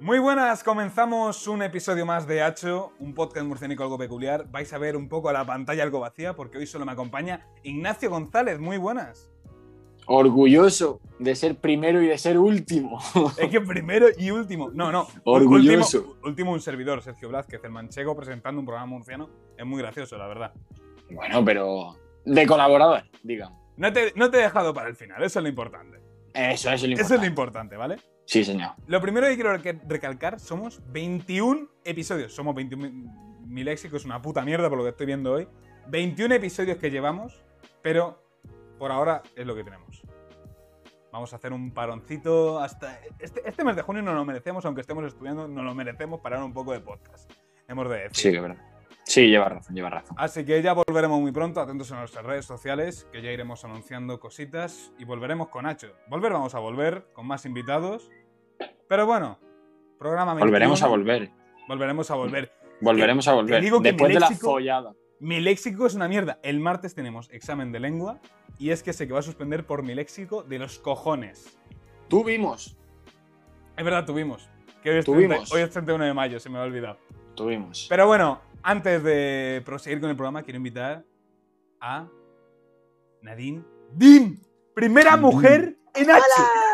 Muy 0.00 0.18
buenas, 0.18 0.64
comenzamos 0.64 1.46
un 1.46 1.62
episodio 1.62 2.06
más 2.06 2.26
de 2.26 2.42
Hacho, 2.42 2.92
un 2.98 3.12
podcast 3.14 3.46
murciánico 3.46 3.82
algo 3.82 3.98
peculiar. 3.98 4.50
Vais 4.50 4.72
a 4.72 4.78
ver 4.78 4.96
un 4.96 5.10
poco 5.10 5.30
la 5.30 5.44
pantalla 5.44 5.82
algo 5.82 6.00
vacía 6.00 6.34
porque 6.34 6.56
hoy 6.56 6.66
solo 6.66 6.86
me 6.86 6.92
acompaña 6.92 7.46
Ignacio 7.64 8.08
González. 8.08 8.58
Muy 8.58 8.78
buenas. 8.78 9.30
Orgulloso 10.06 11.00
de 11.18 11.36
ser 11.36 11.56
primero 11.56 12.02
y 12.02 12.06
de 12.06 12.16
ser 12.16 12.38
último. 12.38 12.98
Es 13.36 13.50
que 13.50 13.60
primero 13.60 14.06
y 14.16 14.30
último. 14.30 14.70
No, 14.72 14.90
no. 14.90 15.06
Orgulloso. 15.24 15.98
Último, 15.98 16.16
último 16.24 16.52
un 16.52 16.60
servidor, 16.62 17.02
Sergio 17.02 17.28
Blázquez, 17.28 17.62
el 17.62 17.70
manchego, 17.70 18.16
presentando 18.16 18.58
un 18.58 18.66
programa 18.66 18.86
murciano. 18.86 19.28
Es 19.58 19.66
muy 19.66 19.82
gracioso, 19.82 20.16
la 20.16 20.26
verdad. 20.26 20.54
Bueno, 21.10 21.44
pero 21.44 21.94
de 22.24 22.46
colaborador, 22.46 23.02
digamos. 23.22 23.60
No 23.76 23.92
te, 23.92 24.12
no 24.16 24.30
te 24.30 24.38
he 24.38 24.42
dejado 24.42 24.72
para 24.72 24.88
el 24.88 24.96
final, 24.96 25.22
eso 25.22 25.40
es 25.40 25.42
lo 25.42 25.48
importante. 25.48 26.00
Eso, 26.32 26.70
eso 26.70 26.72
es 26.72 26.82
lo 26.82 26.86
Eso 26.86 26.88
importante. 26.88 27.14
es 27.14 27.20
lo 27.20 27.26
importante, 27.26 27.76
¿vale? 27.76 27.96
Sí, 28.30 28.44
señor. 28.44 28.70
Lo 28.86 29.00
primero 29.00 29.26
que 29.26 29.34
quiero 29.34 29.52
reca- 29.52 29.80
recalcar, 29.88 30.38
somos 30.38 30.80
21 30.92 31.66
episodios. 31.84 32.32
Somos 32.32 32.54
21... 32.54 32.88
mi- 33.44 33.64
léxico 33.64 33.96
es 33.96 34.04
una 34.04 34.22
puta 34.22 34.42
mierda 34.42 34.68
por 34.68 34.78
lo 34.78 34.84
que 34.84 34.90
estoy 34.90 35.06
viendo 35.06 35.32
hoy. 35.32 35.48
21 35.88 36.36
episodios 36.36 36.78
que 36.78 36.92
llevamos, 36.92 37.42
pero 37.82 38.22
por 38.78 38.92
ahora 38.92 39.24
es 39.34 39.44
lo 39.44 39.56
que 39.56 39.64
tenemos. 39.64 40.02
Vamos 41.10 41.32
a 41.32 41.36
hacer 41.36 41.52
un 41.52 41.72
paroncito 41.72 42.60
hasta... 42.60 43.00
Este, 43.18 43.42
este 43.48 43.64
mes 43.64 43.74
de 43.74 43.82
junio 43.82 44.00
no 44.00 44.14
lo 44.14 44.24
merecemos, 44.24 44.64
aunque 44.64 44.82
estemos 44.82 45.04
estudiando, 45.04 45.48
no 45.48 45.64
lo 45.64 45.74
merecemos 45.74 46.20
parar 46.20 46.40
un 46.44 46.52
poco 46.52 46.70
de 46.72 46.78
podcast. 46.78 47.28
Hemos 47.66 47.88
de 47.90 47.96
decir. 47.96 48.10
Sí, 48.16 48.30
que 48.30 48.40
verdad. 48.40 48.64
Sí, 49.04 49.26
lleva 49.28 49.48
razón, 49.48 49.74
lleva 49.74 49.90
razón. 49.90 50.14
Así 50.20 50.44
que 50.44 50.62
ya 50.62 50.72
volveremos 50.72 51.20
muy 51.20 51.32
pronto, 51.32 51.60
atentos 51.60 51.90
a 51.90 51.96
nuestras 51.98 52.24
redes 52.24 52.44
sociales, 52.44 53.08
que 53.10 53.20
ya 53.22 53.32
iremos 53.32 53.64
anunciando 53.64 54.20
cositas 54.20 54.92
y 55.00 55.04
volveremos 55.04 55.48
con 55.48 55.64
Nacho. 55.64 55.88
Volver 56.06 56.32
vamos 56.32 56.54
a 56.54 56.60
volver 56.60 57.06
con 57.12 57.26
más 57.26 57.44
invitados. 57.44 58.08
Pero 58.90 59.06
bueno, 59.06 59.38
programa 60.00 60.34
21, 60.34 60.46
Volveremos 60.50 60.82
a 60.82 60.88
volver. 60.88 61.30
Volveremos 61.68 62.10
a 62.10 62.16
volver. 62.16 62.52
Volveremos 62.80 63.28
a 63.28 63.34
volver. 63.34 63.62
digo 63.62 63.80
que 63.80 63.92
Después 63.92 64.08
mi 64.08 64.14
de 64.14 64.20
la 64.20 64.30
follada. 64.32 64.94
Mi 65.20 65.38
léxico 65.38 65.86
es 65.86 65.94
una 65.94 66.08
mierda. 66.08 66.40
El 66.42 66.58
martes 66.58 66.96
tenemos 66.96 67.30
examen 67.30 67.70
de 67.70 67.78
lengua 67.78 68.18
y 68.58 68.70
es 68.70 68.82
que 68.82 68.92
sé 68.92 69.06
que 69.06 69.12
va 69.12 69.20
a 69.20 69.22
suspender 69.22 69.64
por 69.64 69.84
mi 69.84 69.94
léxico 69.94 70.42
de 70.42 70.58
los 70.58 70.80
cojones. 70.80 71.56
Tuvimos. 72.08 72.76
Es 73.76 73.84
verdad, 73.84 74.04
tuvimos. 74.04 74.50
Que 74.82 74.90
hoy 74.90 74.96
es, 74.96 75.04
Tuvimos. 75.04 75.36
30 75.36 75.54
hoy 75.54 75.60
es 75.60 75.70
31 75.70 76.04
de 76.06 76.14
mayo, 76.14 76.40
se 76.40 76.50
me 76.50 76.58
ha 76.58 76.62
olvidado. 76.62 76.98
Tuvimos. 77.36 77.86
Pero 77.88 78.08
bueno, 78.08 78.40
antes 78.64 79.04
de 79.04 79.62
proseguir 79.64 80.00
con 80.00 80.10
el 80.10 80.16
programa, 80.16 80.42
quiero 80.42 80.56
invitar 80.56 81.04
a 81.80 82.08
Nadine 83.22 83.62
Dim, 83.92 84.40
primera 84.74 85.16
mujer 85.16 85.76
en 85.94 86.10
H. 86.10 86.20
¡Hola! 86.26 86.69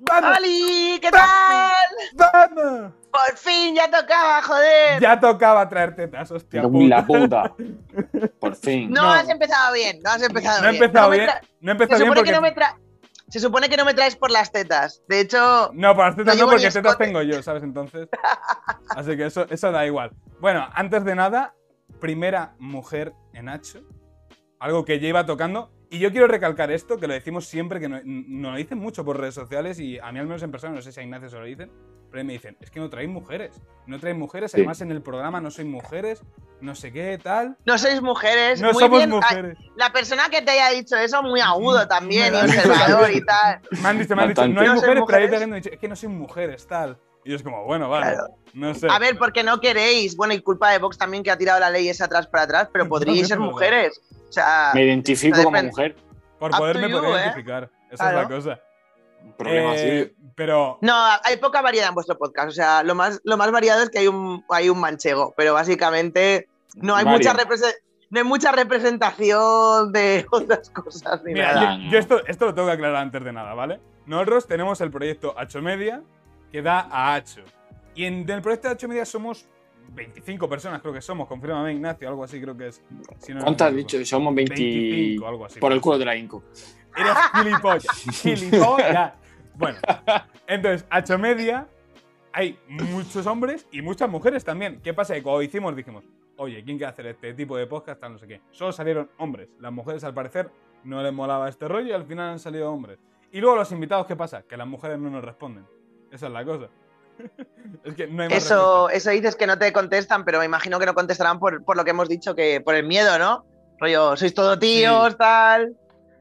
¡Vamos! 0.00 0.38
¡Oli! 0.38 0.98
¿Qué 1.00 1.10
tal? 1.10 1.72
¡Vamos! 2.14 2.92
Por 3.10 3.36
fin 3.36 3.74
ya 3.74 3.90
tocaba, 3.90 4.42
joder. 4.42 5.00
Ya 5.00 5.18
tocaba 5.18 5.68
traer 5.68 5.96
tetas, 5.96 6.30
hostia. 6.30 6.62
En 6.62 6.88
la 6.88 7.04
puta. 7.04 7.54
puta. 7.54 8.28
Por 8.40 8.54
fin. 8.54 8.90
No, 8.90 9.02
no. 9.02 9.10
has 9.10 9.28
empezado 9.28 9.72
bien, 9.72 9.98
no 10.04 10.10
has 10.10 10.22
empezado 10.22 10.62
No 10.62 10.68
he 10.68 10.72
bien. 10.72 10.84
empezado 10.84 11.10
me 11.10 11.16
bien. 11.16 11.30
No 11.60 11.72
he 11.72 11.74
Se 11.76 11.82
empezado 11.82 11.98
bien 12.00 12.14
porque. 12.14 12.30
que 12.30 12.36
no 12.36 12.42
me 12.42 12.54
tra- 12.54 12.76
Se 13.28 13.40
supone 13.40 13.68
que 13.68 13.76
no 13.76 13.84
me 13.84 13.94
traes 13.94 14.14
por 14.16 14.30
las 14.30 14.52
tetas. 14.52 15.02
De 15.08 15.20
hecho, 15.20 15.70
No, 15.74 15.94
por 15.96 16.06
las 16.06 16.16
tetas 16.16 16.36
No 16.36 16.44
no, 16.44 16.50
porque 16.50 16.70
tetas 16.70 16.98
tengo 16.98 17.22
yo, 17.22 17.42
¿sabes? 17.42 17.62
Entonces. 17.62 18.08
Así 18.90 19.16
que 19.16 19.26
eso, 19.26 19.46
eso 19.50 19.72
da 19.72 19.84
igual. 19.86 20.12
Bueno, 20.40 20.68
antes 20.74 21.04
de 21.04 21.14
nada, 21.14 21.54
primera 22.00 22.54
mujer 22.58 23.12
en 23.32 23.48
Hacho. 23.48 23.80
Algo 24.60 24.84
que 24.84 25.00
ya 25.00 25.08
iba 25.08 25.26
tocando. 25.26 25.72
Y 25.90 25.98
yo 26.00 26.10
quiero 26.10 26.26
recalcar 26.26 26.70
esto, 26.70 26.98
que 26.98 27.06
lo 27.06 27.14
decimos 27.14 27.46
siempre, 27.46 27.80
que 27.80 27.88
no- 27.88 28.00
nos 28.04 28.52
lo 28.52 28.58
dicen 28.58 28.78
mucho 28.78 29.04
por 29.04 29.18
redes 29.18 29.34
sociales 29.34 29.80
y 29.80 29.98
a 29.98 30.12
mí 30.12 30.18
al 30.18 30.26
menos 30.26 30.42
en 30.42 30.50
persona, 30.50 30.74
no 30.74 30.82
sé 30.82 30.92
si 30.92 31.00
a 31.00 31.02
Ignacio 31.02 31.30
se 31.30 31.38
lo 31.38 31.44
dicen, 31.44 31.70
pero 32.10 32.24
me 32.24 32.34
dicen, 32.34 32.56
es 32.60 32.70
que 32.70 32.78
no 32.80 32.90
traéis 32.90 33.10
mujeres. 33.10 33.60
No 33.86 33.98
traéis 33.98 34.18
mujeres, 34.18 34.50
Sí. 34.52 34.58
además 34.58 34.80
en 34.82 34.90
el 34.90 35.00
programa 35.02 35.40
no 35.40 35.50
sois 35.50 35.66
mujeres, 35.66 36.22
no 36.60 36.74
sé 36.74 36.92
qué, 36.92 37.18
tal. 37.22 37.56
no 37.64 37.78
sois 37.78 38.02
mujeres. 38.02 38.60
No 38.60 38.72
muy 38.72 38.82
somos 38.82 38.98
bien. 38.98 39.10
Mujeres. 39.10 39.58
La 39.76 39.90
persona 39.92 40.28
que 40.30 40.42
te 40.42 40.50
haya 40.50 40.70
dicho 40.76 40.96
eso, 40.96 41.22
muy 41.22 41.40
agudo 41.40 41.88
también, 41.88 42.32
Me 42.32 42.38
y 42.38 42.42
observador 42.42 43.10
y 43.10 43.24
tal. 43.24 43.60
Me 43.82 43.88
han 43.88 43.98
dicho, 43.98 44.14
me 44.16 44.22
han 44.22 44.28
dicho, 44.28 44.46
no 44.48 44.60
hay 44.60 44.66
No 44.68 44.72
sois 44.76 44.82
mujeres, 44.82 45.04
pero 45.06 45.16
ahí 45.18 45.24
mujeres. 45.24 45.48
me 45.48 45.56
han 45.56 45.62
dicho, 45.62 45.74
es 45.74 45.80
que 45.80 45.88
no 45.88 45.96
sois 45.96 46.12
mujeres, 46.12 46.66
tal. 46.66 46.98
Y 47.28 47.34
es 47.34 47.42
como, 47.42 47.62
bueno, 47.64 47.90
vale, 47.90 48.12
Claro. 48.12 48.28
no 48.54 48.74
sé. 48.74 48.86
A 48.90 48.98
ver, 48.98 49.18
porque 49.18 49.42
no 49.42 49.60
queréis. 49.60 50.16
Bueno, 50.16 50.32
y 50.32 50.40
culpa 50.40 50.70
de 50.70 50.78
Vox 50.78 50.96
también 50.96 51.22
que 51.22 51.30
ha 51.30 51.36
tirado 51.36 51.60
la 51.60 51.68
ley 51.68 51.88
esa 51.88 52.06
atrás 52.06 52.26
para 52.26 52.44
atrás, 52.44 52.68
pero 52.72 52.88
podríais 52.88 53.22
es 53.22 53.28
ser 53.28 53.38
mujeres. 53.38 54.00
O 54.28 54.32
sea, 54.32 54.70
Me 54.74 54.84
identifico 54.84 55.36
no 55.36 55.44
como 55.44 55.62
mujer. 55.62 55.94
Por 56.38 56.50
Up 56.52 56.56
poderme 56.58 56.82
to 56.84 56.88
you, 56.88 56.96
poder 57.00 57.10
¿eh? 57.16 57.22
identificar. 57.24 57.70
Esa 57.90 58.04
es 58.04 58.10
Claro. 58.10 58.22
la 58.22 58.28
cosa. 58.34 58.60
Problema 59.36 59.72
Eh, 59.76 60.14
Pero 60.34 60.78
No, 60.80 60.94
hay 61.22 61.36
poca 61.36 61.60
variedad 61.60 61.88
en 61.88 61.94
vuestro 61.94 62.16
podcast. 62.16 62.48
O 62.48 62.52
sea, 62.52 62.82
lo 62.82 62.94
más, 62.94 63.20
lo 63.24 63.36
más 63.36 63.50
variado 63.50 63.82
es 63.82 63.90
que 63.90 63.98
hay 63.98 64.06
un, 64.08 64.42
hay 64.48 64.70
un 64.70 64.78
manchego, 64.80 65.34
pero 65.36 65.52
básicamente 65.52 66.48
no 66.76 66.94
hay, 66.96 67.04
mucha 67.04 67.34
represe- 67.34 67.74
no 68.10 68.20
hay 68.20 68.24
mucha 68.24 68.52
representación 68.52 69.92
de 69.92 70.24
otras 70.30 70.70
cosas 70.70 71.22
ni 71.24 71.34
Mira, 71.34 71.52
nada. 71.52 71.72
yo, 71.76 71.78
no. 71.84 71.90
yo 71.90 71.98
esto, 71.98 72.26
esto 72.26 72.46
lo 72.46 72.54
tengo 72.54 72.68
que 72.68 72.74
aclarar 72.74 72.96
antes 73.02 73.22
de 73.22 73.32
nada, 73.32 73.52
¿vale? 73.54 73.80
Nosotros 74.06 74.46
tenemos 74.46 74.80
el 74.80 74.90
proyecto 74.90 75.34
Hacho 75.38 75.60
Media 75.60 76.02
que 76.50 76.62
da 76.62 76.88
a 76.90 77.14
Hacho. 77.14 77.42
Y 77.94 78.04
en 78.04 78.28
el 78.28 78.42
proyecto 78.42 78.68
de 78.68 78.74
Hacho 78.74 78.88
Media 78.88 79.04
somos 79.04 79.48
25 79.94 80.48
personas, 80.48 80.80
creo 80.80 80.92
que 80.92 81.00
somos. 81.00 81.26
Confírmame, 81.26 81.72
Ignacio, 81.72 82.08
algo 82.08 82.24
así 82.24 82.40
creo 82.40 82.56
que 82.56 82.68
es. 82.68 82.82
Si 83.18 83.32
no 83.34 83.42
¿Cuánto 83.42 83.64
has 83.64 83.74
dicho? 83.74 84.04
Somos 84.04 84.34
20. 84.34 84.54
25, 84.54 85.26
algo 85.26 85.46
así. 85.46 85.60
Por 85.60 85.72
el 85.72 85.80
culo 85.80 85.98
de 85.98 86.04
la 86.04 86.16
Inco. 86.16 86.44
Eres 86.96 87.14
gilipollas. 87.34 87.86
gilipollas. 88.22 89.12
Bueno, 89.54 89.78
entonces, 90.46 90.86
Hacho 90.88 91.18
Media 91.18 91.66
hay 92.32 92.56
muchos 92.68 93.26
hombres 93.26 93.66
y 93.72 93.82
muchas 93.82 94.08
mujeres 94.08 94.44
también. 94.44 94.80
¿Qué 94.82 94.94
pasa? 94.94 95.14
Que 95.14 95.22
cuando 95.22 95.42
hicimos 95.42 95.74
dijimos, 95.74 96.04
oye, 96.36 96.62
¿quién 96.62 96.76
quiere 96.76 96.92
hacer 96.92 97.06
este 97.06 97.34
tipo 97.34 97.56
de 97.56 97.66
podcast? 97.66 98.00
Tal, 98.00 98.12
no 98.12 98.18
sé 98.18 98.28
qué. 98.28 98.40
Solo 98.52 98.70
salieron 98.70 99.10
hombres. 99.18 99.48
Las 99.58 99.72
mujeres, 99.72 100.04
al 100.04 100.14
parecer, 100.14 100.50
no 100.84 101.02
les 101.02 101.12
molaba 101.12 101.48
este 101.48 101.66
rollo 101.66 101.88
y 101.88 101.92
al 101.92 102.04
final 102.04 102.30
han 102.30 102.38
salido 102.38 102.72
hombres. 102.72 103.00
Y 103.32 103.40
luego 103.40 103.56
los 103.56 103.72
invitados, 103.72 104.06
¿qué 104.06 104.14
pasa? 104.14 104.42
Que 104.42 104.56
las 104.56 104.66
mujeres 104.66 104.98
no 104.98 105.10
nos 105.10 105.24
responden. 105.24 105.66
Esa 106.12 106.26
es 106.26 106.32
la 106.32 106.44
cosa. 106.44 106.68
es 107.84 107.94
que 107.94 108.06
no 108.06 108.22
hay 108.22 108.28
más 108.28 108.38
Eso, 108.38 108.88
eso 108.90 109.10
dices 109.10 109.36
que 109.36 109.46
no 109.46 109.58
te 109.58 109.72
contestan, 109.72 110.24
pero 110.24 110.38
me 110.38 110.44
imagino 110.44 110.78
que 110.78 110.86
no 110.86 110.94
contestarán 110.94 111.38
por, 111.38 111.64
por 111.64 111.76
lo 111.76 111.84
que 111.84 111.90
hemos 111.90 112.08
dicho, 112.08 112.34
que 112.34 112.60
por 112.60 112.74
el 112.74 112.86
miedo, 112.86 113.18
¿no? 113.18 113.44
Rollo, 113.78 114.16
sois 114.16 114.34
todo 114.34 114.58
tíos, 114.58 115.16
tal. 115.16 115.76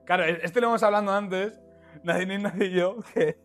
Claro, 0.06 0.26
este 0.26 0.62
lo 0.62 0.68
hemos 0.68 0.84
hablando 0.84 1.12
antes. 1.12 1.60
Nadie 2.04 2.26
ni 2.26 2.38
nadie 2.38 2.68
y 2.68 2.74
yo. 2.74 2.98
Que 3.14 3.36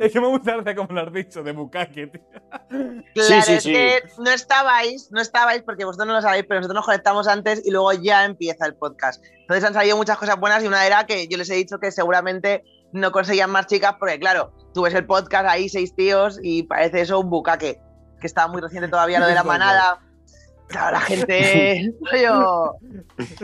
es 0.00 0.12
que 0.12 0.20
me 0.20 0.28
gusta 0.28 0.54
hacer 0.54 0.76
como 0.76 0.92
lo 0.92 1.00
has 1.00 1.12
dicho, 1.12 1.42
de 1.42 1.52
bucaque, 1.52 2.06
tío. 2.06 2.22
Claro, 3.14 3.42
sí, 3.42 3.52
es 3.52 3.62
sí. 3.62 3.72
que 3.72 4.02
no 4.18 4.30
estabais, 4.30 5.10
no 5.10 5.20
estabais 5.20 5.62
porque 5.62 5.84
vosotros 5.84 6.06
no 6.06 6.14
lo 6.14 6.22
sabéis, 6.22 6.44
pero 6.46 6.60
nosotros 6.60 6.76
nos 6.76 6.84
conectamos 6.84 7.26
antes 7.26 7.66
y 7.66 7.70
luego 7.70 7.92
ya 7.92 8.24
empieza 8.24 8.66
el 8.66 8.74
podcast. 8.74 9.24
Entonces 9.40 9.64
han 9.64 9.74
salido 9.74 9.96
muchas 9.96 10.18
cosas 10.18 10.38
buenas 10.38 10.62
y 10.62 10.66
una 10.66 10.86
era 10.86 11.04
que 11.06 11.26
yo 11.28 11.36
les 11.38 11.50
he 11.50 11.54
dicho 11.54 11.78
que 11.78 11.90
seguramente 11.90 12.62
no 12.92 13.12
conseguían 13.12 13.50
más 13.50 13.66
chicas 13.66 13.94
porque, 13.98 14.18
claro, 14.18 14.52
tú 14.74 14.82
ves 14.82 14.94
el 14.94 15.06
podcast 15.06 15.46
ahí, 15.48 15.68
seis 15.68 15.94
tíos 15.94 16.38
y 16.42 16.64
parece 16.64 17.00
eso 17.00 17.18
un 17.20 17.30
bucaque, 17.30 17.80
que 18.20 18.26
estaba 18.26 18.48
muy 18.48 18.60
reciente 18.60 18.88
todavía 18.88 19.20
lo 19.20 19.26
de 19.26 19.34
la 19.34 19.44
manada. 19.44 19.98
Claro, 20.68 20.92
la 20.92 21.00
gente, 21.00 21.92
rollo, 22.12 22.76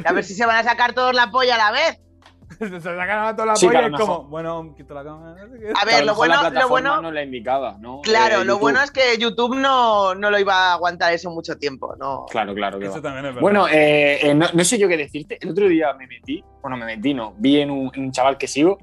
a 0.04 0.12
ver 0.12 0.24
si 0.24 0.34
se 0.34 0.46
van 0.46 0.56
a 0.56 0.64
sacar 0.64 0.94
todos 0.94 1.14
la 1.14 1.30
polla 1.30 1.54
a 1.56 1.58
la 1.58 1.72
vez. 1.72 2.00
Se 2.58 2.80
sacan 2.80 3.26
a 3.26 3.36
toda 3.36 3.44
la 3.46 3.56
Sí, 3.56 3.66
polla 3.66 3.82
y 3.82 3.92
es 3.92 4.00
como, 4.00 4.24
bueno, 4.24 4.74
quito 4.74 4.94
la 4.94 5.04
cámara. 5.04 5.36
A 5.80 5.84
ver, 5.84 6.06
lo 6.06 6.14
bueno, 6.14 6.42
la 6.42 6.48
lo 6.48 6.68
bueno, 6.68 7.02
no 7.02 7.12
la 7.12 7.22
indicada, 7.22 7.76
¿no? 7.78 8.00
claro, 8.00 8.40
Eh, 8.40 8.44
lo 8.46 8.58
bueno 8.58 8.82
es 8.82 8.90
que 8.90 9.18
YouTube 9.18 9.54
no, 9.54 10.14
no 10.14 10.30
lo 10.30 10.38
iba 10.38 10.54
a 10.54 10.72
aguantar 10.72 11.12
eso 11.12 11.30
mucho 11.30 11.58
tiempo, 11.58 11.94
¿no? 12.00 12.24
Claro, 12.30 12.54
claro. 12.54 12.80
Eso 12.80 12.94
va. 12.94 13.02
también 13.02 13.26
es 13.26 13.34
verdad. 13.34 13.40
Bueno, 13.42 13.68
eh, 13.68 14.30
eh, 14.30 14.34
no, 14.34 14.46
no 14.54 14.64
sé 14.64 14.78
yo 14.78 14.88
qué 14.88 14.96
decirte. 14.96 15.36
El 15.42 15.50
otro 15.50 15.68
día 15.68 15.92
me 15.92 16.06
metí, 16.06 16.42
bueno, 16.62 16.78
me 16.78 16.86
metí, 16.86 17.12
no, 17.12 17.34
vi 17.36 17.60
en 17.60 17.70
un, 17.70 17.90
en 17.94 18.04
un 18.04 18.12
chaval 18.12 18.38
que 18.38 18.48
sigo, 18.48 18.78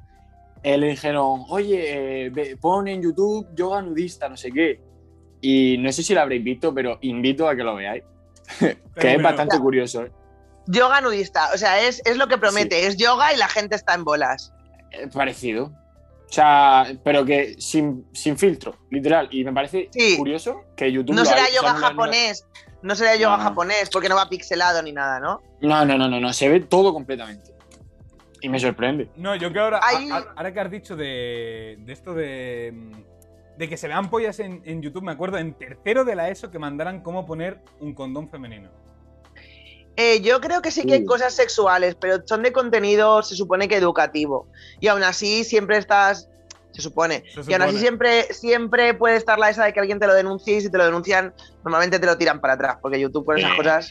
eh, 0.66 0.78
le 0.80 0.88
dijeron, 0.88 1.44
oye, 1.50 2.26
eh, 2.28 2.58
pon 2.60 2.88
en 2.88 3.02
YouTube 3.04 3.48
yoga 3.56 3.82
nudista, 3.84 4.28
no 4.28 4.36
sé 4.36 4.52
qué. 4.52 4.82
Y 5.42 5.78
no 5.78 5.92
sé 5.92 6.02
si 6.02 6.16
lo 6.16 6.22
habréis 6.22 6.44
visto, 6.44 6.74
pero 6.74 6.98
invito 7.02 7.48
a 7.48 7.56
que 7.56 7.64
lo 7.64 7.76
veáis. 7.76 8.04
que 8.60 9.14
es 9.16 9.22
bastante 9.22 9.60
curioso. 9.60 10.04
¿eh? 10.06 10.12
Yoga 10.68 11.02
nudista, 11.02 11.50
o 11.54 11.58
sea, 11.58 11.82
es, 11.88 12.02
es 12.06 12.18
lo 12.18 12.28
que 12.28 12.38
promete, 12.40 12.88
es 12.88 12.98
yoga 12.98 13.32
y 13.34 13.38
la 13.38 13.48
gente 13.48 13.76
está 13.76 13.94
en 13.94 14.04
bolas. 14.04 14.52
Eh, 14.92 15.08
parecido. 15.14 15.66
O 16.28 16.34
sea, 16.34 16.88
pero 17.04 17.24
que 17.24 17.56
sin, 17.60 18.08
sin 18.12 18.36
filtro, 18.36 18.76
literal. 18.90 19.28
Y 19.32 19.44
me 19.44 19.54
parece 19.54 19.90
Sí. 19.92 20.18
curioso 20.18 20.64
que 20.76 20.92
YouTube. 20.92 21.14
No 21.16 21.22
lo 21.22 21.26
será 21.30 21.42
haga- 21.44 21.50
o 21.50 21.52
sea, 21.52 21.62
yoga 21.62 21.74
no 21.74 21.80
japonés, 21.88 22.48
no 22.82 22.96
será 22.96 23.16
yoga 23.16 23.38
No. 23.38 23.44
japonés 23.44 23.90
porque 23.92 24.10
no 24.10 24.16
va 24.16 24.28
pixelado 24.28 24.82
ni 24.82 24.92
nada, 24.92 25.20
¿no? 25.20 25.42
No, 25.62 25.86
no, 25.86 25.96
no, 25.98 26.10
no, 26.10 26.20
no, 26.20 26.34
se 26.34 26.50
ve 26.50 26.62
todo 26.62 26.92
completamente. 26.92 27.52
Y 28.46 28.50
me 28.50 28.60
sorprende. 28.60 29.10
No, 29.16 29.36
yo 29.36 29.52
que 29.52 29.60
ahora, 29.60 29.80
Hay- 29.84 30.10
a- 30.10 30.18
a- 30.18 30.34
ahora 30.38 30.54
que 30.54 30.60
has 30.60 30.72
dicho 30.72 30.96
de, 30.96 31.78
de 31.80 31.94
esto 31.94 32.14
de, 32.14 32.72
mm, 32.74 33.58
de 33.58 33.70
que 33.70 33.78
se 33.78 33.88
vean 33.88 34.10
pollas 34.10 34.40
en, 34.40 34.62
en 34.66 34.82
YouTube, 34.82 35.04
me 35.04 35.12
acuerdo 35.12 35.38
en 35.38 35.54
tercero 35.54 36.04
de 36.06 36.16
la 36.16 36.30
ESO 36.30 36.52
que 36.52 36.60
mandaran 36.60 37.02
cómo 37.02 37.26
poner 37.26 37.60
un 37.80 37.94
condón 37.94 38.30
femenino. 38.30 38.70
Eh, 39.98 40.20
yo 40.22 40.42
creo 40.42 40.62
que 40.62 40.72
sí 40.72 40.86
que 40.86 40.96
hay 40.96 41.04
Uh. 41.04 41.06
cosas 41.06 41.34
sexuales, 41.34 41.96
pero 41.96 42.18
son 42.26 42.44
de 42.44 42.52
contenido, 42.52 43.24
se 43.24 43.36
supone 43.36 43.68
que 43.70 43.78
educativo. 43.78 44.48
Y 44.82 44.88
aún 44.88 45.04
así 45.04 45.44
siempre 45.44 45.78
estás... 45.78 46.30
Se 46.74 46.82
supone. 46.82 47.24
Se 47.34 47.50
Y 47.50 47.54
aún 47.54 47.62
así 47.62 47.72
supone. 47.72 47.80
siempre, 47.80 48.24
siempre 48.34 48.94
puede 48.94 49.16
estar 49.16 49.40
la 49.40 49.50
esa 49.50 49.64
de 49.64 49.72
que 49.72 49.80
alguien 49.80 49.98
te 49.98 50.08
lo 50.08 50.14
denuncie 50.14 50.58
y 50.58 50.62
si 50.62 50.70
te 50.70 50.78
lo 50.78 50.84
denuncian, 50.84 51.34
normalmente 51.64 51.98
te 52.00 52.06
lo 52.06 52.18
tiran 52.18 52.42
para 52.42 52.56
atrás, 52.56 52.78
porque 52.82 53.00
YouTube 53.00 53.24
con 53.26 53.38
esas 53.38 53.52
Sí. 53.52 53.58
cosas. 53.58 53.90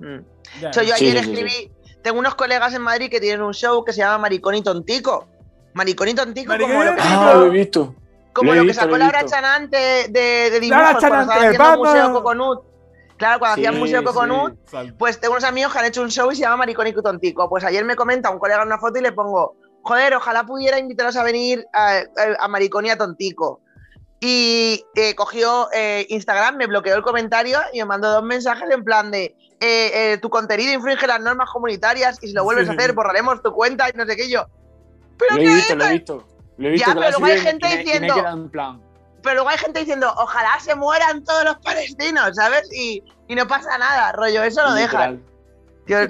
mm. 0.00 0.16
Ya, 0.60 0.70
yo 0.72 0.82
Sí, 0.82 0.90
ayer 0.92 0.96
sí, 0.96 1.10
sí, 1.10 1.18
escribí, 1.18 1.72
tengo 2.02 2.18
unos 2.18 2.34
colegas 2.34 2.72
en 2.74 2.82
Madrid 2.82 3.10
que 3.10 3.20
tienen 3.20 3.42
un 3.42 3.54
show 3.54 3.84
que 3.84 3.92
se 3.92 3.98
llama 4.00 4.18
Maricón 4.18 4.54
y 4.54 4.62
Tontico. 4.62 5.26
Maricón 5.74 6.08
y 6.08 6.14
Tontico, 6.14 6.48
Maricón 6.52 6.70
como 6.72 6.84
lo 6.84 6.94
que. 6.94 7.02
Ah, 7.02 7.32
lo 7.36 7.46
he 7.46 7.50
visto. 7.50 7.94
como 8.32 8.52
lo 8.54 8.60
he 8.60 8.62
lo 8.64 8.68
que 8.68 8.74
sacó 8.74 8.90
lo 8.92 8.98
Laura. 8.98 9.24
Chanante 9.26 9.76
de, 10.08 10.50
de 10.50 10.60
dibujos 10.60 10.82
Laura 10.82 10.98
cuando 11.08 11.32
Chanante, 11.32 11.50
estaba 11.52 11.70
haciendo. 11.72 11.84
Museo 11.84 12.12
Coconut. 12.12 12.64
Claro, 13.16 13.38
cuando 13.40 13.56
Sí, 13.56 13.60
hacían 13.66 13.78
Museo 13.80 13.98
sí. 14.00 14.04
Coconut, 14.06 14.54
Sal- 14.68 14.94
pues 14.96 15.18
tengo 15.20 15.32
unos 15.34 15.44
amigos 15.44 15.72
que 15.72 15.78
han 15.80 15.84
hecho 15.86 16.02
un 16.02 16.10
show 16.10 16.30
y 16.30 16.36
se 16.36 16.42
llama 16.42 16.58
Maricón 16.58 16.86
y 16.86 16.92
Tontico. 16.92 17.48
Pues 17.48 17.64
ayer 17.64 17.84
me 17.84 17.96
comenta 17.96 18.30
un 18.30 18.38
colega 18.38 18.62
en 18.62 18.68
una 18.68 18.78
foto 18.78 18.98
y 18.98 19.02
le 19.02 19.10
pongo, 19.12 19.56
joder, 19.82 20.14
ojalá 20.14 20.44
pudiera 20.44 20.78
invitaros 20.78 21.16
a 21.16 21.24
venir 21.24 21.66
a, 21.72 21.96
a- 21.98 22.04
a 22.44 22.48
Maricón 22.48 22.86
y 22.86 22.90
a 22.90 22.96
Tontico. 22.98 23.60
Y 24.20 24.84
eh, 24.96 25.14
cogió 25.14 25.68
eh, 25.72 26.06
Instagram, 26.08 26.56
me 26.56 26.66
bloqueó 26.66 26.94
el 26.96 27.02
comentario 27.02 27.58
y 27.72 27.78
me 27.78 27.84
mandó 27.84 28.10
dos 28.10 28.22
mensajes 28.24 28.68
en 28.70 28.82
plan 28.84 29.10
de 29.10 29.36
eh, 29.60 30.12
eh, 30.12 30.18
tu 30.18 30.30
contenido 30.30 30.72
infringe 30.72 31.06
las 31.06 31.20
normas 31.20 31.48
comunitarias 31.50 32.18
y 32.22 32.28
si 32.28 32.32
lo 32.32 32.44
vuelves 32.44 32.66
Sí, 32.68 32.72
a 32.72 32.76
hacer 32.76 32.92
borraremos 32.94 33.42
tu 33.42 33.52
cuenta 33.52 33.88
y 33.88 33.96
no 33.96 34.06
sé 34.06 34.16
qué 34.16 34.26
Y 34.26 34.30
yo. 34.30 34.46
¿Pero 35.18 35.34
Lo 35.36 35.42
he 35.42 35.54
visto, 35.54 35.74
lo 35.76 35.84
he 35.84 35.88
dices?". 35.88 35.98
visto. 36.00 36.28
Lo 36.58 36.68
he 36.68 36.70
visto 36.72 36.86
Ya, 36.88 36.94
que 36.94 37.00
pero 37.00 37.10
luego 37.18 37.26
hay 37.34 37.40
gente 37.40 37.68
me- 37.68 37.76
diciendo- 37.78 38.28
en 38.28 38.48
plan. 38.50 38.80
Pero 39.22 39.34
luego 39.34 39.48
hay 39.48 39.58
gente 39.58 39.80
diciendo, 39.80 40.12
ojalá 40.16 40.60
se 40.60 40.74
mueran 40.76 41.24
todos 41.24 41.44
los 41.44 41.56
palestinos, 41.58 42.36
¿sabes? 42.36 42.70
Y, 42.72 43.02
y 43.26 43.34
no 43.34 43.46
pasa 43.48 43.76
nada, 43.78 44.12
rollo, 44.12 44.44
eso 44.44 44.62
lo 44.62 44.74
dejan. 44.74 45.22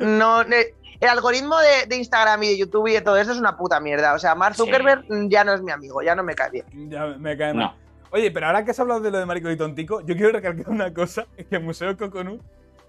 no, 0.00 0.44
ne- 0.44 0.74
el 1.00 1.08
algoritmo 1.08 1.56
de, 1.58 1.86
de 1.86 1.96
Instagram 1.96 2.42
y 2.42 2.48
de 2.48 2.58
YouTube 2.58 2.88
y 2.88 2.92
de 2.94 3.00
todo 3.00 3.16
eso 3.16 3.30
es 3.32 3.38
una 3.38 3.56
puta 3.56 3.78
mierda. 3.80 4.14
O 4.14 4.18
sea, 4.18 4.34
Mark. 4.34 4.56
Zuckerberg 4.56 5.04
ya 5.28 5.44
no 5.44 5.54
es 5.54 5.62
mi 5.62 5.70
amigo, 5.72 6.02
ya 6.02 6.14
no 6.14 6.22
me 6.22 6.34
cae 6.34 6.50
bien. 6.50 6.90
Ya 6.90 7.06
me 7.06 7.36
cae 7.36 7.54
mal. 7.54 7.66
No. 7.66 7.74
Oye, 8.10 8.30
pero 8.30 8.46
ahora 8.46 8.64
que 8.64 8.72
has 8.72 8.80
hablado 8.80 9.00
de 9.00 9.10
lo 9.10 9.18
de 9.18 9.26
Maricón 9.26 9.52
y 9.52 9.56
Tontico, 9.56 10.00
yo 10.00 10.16
quiero 10.16 10.32
recalcar 10.32 10.68
una 10.68 10.92
cosa: 10.92 11.26
es 11.36 11.46
que 11.46 11.56
en 11.56 11.64
Museo 11.64 11.96
Coconut, 11.96 12.40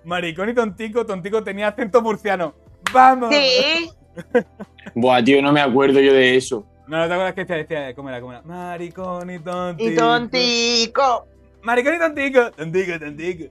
Maricón 0.04 0.50
y 0.50 0.54
Tontico, 0.54 1.06
Tontico 1.06 1.44
tenía 1.44 1.68
acento 1.70 2.02
murciano. 2.02 2.54
¡Vamos! 2.94 3.30
Sí, 3.34 3.92
Buah, 4.96 5.24
tío, 5.24 5.42
no 5.42 5.52
me 5.52 5.62
acuerdo 5.62 6.00
yo 6.00 6.14
de 6.14 6.36
eso. 6.36 6.66
No, 6.88 6.98
¿no 6.98 7.08
te 7.08 7.14
acuerdas 7.14 7.34
que 7.36 7.46
te 7.46 7.54
decía 7.54 7.94
cómo 7.94 8.10
era? 8.10 8.20
¿Cómo 8.20 8.34
era? 8.34 8.42
Maricón 8.42 9.30
y 9.30 9.40
Tontico. 9.40 9.90
y 9.92 9.96
tontico. 9.96 11.28
Maricón 11.62 11.96
y 11.96 12.00
Tontico. 12.00 12.52
Tontico, 12.52 13.00
Tontico. 13.00 13.46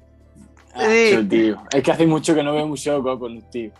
Ah, 0.74 0.84
Sí. 0.84 1.10
eso, 1.12 1.28
tío. 1.28 1.62
Es 1.72 1.82
que 1.82 1.92
hace 1.92 2.06
mucho 2.06 2.34
que 2.34 2.42
no 2.42 2.52
veo 2.54 2.66
Museo 2.66 3.02
Coconut, 3.02 3.48
tío. 3.50 3.70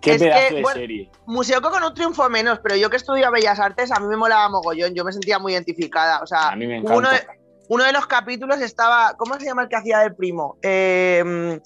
Qué 0.00 0.12
Es 0.12 0.18
que, 0.22 0.28
pedazo 0.28 0.54
de 0.54 0.62
bueno, 0.62 0.80
serie. 0.80 1.10
Museo 1.26 1.60
Coconut 1.60 1.94
triunfó 1.94 2.30
menos, 2.30 2.60
pero 2.62 2.76
yo 2.76 2.88
que 2.88 2.96
estudio 2.96 3.30
Bellas 3.32 3.58
Artes, 3.58 3.90
a 3.90 3.98
mí 3.98 4.06
me 4.06 4.16
molaba 4.16 4.48
mogollón, 4.48 4.94
yo 4.94 5.04
me 5.04 5.12
sentía 5.12 5.38
muy 5.40 5.52
identificada. 5.52 6.20
O 6.22 6.26
sea, 6.26 6.50
A 6.50 6.56
mí 6.56 6.66
me 6.66 6.80
hubo 6.80 6.96
uno, 6.96 7.10
de, 7.10 7.16
encanta. 7.16 7.34
uno 7.68 7.84
de 7.84 7.92
los 7.92 8.06
capítulos 8.06 8.60
estaba, 8.60 9.14
¿cómo 9.18 9.38
se 9.38 9.44
llama 9.46 9.62
el 9.64 9.68
que 9.68 9.76
hacía 9.76 9.98
del 9.98 10.14
primo? 10.14 10.56
Eh, 10.62 11.60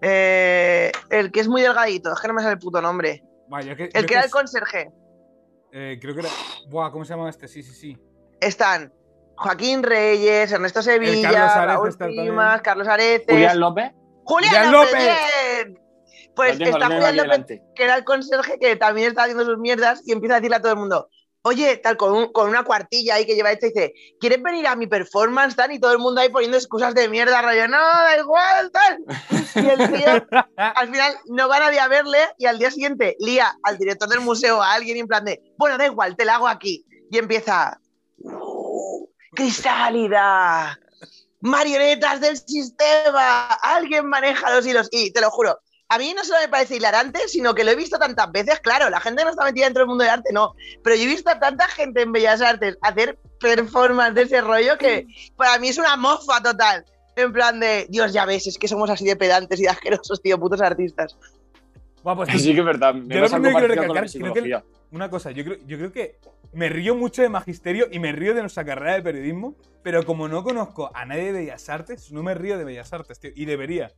eh, 0.00 0.92
el 1.10 1.30
que 1.32 1.40
es 1.40 1.48
muy 1.48 1.62
delgadito, 1.62 2.12
es 2.12 2.20
que 2.20 2.28
no 2.28 2.34
me 2.34 2.42
sale 2.42 2.54
el 2.54 2.58
puto 2.58 2.80
nombre. 2.80 3.22
Vaya, 3.48 3.74
que, 3.74 3.88
El 3.92 4.06
que 4.06 4.14
era 4.14 4.24
el 4.24 4.30
conserje. 4.30 4.90
eh, 5.72 5.98
creo 6.00 6.14
que 6.14 6.20
era. 6.20 6.30
Buah, 6.68 6.90
¿cómo 6.90 7.04
se 7.04 7.14
llama 7.14 7.28
este? 7.30 7.48
Sí, 7.48 7.62
sí, 7.62 7.72
sí. 7.74 7.98
están 8.40 8.92
Joaquín 9.36 9.82
Reyes, 9.82 10.50
Ernesto 10.52 10.82
Sevilla, 10.82 11.30
Carlos 11.30 11.56
Areces. 11.56 11.96
Primas, 11.96 12.60
Carlos 12.62 12.88
Areces, 12.88 13.26
Julián 13.28 13.60
López. 13.60 13.92
Julián 14.24 14.52
Julián 14.54 14.72
López. 14.72 14.92
Bien. 14.94 15.80
Pues 16.34 16.58
tengo, 16.58 16.70
está 16.70 16.86
Julián 16.86 17.16
López, 17.16 17.46
delante. 17.46 17.62
que 17.74 17.84
era 17.84 17.96
el 17.96 18.04
conserje 18.04 18.58
que 18.58 18.76
también 18.76 19.08
está 19.08 19.22
haciendo 19.22 19.44
sus 19.44 19.58
mierdas 19.58 20.02
y 20.06 20.12
empieza 20.12 20.34
a 20.34 20.38
decirle 20.40 20.56
a 20.56 20.60
todo 20.62 20.72
el 20.72 20.78
mundo, 20.78 21.08
oye, 21.42 21.76
tal, 21.78 21.96
con, 21.96 22.32
con 22.32 22.48
una 22.48 22.64
cuartilla 22.64 23.14
ahí 23.14 23.26
que 23.26 23.34
lleva 23.34 23.52
y 23.52 23.56
dice, 23.56 23.94
¿quieres 24.20 24.42
venir 24.42 24.66
a 24.66 24.76
mi 24.76 24.86
performance, 24.86 25.56
tal? 25.56 25.72
Y 25.72 25.78
todo 25.78 25.92
el 25.92 25.98
mundo 25.98 26.20
ahí 26.20 26.28
poniendo 26.28 26.56
excusas 26.56 26.94
de 26.94 27.08
mierda, 27.08 27.40
rollo, 27.42 27.68
no, 27.68 27.78
da 27.78 28.18
igual, 28.18 28.70
tal. 28.70 28.98
Y 29.54 29.66
el 29.66 29.92
tío, 29.92 30.26
al 30.56 30.88
final, 30.88 31.14
no 31.26 31.48
va 31.48 31.60
nadie 31.60 31.80
a 31.80 31.88
verle 31.88 32.18
y 32.38 32.46
al 32.46 32.58
día 32.58 32.70
siguiente 32.70 33.16
lía 33.20 33.56
al 33.62 33.78
director 33.78 34.08
del 34.08 34.20
museo, 34.20 34.62
a 34.62 34.74
alguien, 34.74 34.98
en 34.98 35.06
plan 35.06 35.24
de, 35.24 35.42
bueno, 35.56 35.78
da 35.78 35.86
igual, 35.86 36.16
te 36.16 36.24
la 36.24 36.36
hago 36.36 36.48
aquí. 36.48 36.84
Y 37.10 37.18
empieza, 37.18 37.80
"Uh, 38.18 39.06
Crisálida, 39.34 40.78
marionetas 41.40 42.20
del 42.20 42.36
sistema, 42.36 43.46
alguien 43.62 44.06
maneja 44.06 44.54
los 44.54 44.66
hilos. 44.66 44.88
Y 44.90 45.12
te 45.12 45.20
lo 45.20 45.30
juro, 45.30 45.58
a 45.90 45.98
mí 45.98 46.12
no 46.14 46.24
solo 46.24 46.40
me 46.40 46.48
parece 46.48 46.76
hilarante, 46.76 47.28
sino 47.28 47.54
que 47.54 47.64
lo 47.64 47.70
he 47.70 47.76
visto 47.76 47.98
tantas 47.98 48.30
veces. 48.30 48.60
Claro, 48.60 48.90
la 48.90 49.00
gente 49.00 49.24
no 49.24 49.30
está 49.30 49.44
metida 49.44 49.64
dentro 49.64 49.80
del 49.80 49.88
mundo 49.88 50.04
del 50.04 50.12
arte, 50.12 50.32
no. 50.32 50.54
Pero 50.84 50.96
yo 50.96 51.02
he 51.02 51.06
visto 51.06 51.30
a 51.30 51.38
tanta 51.38 51.66
gente 51.68 52.02
en 52.02 52.12
Bellas 52.12 52.42
Artes 52.42 52.76
hacer 52.82 53.18
performance 53.40 54.14
de 54.14 54.22
ese 54.22 54.40
rollo 54.40 54.76
que 54.76 55.06
para 55.36 55.58
mí 55.58 55.68
es 55.68 55.78
una 55.78 55.96
mofa 55.96 56.42
total. 56.42 56.84
En 57.16 57.32
plan 57.32 57.58
de, 57.58 57.86
Dios, 57.88 58.12
ya 58.12 58.26
ves, 58.26 58.46
es 58.46 58.58
que 58.58 58.68
somos 58.68 58.90
así 58.90 59.04
de 59.04 59.16
pedantes 59.16 59.58
y 59.58 59.62
de 59.62 59.70
asquerosos, 59.70 60.20
tío, 60.22 60.38
putos 60.38 60.60
artistas. 60.60 61.16
Buah, 62.02 62.14
pues 62.14 62.30
Sí 62.40 62.52
que 62.52 62.60
es 62.60 62.66
verdad. 62.66 62.94
Me 62.94 63.14
Yo 63.14 63.20
lo 63.22 63.28
primero 63.28 63.58
que 63.58 63.66
quiero 63.66 63.82
recalcar, 63.82 64.10
creo 64.10 64.34
que- 64.34 64.62
una 64.90 65.10
cosa, 65.10 65.30
yo 65.32 65.44
creo, 65.44 65.58
yo 65.66 65.76
creo 65.76 65.92
que 65.92 66.18
me 66.52 66.68
río 66.68 66.94
mucho 66.94 67.20
de 67.22 67.28
magisterio 67.28 67.88
y 67.90 67.98
me 67.98 68.12
río 68.12 68.34
de 68.34 68.40
nuestra 68.40 68.64
carrera 68.64 68.94
de 68.94 69.02
periodismo, 69.02 69.54
pero 69.82 70.04
como 70.04 70.28
no 70.28 70.42
conozco 70.42 70.90
a 70.94 71.04
nadie 71.04 71.24
de 71.24 71.40
Bellas 71.40 71.68
Artes, 71.68 72.10
no 72.12 72.22
me 72.22 72.34
río 72.34 72.56
de 72.56 72.64
Bellas 72.64 72.92
Artes, 72.92 73.18
tío. 73.20 73.30
Y 73.34 73.44
debería. 73.44 73.90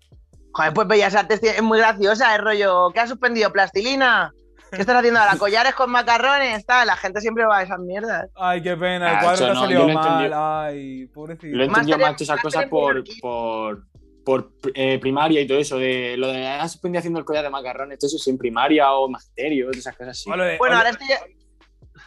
Joder, 0.53 0.73
pues 0.75 0.89
Bellas 0.89 1.15
Artes 1.15 1.41
es 1.43 1.63
muy 1.63 1.79
graciosa, 1.79 2.35
el 2.35 2.43
rollo. 2.43 2.91
¿Qué 2.93 3.01
has 3.01 3.09
suspendido? 3.09 3.53
¿Plastilina? 3.53 4.33
¿Qué 4.71 4.81
estás 4.83 4.97
haciendo 4.97 5.19
ahora? 5.21 5.37
¿Collares 5.37 5.75
con 5.75 5.91
macarrones? 5.91 6.65
Tal, 6.65 6.87
la 6.87 6.97
gente 6.97 7.21
siempre 7.21 7.45
va 7.45 7.59
a 7.59 7.63
esas 7.63 7.79
mierdas. 7.81 8.29
Ay, 8.37 8.63
qué 8.63 8.77
pena, 8.77 9.11
el 9.11 9.17
Ah, 9.17 9.21
cuadro 9.23 9.39
te 9.47 9.51
ha 9.51 9.55
no, 9.55 9.61
salido 9.61 9.89
yo 9.89 9.95
mal. 9.95 10.33
Ay, 10.35 11.07
pobrecito. 11.07 11.57
Lo 11.57 11.63
he 11.63 11.67
entendido 11.67 11.99
Máster 11.99 12.07
en- 12.09 12.13
más 12.13 12.21
esas 12.21 12.41
cosas 12.41 12.67
por, 12.67 13.03
por, 13.21 13.85
por 14.25 14.53
eh, 14.75 14.99
primaria 15.01 15.41
y 15.41 15.47
todo 15.47 15.59
eso. 15.59 15.77
De 15.77 16.17
lo 16.17 16.29
de 16.29 16.47
ah, 16.47 16.69
suspendido 16.69 17.01
haciendo 17.01 17.19
el 17.19 17.25
collar 17.25 17.43
de 17.45 17.51
macarrones, 17.51 17.99
todo 17.99 18.07
eso 18.09 18.19
sí, 18.19 18.31
en 18.31 18.39
primaria 18.39 18.93
o 18.93 19.09
magisterio, 19.09 19.67
todas 19.67 19.79
esas 19.79 19.97
cosas 19.97 20.11
así. 20.19 20.29
Bueno, 20.59 20.77
ahora, 20.77 20.91
estoy, 20.91 21.07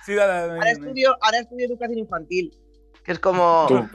Sí, 0.05 0.13
dale, 0.15 0.31
dale, 0.33 0.43
ahora, 0.53 0.57
dale. 0.57 0.71
estudio, 0.71 1.17
ahora 1.21 1.39
estudio 1.39 1.65
educación 1.65 1.97
infantil, 1.99 2.53
que 3.03 3.11
es 3.13 3.19
como... 3.19 3.65
Tú. 3.67 3.89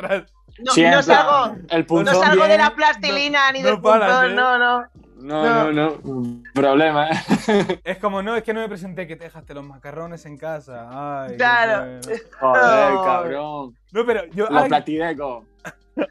No, 0.65 0.73
Sí, 0.73 0.83
no 0.83 1.03
salgo, 1.03 1.57
el 1.71 1.87
no 1.89 2.05
salgo 2.15 2.49
de 2.49 2.59
la 2.59 2.75
plastilina 2.75 3.53
ni 3.53 3.61
no 3.63 3.69
del 3.69 3.81
paras, 3.81 4.11
punzón, 4.11 4.33
¿eh? 4.33 4.35
no, 4.35 4.59
no. 4.59 4.87
No, 5.21 5.73
no, 5.73 5.99
no. 6.01 6.43
Problema, 6.55 7.09
¿eh? 7.09 7.81
Es 7.85 7.99
como, 7.99 8.23
no, 8.23 8.37
es 8.37 8.45
que 8.45 8.55
no 8.55 8.61
me 8.61 8.69
presenté, 8.69 9.07
que 9.09 9.17
te 9.17 9.25
dejaste 9.25 9.53
los 9.53 9.65
macarrones 9.67 10.25
en 10.27 10.37
casa. 10.37 10.87
Ay, 11.27 11.37
Claro. 11.37 12.01
Joder, 12.39 12.93
No. 12.93 13.05
cabrón. 13.05 13.75
No, 13.93 14.07
pero 14.07 14.27
yo 14.27 14.45
Los 14.45 14.51
ahora, 14.53 14.69
platidecos. 14.69 15.45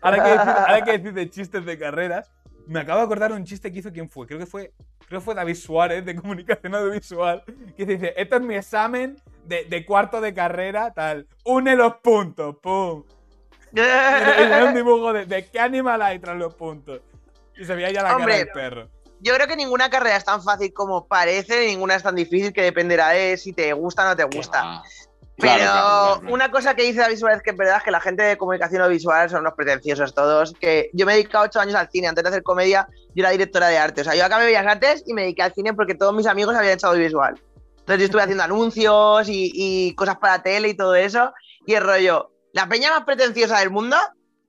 ahora 0.02 0.24
que 0.24 0.30
decís, 0.30 0.48
ahora 0.68 0.82
que 0.82 0.92
decís 0.98 1.14
de 1.14 1.30
chistes 1.30 1.66
de 1.66 1.78
carreras, 1.80 2.32
me 2.68 2.82
acabo 2.82 3.00
de 3.00 3.06
acordar 3.06 3.32
un 3.32 3.46
chiste 3.46 3.72
que 3.72 3.80
hizo 3.80 3.94
quién 3.94 4.10
fue. 4.10 4.28
Creo 4.28 4.40
que 4.40 4.46
fue, 4.46 4.74
creo 5.08 5.22
que 5.22 5.26
fue 5.26 5.36
David 5.36 5.56
Suárez 5.56 6.06
de 6.06 6.14
comunicación 6.16 6.76
audiovisual. 6.76 7.44
Que 7.78 7.86
dice, 7.86 8.14
esto 8.18 8.36
es 8.36 8.42
mi 8.42 8.56
examen 8.56 9.16
de, 9.46 9.64
de 9.66 9.86
cuarto 9.86 10.20
de 10.20 10.34
carrera, 10.34 10.92
tal. 10.94 11.28
Une 11.46 11.78
los 11.78 11.96
puntos, 12.04 12.58
pum. 12.62 13.04
Un 13.78 14.74
dibujo 14.76 15.14
de, 15.14 15.26
de 15.26 15.46
qué 15.48 15.60
animal 15.60 16.02
hay 16.02 16.20
tras 16.20 16.38
los 16.38 16.54
puntos. 16.56 17.02
Y 17.56 17.66
se 17.66 17.76
veía 17.76 17.92
ya 17.92 18.04
la 18.04 18.16
Hombre, 18.16 18.34
cara 18.34 18.46
del 18.46 18.54
perro. 18.54 18.90
Yo 19.20 19.34
creo 19.34 19.48
que 19.48 19.56
ninguna 19.56 19.90
carrera 19.90 20.16
es 20.16 20.26
tan 20.26 20.44
fácil 20.44 20.74
como 20.74 21.08
parece, 21.08 21.68
ninguna 21.68 21.96
es 21.96 22.04
tan 22.04 22.16
difícil 22.16 22.54
que 22.54 22.62
dependerá 22.62 23.10
de 23.10 23.36
si 23.38 23.52
te 23.52 23.74
gusta 23.74 24.04
o 24.04 24.10
no 24.10 24.16
te 24.16 24.24
gusta. 24.24 24.84
Pero 25.40 25.54
claro, 25.54 25.64
claro, 25.64 26.20
claro. 26.20 26.34
una 26.34 26.52
cosa 26.52 26.76
que 26.76 26.84
dice 26.84 27.00
David 27.00 27.18
Suárez 27.18 27.42
que 27.44 27.52
es 27.52 27.58
verdad 27.58 27.78
es 27.78 27.84
que 27.84 27.92
la 27.92 28.00
gente 28.00 28.24
de 28.24 28.38
comunicación 28.38 28.82
audiovisual 28.82 29.30
son 29.30 29.42
unos 29.42 29.54
pretenciosos 29.54 30.14
todos. 30.14 30.54
Que 30.60 30.90
yo 30.94 31.06
me 31.06 31.14
he 31.14 31.16
dedicado 31.16 31.46
ocho 31.46 31.60
años 31.60 31.76
al 31.76 31.90
cine. 31.90 32.08
Antes 32.08 32.24
de 32.24 32.30
hacer 32.30 32.44
comedia, 32.44 32.88
yo 33.14 33.22
era 33.22 33.30
directora 33.30 33.68
de 33.68 33.78
arte. 33.78 34.02
O 34.02 34.04
sea, 34.04 34.16
yo 34.16 34.26
acabé 34.26 34.46
Bellas 34.46 34.66
Artes 34.66 35.04
y 35.06 35.14
me 35.14 35.22
dediqué 35.22 35.44
al 35.44 35.54
cine 35.54 35.74
porque 35.74 35.94
todos 35.94 36.14
mis 36.14 36.26
amigos 36.26 36.56
habían 36.56 36.74
hecho 36.74 36.88
audiovisual. 36.88 37.40
Entonces 37.80 38.00
yo 38.00 38.06
estuve 38.06 38.22
haciendo 38.24 38.44
anuncios 38.46 39.30
y, 39.30 39.52
y 39.54 39.96
cosas 39.96 40.18
para 40.18 40.42
tele 40.42 40.70
y 40.70 40.74
todo 40.74 40.96
eso. 40.96 41.32
Y 41.68 41.76
el 41.76 41.84
rollo, 41.84 42.32
la 42.58 42.68
peña 42.68 42.90
más 42.90 43.04
pretenciosa 43.06 43.60
del 43.60 43.70
mundo 43.70 43.96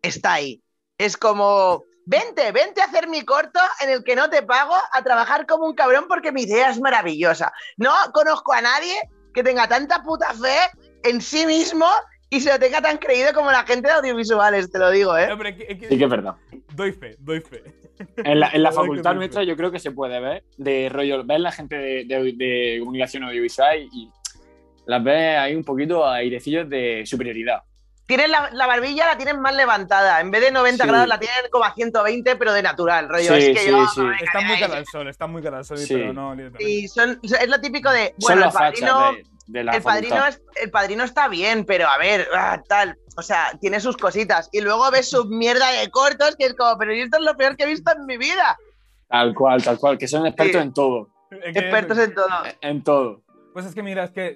está 0.00 0.32
ahí. 0.34 0.62
Es 0.96 1.18
como, 1.18 1.84
vente, 2.06 2.50
vente 2.52 2.80
a 2.80 2.86
hacer 2.86 3.06
mi 3.06 3.20
corto 3.22 3.60
en 3.82 3.90
el 3.90 4.02
que 4.02 4.16
no 4.16 4.30
te 4.30 4.42
pago 4.42 4.74
a 4.92 5.02
trabajar 5.02 5.46
como 5.46 5.66
un 5.66 5.74
cabrón 5.74 6.06
porque 6.08 6.32
mi 6.32 6.42
idea 6.44 6.70
es 6.70 6.80
maravillosa. 6.80 7.52
No 7.76 7.92
conozco 8.14 8.54
a 8.54 8.62
nadie 8.62 8.94
que 9.34 9.42
tenga 9.42 9.68
tanta 9.68 10.02
puta 10.02 10.32
fe 10.32 10.56
en 11.04 11.20
sí 11.20 11.44
mismo 11.44 11.86
y 12.30 12.40
se 12.40 12.50
lo 12.50 12.58
tenga 12.58 12.80
tan 12.80 12.96
creído 12.96 13.34
como 13.34 13.52
la 13.52 13.64
gente 13.64 13.88
de 13.88 13.94
audiovisuales, 13.94 14.70
te 14.72 14.78
lo 14.78 14.90
digo, 14.90 15.16
¿eh? 15.16 15.26
No, 15.28 15.36
pero 15.36 15.50
es 15.50 15.56
que- 15.56 15.66
es 15.68 15.78
que- 15.78 15.88
Sí 15.88 15.98
que 15.98 16.04
es 16.04 16.10
verdad. 16.10 16.34
Doy 16.74 16.92
fe, 16.92 17.14
doy 17.18 17.40
fe. 17.42 17.62
En 18.16 18.40
la, 18.40 18.48
en 18.54 18.62
La 18.62 18.72
facultad 18.72 19.14
nuestra 19.16 19.44
yo 19.44 19.54
creo 19.54 19.70
que 19.70 19.78
se 19.78 19.90
puede 19.90 20.18
ver 20.18 20.44
de 20.56 20.88
rollo, 20.88 21.24
ver 21.24 21.40
la 21.40 21.52
gente 21.52 21.76
de, 21.76 22.04
de- 22.06 22.32
de 22.34 22.76
comunicación 22.80 23.24
audiovisual 23.24 23.80
y 23.92 24.10
las 24.86 25.04
ves 25.04 25.38
ahí 25.38 25.54
un 25.54 25.64
poquito 25.64 26.06
a 26.06 26.14
airecillos 26.16 26.68
de 26.70 27.02
superioridad. 27.04 27.60
Tienen 28.08 28.32
la, 28.32 28.48
la 28.52 28.66
barbilla, 28.66 29.06
la 29.06 29.16
tienen 29.18 29.38
más 29.40 29.54
levantada. 29.54 30.20
En 30.20 30.30
vez 30.30 30.40
de 30.40 30.50
90 30.50 30.82
Sí. 30.82 30.88
grados, 30.88 31.06
la 31.08 31.20
tienen 31.20 31.50
como 31.52 31.64
a 31.66 31.74
120, 31.74 32.36
pero 32.36 32.52
de 32.54 32.62
natural, 32.62 33.06
rollo. 33.08 33.34
Sí, 33.34 33.38
es 33.38 33.48
que 33.50 33.64
sí, 33.64 33.70
yo, 33.70 33.86
sí. 33.86 34.00
Está 34.22 34.40
muy 34.40 34.58
cara 34.58 34.76
al 34.78 34.86
sol, 34.86 35.08
está 35.08 35.26
muy 35.26 35.42
cara 35.42 35.58
al 35.58 35.64
sol, 35.66 35.76
Sí. 35.76 35.94
pero 35.94 36.12
no. 36.14 36.34
Y 36.58 36.88
son, 36.88 37.20
es 37.22 37.48
lo 37.48 37.60
típico 37.60 37.90
de, 37.92 38.14
Son 38.18 38.34
bueno, 38.36 38.46
el 38.46 38.52
padrino, 38.52 39.12
de- 39.12 39.24
de 39.46 39.64
la 39.64 39.72
el 39.76 39.82
padrino, 39.82 40.26
es- 40.26 40.40
el 40.56 40.70
padrino 40.70 41.04
está 41.04 41.28
bien, 41.28 41.66
pero 41.66 41.86
a 41.86 41.98
ver, 41.98 42.26
ah, 42.34 42.60
tal. 42.66 42.96
O 43.18 43.22
sea, 43.22 43.52
tiene 43.60 43.78
sus 43.78 43.96
cositas. 43.98 44.48
Y 44.52 44.62
luego 44.62 44.90
ves 44.90 45.10
su 45.10 45.24
mierda 45.28 45.70
de 45.72 45.90
cortos 45.90 46.34
que 46.36 46.46
es 46.46 46.54
como, 46.54 46.78
pero 46.78 46.92
esto 46.92 47.18
es 47.18 47.24
lo 47.24 47.36
peor 47.36 47.56
que 47.58 47.64
he 47.64 47.66
visto 47.68 47.92
en 47.92 48.06
mi 48.06 48.16
vida. 48.16 48.56
Tal 49.08 49.34
cual, 49.34 49.62
tal 49.62 49.78
cual, 49.78 49.98
que 49.98 50.08
son 50.08 50.26
expertos 50.26 50.60
Sí. 50.62 50.66
en 50.66 50.72
todo. 50.72 51.08
Expertos 51.30 51.98
en 51.98 52.14
todo. 52.14 52.26
En 52.62 52.82
todo. 52.82 53.20
Pues 53.52 53.66
es 53.66 53.74
que 53.74 53.82
mira, 53.82 54.04
es 54.04 54.10
que, 54.12 54.34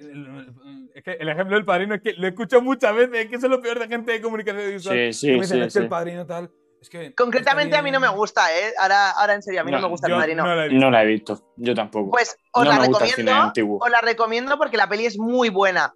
es 0.95 1.03
que 1.03 1.11
el 1.13 1.29
ejemplo 1.29 1.55
del 1.55 1.65
padrino 1.65 1.95
es 1.95 2.01
que 2.01 2.13
lo 2.13 2.25
he 2.27 2.29
escuchado 2.29 2.61
muchas 2.61 2.95
veces, 2.95 3.19
es 3.19 3.27
que 3.29 3.35
eso 3.35 3.45
es 3.47 3.51
lo 3.51 3.61
peor 3.61 3.79
de 3.79 3.87
gente 3.87 4.11
de 4.11 4.21
comunicación 4.21 4.69
visual. 4.71 4.95
Sí, 4.95 5.01
Que 5.05 5.13
sí, 5.13 5.27
me 5.27 5.33
dicen, 5.41 5.57
sí. 5.59 5.67
es 5.67 5.73
que 5.73 5.79
el 5.79 5.85
sí. 5.85 5.89
padrino 5.89 6.25
tal. 6.25 6.51
Es 6.81 6.89
que 6.89 7.13
Concretamente 7.15 7.77
a 7.77 7.81
mí 7.81 7.91
no 7.91 7.99
me 8.01 8.07
bien". 8.07 8.17
gusta, 8.17 8.41
¿eh? 8.57 8.73
Ahora, 8.79 9.11
ahora 9.11 9.33
en 9.35 9.41
serio, 9.41 9.61
a 9.61 9.63
mí 9.63 9.71
no, 9.71 9.77
No, 9.77 9.83
me 9.83 9.89
gusta 9.89 10.07
Yo 10.09 10.15
el 10.15 10.19
padrino. 10.21 10.43
no 10.43 10.55
la 10.55 10.65
he 10.65 10.67
visto. 10.67 10.85
No 10.85 10.91
la 10.91 11.03
he 11.03 11.05
visto, 11.05 11.53
yo 11.55 11.73
tampoco. 11.73 12.11
Pues 12.11 12.35
os 12.51 12.65
no 12.65 12.71
la 12.71 12.79
recomiendo. 12.79 13.77
Os 13.79 13.89
la 13.89 14.01
recomiendo 14.01 14.57
porque 14.57 14.75
la 14.77 14.87
peli 14.89 15.05
es 15.05 15.17
muy 15.17 15.49
buena. 15.49 15.93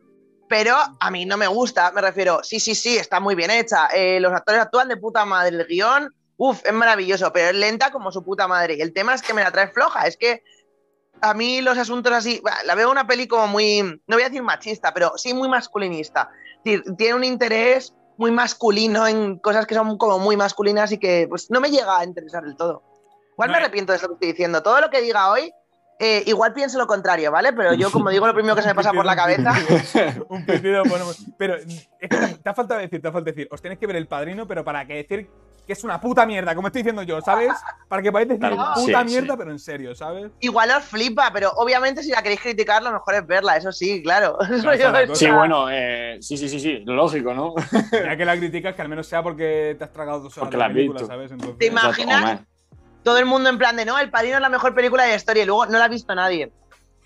Pero 0.49 0.75
a 1.01 1.11
mí 1.11 1.25
no 1.25 1.35
me 1.35 1.47
gusta, 1.47 1.91
me 1.91 1.99
refiero, 1.99 2.39
sí, 2.41 2.61
sí, 2.61 2.73
sí, 2.73 2.97
está 2.97 3.19
muy 3.19 3.35
bien 3.35 3.51
hecha. 3.51 3.87
eh, 3.93 4.19
los 4.21 4.31
actores 4.31 4.61
actúan 4.61 4.87
de 4.87 4.95
puta 4.95 5.25
madre. 5.25 5.57
El 5.57 5.65
guion, 5.67 6.09
uff, 6.37 6.65
es 6.65 6.71
maravilloso, 6.71 7.33
pero 7.33 7.49
es 7.49 7.55
lenta 7.55 7.91
como 7.91 8.13
su 8.13 8.23
puta 8.23 8.47
madre. 8.47 8.75
Y 8.75 8.81
el 8.81 8.93
tema 8.93 9.13
es 9.13 9.21
que 9.21 9.33
me 9.33 9.43
la 9.43 9.51
trae 9.51 9.67
floja. 9.67 10.07
Es 10.07 10.15
que 10.15 10.41
a 11.21 11.33
mí 11.33 11.61
los 11.61 11.77
asuntos 11.77 12.11
así, 12.13 12.41
la 12.65 12.75
veo 12.75 12.91
una 12.91 13.07
peli 13.07 13.27
como 13.27 13.47
muy, 13.47 13.81
no 13.81 14.15
voy 14.15 14.23
a 14.23 14.29
decir 14.29 14.43
machista, 14.43 14.93
pero 14.93 15.13
sí 15.17 15.33
muy 15.33 15.49
masculinista. 15.49 16.29
Tiene 16.63 17.13
un 17.13 17.23
interés 17.23 17.93
muy 18.17 18.31
masculino 18.31 19.07
en 19.07 19.37
cosas 19.37 19.65
que 19.65 19.75
son 19.75 19.97
como 19.97 20.19
muy 20.19 20.35
masculinas 20.35 20.91
y 20.91 20.97
que 20.97 21.27
pues 21.29 21.49
no 21.51 21.61
me 21.61 21.69
llega 21.69 21.99
a 21.99 22.03
interesar 22.03 22.43
del 22.43 22.55
todo. 22.55 22.83
Igual 23.33 23.49
No, 23.49 23.53
me 23.53 23.63
arrepiento 23.63 23.91
de 23.91 23.97
esto 23.97 24.07
que 24.07 24.13
estoy 24.15 24.27
diciendo. 24.29 24.63
Todo 24.63 24.81
lo 24.81 24.89
que 24.89 25.01
diga 25.01 25.31
hoy, 25.31 25.51
eh, 25.99 26.23
igual 26.25 26.53
pienso 26.53 26.77
lo 26.77 26.87
contrario, 26.87 27.31
¿vale? 27.31 27.53
Pero 27.53 27.73
yo, 27.73 27.91
como 27.91 28.09
digo, 28.09 28.25
lo 28.25 28.33
primero 28.33 28.55
que 28.55 28.63
se 28.63 28.67
me 28.67 28.75
pasa 28.75 28.91
por 28.91 29.05
la 29.05 29.15
cabeza. 29.15 29.53
Un 30.29 30.45
pitido 30.45 30.83
ponemos. 30.83 31.23
Pero 31.37 31.55
es 31.55 31.87
que 31.99 32.17
te, 32.17 32.27
te 32.35 32.49
ha 32.49 32.53
faltado 32.53 32.79
decir, 32.79 33.01
te 33.01 33.07
ha 33.07 33.11
faltado 33.11 33.35
decir, 33.35 33.47
os 33.51 33.61
tenéis 33.61 33.79
que 33.79 33.87
ver 33.87 33.95
el 33.95 34.07
padrino, 34.07 34.47
pero 34.47 34.63
para 34.63 34.85
que 34.85 34.95
decir 34.95 35.29
que 35.67 35.73
es 35.73 35.83
una 35.83 35.99
puta 35.99 36.25
mierda, 36.25 36.55
como 36.55 36.67
estoy 36.67 36.81
diciendo 36.81 37.03
yo, 37.03 37.19
¿sabes? 37.21 37.51
Para 37.89 38.01
que 38.01 38.09
podáis 38.09 38.29
decir 38.29 38.41
Tal 38.41 38.55
cual, 38.55 38.73
puta 38.73 38.99
sí, 39.01 39.05
mierda, 39.05 39.33
sí. 39.33 39.37
pero 39.37 39.51
en 39.51 39.59
serio, 39.59 39.93
¿sabes? 39.93 40.31
Igual 40.39 40.71
os 40.71 40.83
flipa, 40.85 41.29
pero 41.33 41.51
obviamente 41.57 42.01
si 42.01 42.09
la 42.09 42.21
queréis 42.23 42.39
criticar, 42.39 42.81
lo 42.81 42.93
mejor 42.93 43.15
es 43.15 43.27
verla, 43.27 43.57
eso 43.57 43.71
sí, 43.73 44.01
claro. 44.01 44.37
Sí, 45.13 45.29
bueno, 45.29 45.67
eh, 45.69 46.17
sí, 46.21 46.37
sí, 46.37 46.47
sí, 46.47 46.59
sí, 46.61 46.83
lógico, 46.85 47.33
¿no? 47.33 47.53
Ya 47.91 48.15
que 48.15 48.23
la 48.23 48.37
criticas, 48.37 48.73
que 48.75 48.81
al 48.81 48.89
menos 48.89 49.05
sea 49.05 49.21
porque 49.21 49.75
te 49.77 49.83
has 49.83 49.91
tragado 49.91 50.21
dos 50.21 50.37
horas 50.37 50.45
Porque 50.45 50.55
de 50.55 50.59
la 50.59 50.65
has 50.67 50.73
película, 50.73 50.99
visto. 51.01 51.13
¿sabes? 51.13 51.31
Entonces, 51.31 51.57
¿Te 51.59 51.65
imaginas? 51.65 52.39
Todo 53.03 53.17
el 53.19 53.25
mundo 53.25 53.49
en 53.49 53.57
plan 53.57 53.75
de, 53.75 53.85
no, 53.85 53.99
El 53.99 54.09
Padrino 54.09 54.35
es 54.35 54.41
la 54.41 54.49
mejor 54.49 54.73
película 54.73 55.03
de 55.03 55.09
la 55.09 55.15
historia 55.15 55.43
y 55.43 55.45
luego 55.45 55.65
no 55.65 55.77
la 55.77 55.85
ha 55.85 55.89
visto 55.89 56.15
nadie. 56.15 56.51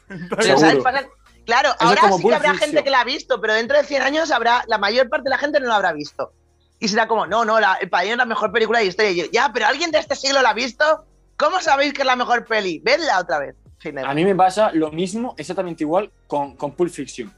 Pero. 0.07 0.57
¿sabes? 0.57 0.83
Pasa- 0.83 1.07
Claro, 1.43 1.69
ahora 1.79 2.01
sí 2.15 2.27
que 2.27 2.35
habrá 2.35 2.53
gente 2.53 2.83
que 2.83 2.91
la 2.91 3.01
ha 3.01 3.03
visto, 3.03 3.41
pero 3.41 3.53
dentro 3.55 3.75
de 3.75 3.83
100 3.83 4.03
años 4.03 4.29
habrá, 4.31 4.63
la 4.67 4.77
mayor 4.77 5.09
parte 5.09 5.23
de 5.23 5.31
la 5.31 5.39
gente 5.39 5.59
no 5.59 5.67
la 5.67 5.75
habrá 5.77 5.91
visto. 5.91 6.33
Y 6.81 6.87
será 6.89 7.07
como, 7.07 7.25
no, 7.25 7.45
no, 7.45 7.59
la- 7.59 7.75
El 7.75 7.89
Padrino 7.89 8.13
es 8.15 8.17
la 8.17 8.25
mejor 8.25 8.51
película 8.51 8.79
de 8.79 8.85
historia. 8.87 9.11
Y 9.11 9.15
yo, 9.17 9.23
ya, 9.31 9.49
pero 9.53 9.67
¿alguien 9.67 9.91
de 9.91 9.99
este 9.99 10.15
siglo 10.15 10.41
la 10.41 10.49
ha 10.49 10.53
visto? 10.53 10.83
¿Cómo 11.37 11.61
sabéis 11.61 11.93
que 11.93 12.01
es 12.01 12.05
la 12.05 12.15
mejor 12.17 12.45
peli? 12.45 12.79
Vedla 12.83 13.19
otra 13.19 13.39
vez. 13.39 13.55
A 14.05 14.13
mí 14.13 14.25
me 14.25 14.35
pasa 14.35 14.71
lo 14.73 14.91
mismo, 14.91 15.33
exactamente 15.37 15.83
igual, 15.83 16.11
con, 16.27 16.55
con 16.57 16.71
Pulp 16.73 16.91
Fiction. 16.91 17.31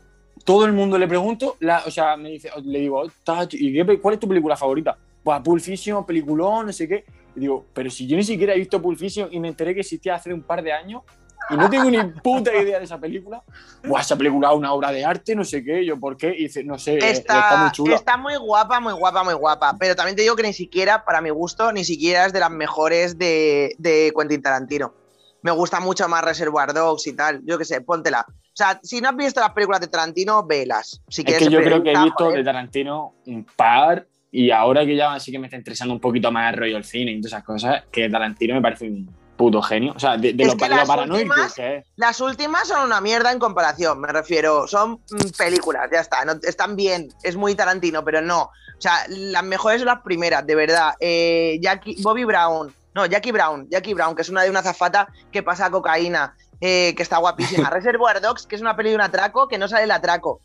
Todo 0.43 0.65
el 0.65 0.73
mundo 0.73 0.97
le 0.97 1.07
pregunto, 1.07 1.55
la, 1.59 1.83
o 1.85 1.91
sea, 1.91 2.17
me 2.17 2.29
dice, 2.31 2.49
le 2.63 2.79
digo, 2.79 3.03
"Ta- 3.23 3.47
¿y 3.51 3.71
qué 3.73 3.99
cuál 3.99 4.15
es 4.15 4.19
tu 4.19 4.27
película 4.27 4.57
favorita? 4.57 4.97
Pues 5.23 5.39
Pulp 5.41 5.61
Fiction, 5.61 6.05
peliculón, 6.05 6.65
no 6.65 6.73
sé 6.73 6.87
qué. 6.87 7.05
Y 7.35 7.39
digo, 7.41 7.65
pero 7.73 7.89
si 7.89 8.07
yo 8.07 8.17
ni 8.17 8.23
siquiera 8.23 8.53
he 8.53 8.57
visto 8.59 8.81
Pulp 8.81 8.99
Fiction 8.99 9.29
y 9.31 9.39
me 9.39 9.47
enteré 9.47 9.73
que 9.73 9.81
existía 9.81 10.15
hace 10.15 10.33
un 10.33 10.41
par 10.43 10.61
de 10.61 10.73
años 10.73 11.03
y 11.49 11.55
no 11.55 11.69
tengo 11.69 11.89
ni 11.89 11.97
puta 12.21 12.55
idea 12.55 12.79
de 12.79 12.85
esa 12.85 12.99
película. 12.99 13.43
Buah, 13.83 14.01
esa 14.01 14.15
película 14.15 14.49
es 14.51 14.55
una 14.57 14.73
obra 14.73 14.91
de 14.91 15.03
arte, 15.03 15.35
no 15.35 15.43
sé 15.43 15.63
qué, 15.63 15.85
yo 15.85 15.99
por 15.99 16.15
qué. 16.17 16.33
Y 16.37 16.43
dice, 16.43 16.63
no 16.63 16.77
sé, 16.79 16.93
eh, 16.95 17.11
está, 17.11 17.39
Está, 17.39 17.57
muy 17.57 17.71
chula. 17.71 17.95
está 17.95 18.17
muy 18.17 18.35
guapa, 18.37 18.79
muy 18.79 18.93
guapa, 18.93 19.23
muy 19.23 19.33
guapa. 19.33 19.75
Pero 19.79 19.95
también 19.95 20.15
te 20.15 20.21
digo 20.21 20.35
que 20.35 20.43
ni 20.43 20.53
siquiera, 20.53 21.03
para 21.03 21.21
mi 21.21 21.29
gusto, 21.29 21.71
ni 21.73 21.83
siquiera 21.83 22.25
es 22.25 22.33
de 22.33 22.39
las 22.39 22.51
mejores 22.51 23.17
de, 23.17 23.75
de 23.77 24.13
Quentin 24.17 24.41
Tarantino. 24.41 24.93
Me 25.41 25.51
gusta 25.51 25.79
mucho 25.81 26.07
más 26.07 26.23
Reservoir 26.23 26.73
Dogs 26.73 27.05
y 27.07 27.13
tal. 27.13 27.41
Yo 27.45 27.57
qué 27.57 27.65
sé, 27.65 27.81
póntela. 27.81 28.25
O 28.29 28.55
sea, 28.55 28.79
si 28.81 29.01
no 29.01 29.09
has 29.09 29.15
visto 29.15 29.41
las 29.41 29.51
películas 29.51 29.81
de 29.81 29.87
Tarantino, 29.87 30.45
velas. 30.45 31.01
Si 31.09 31.23
Es 31.25 31.37
que 31.39 31.49
yo 31.49 31.59
creo 31.61 31.83
que 31.83 31.91
he 31.91 32.03
visto 32.03 32.25
joder. 32.25 32.37
de 32.37 32.43
Tarantino 32.43 33.15
un 33.25 33.43
par 33.43 34.07
y 34.31 34.49
ahora 34.51 34.85
que 34.85 34.95
ya 34.95 35.19
sí 35.19 35.31
que 35.31 35.39
me 35.39 35.47
está 35.47 35.57
interesando 35.57 35.93
un 35.93 35.99
poquito 35.99 36.31
más 36.31 36.53
el 36.53 36.59
rollo 36.59 36.73
del 36.75 36.83
cine 36.85 37.11
y 37.11 37.19
todas 37.19 37.33
esas 37.33 37.43
cosas, 37.43 37.83
que 37.91 38.09
Tarantino 38.09 38.55
me 38.55 38.61
parece 38.61 38.87
un 38.87 39.22
puto 39.35 39.61
genio. 39.61 39.93
O 39.95 39.99
sea, 39.99 40.17
de, 40.17 40.33
de 40.33 40.45
lo, 40.45 40.53
que 40.55 40.67
paranoico 40.67 41.15
últimas- 41.33 41.53
que 41.53 41.77
es. 41.77 41.85
Las 41.95 42.19
últimas 42.21 42.67
son 42.67 42.85
una 42.85 43.01
mierda 43.01 43.31
en 43.31 43.39
comparación, 43.39 43.99
me 43.99 44.07
refiero. 44.07 44.67
Son 44.67 44.93
mm, 45.11 45.29
películas, 45.37 45.89
ya 45.91 45.99
está. 45.99 46.23
no- 46.25 46.39
están 46.43 46.75
bien, 46.75 47.09
es 47.23 47.35
muy 47.35 47.55
Tarantino, 47.55 48.03
pero 48.03 48.21
no. 48.21 48.43
O 48.43 48.81
sea, 48.83 49.05
las 49.09 49.43
mejores 49.43 49.79
son 49.81 49.87
las 49.87 50.01
primeras, 50.01 50.45
de 50.45 50.55
verdad. 50.55 50.93
Eh, 50.99 51.57
Jackie, 51.61 51.95
Bobby 52.01 52.25
Brown, 52.25 52.73
no, 52.95 53.05
Jackie 53.05 53.31
Brown, 53.31 53.67
Jackie 53.69 53.93
Brown, 53.93 54.15
que 54.15 54.21
es 54.21 54.29
una 54.29 54.41
de 54.43 54.49
una 54.49 54.61
zafata 54.61 55.07
que 55.31 55.41
pasa 55.41 55.71
cocaína, 55.71 56.35
eh, 56.61 56.93
que 56.95 57.01
está 57.03 57.17
guapísima. 57.17 57.69
Reservoir 57.71 58.21
Dogs, 58.21 58.45
que 58.45 58.55
es 58.55 58.61
una 58.61 58.75
peli 58.75 58.89
de 58.89 58.95
un 58.95 59.01
atraco 59.01 59.47
que 59.47 59.57
no 59.57 59.67
sale 59.67 59.83
el 59.83 59.91
atraco. 59.91 60.41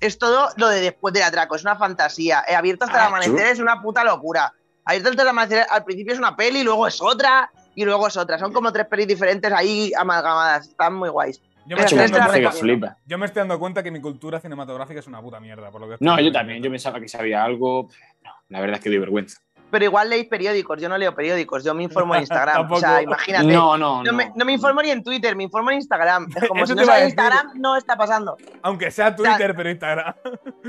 Es 0.00 0.18
todo 0.18 0.48
lo 0.56 0.68
de 0.68 0.80
después 0.80 1.12
del 1.14 1.22
atraco, 1.22 1.56
es 1.56 1.62
una 1.62 1.76
fantasía. 1.76 2.42
Eh, 2.48 2.54
abierto 2.54 2.84
hasta 2.86 2.96
el 2.98 3.02
Ah, 3.04 3.06
amanecer 3.08 3.32
chulo. 3.34 3.44
es 3.46 3.58
una 3.60 3.82
puta 3.82 4.02
locura. 4.04 4.52
Abierto 4.84 5.10
hasta 5.10 5.22
el 5.22 5.28
amanecer, 5.28 5.66
al 5.70 5.84
principio 5.84 6.12
es 6.14 6.18
una 6.18 6.34
peli, 6.36 6.62
luego 6.62 6.86
es 6.86 7.00
otra, 7.02 7.50
y 7.74 7.84
luego 7.84 8.06
es 8.06 8.16
otra. 8.16 8.38
Son 8.38 8.52
como 8.52 8.72
tres 8.72 8.86
pelis 8.86 9.06
diferentes 9.06 9.52
ahí 9.52 9.92
amalgamadas. 9.96 10.68
Están 10.68 10.94
muy 10.94 11.08
guys. 11.08 11.40
yo, 11.66 11.76
me 11.76 11.82
estoy 11.84 11.98
dando 11.98 12.94
yo 13.06 13.18
me 13.18 13.26
estoy 13.26 13.40
dando 13.40 13.58
cuenta 13.58 13.82
que 13.82 13.90
mi 13.90 14.00
cultura 14.00 14.40
cinematográfica 14.40 15.00
es 15.00 15.06
una 15.06 15.20
puta 15.20 15.40
mierda. 15.40 15.70
Por 15.70 15.80
lo 15.80 15.88
que 15.88 15.96
No, 16.00 16.12
yo 16.12 16.16
viendo. 16.22 16.38
también. 16.38 16.62
Yo 16.62 16.70
pensaba 16.70 17.00
que 17.00 17.08
sabía 17.08 17.44
algo. 17.44 17.88
No, 18.24 18.30
la 18.48 18.60
verdad 18.60 18.76
es 18.76 18.82
que 18.82 18.90
doy 18.90 18.98
vergüenza. 18.98 19.40
Pero 19.70 19.84
igual 19.84 20.10
leéis 20.10 20.26
periódicos, 20.26 20.80
yo 20.80 20.88
no 20.88 20.98
leo 20.98 21.14
periódicos, 21.14 21.62
yo 21.64 21.74
me 21.74 21.82
informo 21.84 22.14
en 22.14 22.20
Instagram. 22.22 22.70
o 22.70 22.76
sea, 22.80 23.02
imagínate. 23.02 23.46
No, 23.46 23.76
no, 23.78 24.02
No 24.02 24.10
no. 24.10 24.12
me, 24.12 24.32
no 24.34 24.44
me 24.44 24.52
informo 24.52 24.82
ni 24.82 24.90
en 24.90 25.02
Twitter, 25.02 25.36
me 25.36 25.44
informo 25.44 25.70
en 25.70 25.76
Instagram. 25.76 26.28
Es 26.34 26.48
como 26.48 26.64
Eso 26.64 26.74
si 26.74 26.80
no 26.80 26.86
decir. 26.92 27.04
Instagram, 27.08 27.52
no 27.54 27.76
está 27.76 27.96
pasando. 27.96 28.36
Aunque 28.62 28.90
sea 28.90 29.14
Twitter, 29.14 29.54
pero 29.56 29.70
Instagram. 29.70 30.14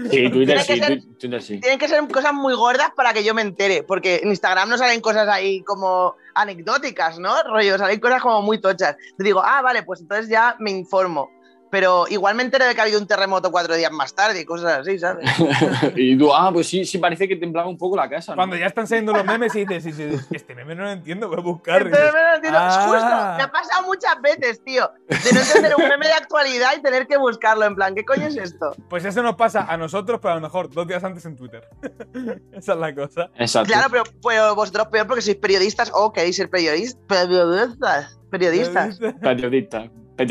Sí, 0.10 0.30
Twitter 0.32 0.60
sí, 0.62 0.80
ser- 0.80 1.02
Twitter 1.20 1.42
sí. 1.42 1.60
Tienen 1.60 1.80
que 1.80 1.88
ser 1.88 2.08
cosas 2.08 2.34
muy 2.34 2.54
gordas 2.54 2.92
para 2.96 3.14
que 3.14 3.24
yo 3.24 3.34
me 3.34 3.42
entere, 3.42 3.84
porque 3.84 4.18
en 4.24 4.30
Instagram 4.30 4.70
no 4.70 4.78
salen 4.78 5.02
cosas 5.02 5.28
ahí 5.28 5.62
como 5.64 6.16
anecdóticas, 6.36 7.20
¿no? 7.20 7.32
Rollo, 7.44 7.78
salen 7.78 8.00
cosas 8.00 8.22
como 8.22 8.42
muy 8.42 8.60
tochas. 8.62 8.96
Te 9.18 9.24
digo, 9.24 9.42
ah, 9.44 9.62
vale, 9.62 9.84
pues 9.84 10.02
entonces 10.02 10.30
ya 10.30 10.56
me 10.60 10.72
informo. 10.72 11.30
Pero 11.72 12.06
igual 12.10 12.36
me 12.36 12.44
entero 12.44 12.66
de 12.66 12.76
que 12.76 12.82
ha 12.82 12.84
habido 12.84 13.00
un 13.00 13.08
terremoto 13.08 13.50
cuatro 13.50 13.76
días 13.76 13.92
más 13.92 14.14
tarde 14.14 14.42
y 14.42 14.46
cosas 14.46 14.80
así, 14.80 15.00
¿sabes? 15.00 15.26
y 15.96 16.18
tú, 16.18 16.32
ah, 16.34 16.52
pues 16.54 16.68
sí, 16.68 16.84
sí, 16.86 16.98
parece 16.98 17.28
que 17.28 17.38
temblaba 17.38 17.68
un 17.70 17.78
poco 17.78 17.96
la 17.96 18.10
casa. 18.10 18.34
¿no? 18.34 18.36
Cuando 18.36 18.58
ya 18.58 18.66
están 18.68 18.86
saliendo 18.88 19.14
los 19.14 19.24
memes 19.26 19.56
y 19.56 19.66
dices, 19.66 19.84
sí, 19.84 19.94
sí, 19.94 20.10
este 20.32 20.54
meme 20.54 20.76
no 20.76 20.84
lo 20.84 20.92
entiendo, 20.92 21.30
voy 21.30 21.40
a 21.40 21.42
buscar. 21.42 21.82
Entonces, 21.84 22.14
me 22.14 22.22
lo 22.22 22.36
entiendo. 22.36 22.60
Es 22.60 22.66
Ah. 22.66 22.86
justo, 22.88 23.38
me 23.38 23.44
ha 23.44 23.52
pasado 23.52 23.88
muchas 23.88 24.22
veces, 24.22 24.62
tío, 24.64 24.92
de 25.08 25.34
no 25.34 25.40
entender 25.40 25.76
un 25.78 25.88
meme 25.88 26.08
de 26.08 26.14
actualidad 26.14 26.72
y 26.78 26.82
tener 26.82 27.08
que 27.08 27.16
buscarlo, 27.18 27.66
en 27.66 27.76
plan, 27.76 27.96
¿qué 27.96 28.04
coño 28.04 28.28
es 28.28 28.36
esto? 28.36 28.76
Pues 28.90 29.06
eso 29.06 29.24
nos 29.24 29.36
pasa 29.36 29.66
a 29.70 29.78
nosotros, 29.78 30.20
pero 30.22 30.34
a 30.34 30.36
lo 30.36 30.42
mejor 30.42 30.70
dos 30.70 30.86
días 30.86 31.04
antes 31.06 31.26
en 31.26 31.38
Twitter. 31.38 31.68
Esa 32.52 32.74
es 32.74 32.80
la 32.80 32.94
cosa. 32.94 33.30
Exacto. 33.36 33.72
Claro, 33.72 33.88
pero, 33.90 34.04
pero 34.22 34.56
vosotros 34.56 34.88
peor 34.88 35.08
porque 35.08 35.22
sois 35.22 35.38
periodistas 35.38 35.90
o 35.94 36.12
queréis 36.12 36.36
ser 36.36 36.50
periodistas. 36.50 36.98
Periodistas. 37.08 38.18
Periodistas. 38.30 39.00
Periodista. 39.22 39.90
Periodista. 40.16 40.28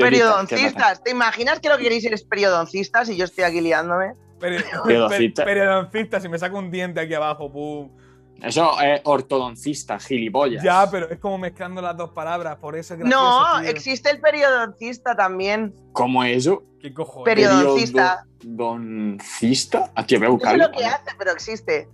¿qué 0.48 0.56
Periodoncistas. 0.56 1.02
¿Te 1.02 1.10
imaginas 1.10 1.60
que 1.60 1.68
lo 1.68 1.76
que 1.76 1.84
queréis 1.84 2.02
ser 2.04 2.14
periodoncistas 2.28 3.08
y 3.08 3.16
yo 3.16 3.24
estoy 3.24 3.44
aquí 3.44 3.60
liándome? 3.60 4.12
Peri- 4.38 4.62
Periodoncista. 4.84 5.44
per- 5.44 5.54
Periodoncista, 5.58 6.20
si 6.20 6.28
me 6.28 6.38
saco 6.38 6.58
un 6.58 6.70
diente 6.70 7.00
aquí 7.00 7.14
abajo, 7.14 7.50
pum. 7.52 7.90
Eso 8.42 8.80
es 8.80 9.02
ortodoncista, 9.04 9.98
gilipollas. 9.98 10.62
Ya, 10.64 10.88
pero 10.90 11.10
es 11.10 11.18
como 11.18 11.36
mezclando 11.36 11.82
las 11.82 11.94
dos 11.94 12.10
palabras, 12.10 12.56
por 12.56 12.74
eso 12.74 12.94
es 12.94 13.00
gracioso, 13.00 13.22
No, 13.56 13.60
tío. 13.60 13.68
existe 13.68 14.10
el 14.10 14.18
periodoncista 14.20 15.14
también. 15.14 15.74
¿Cómo 15.92 16.24
eso? 16.24 16.62
¿Qué 16.80 16.94
cojones? 16.94 17.26
Periodoncista. 17.26 18.24
¿Periodoncista? 18.40 19.92
Tío, 20.06 20.18
voy 20.20 20.26
a 20.26 20.30
No 20.30 20.38
sé 20.50 20.56
lo 20.56 20.70
que 20.72 20.86
hace, 20.86 21.10
pero 21.18 21.32
existe. 21.32 21.88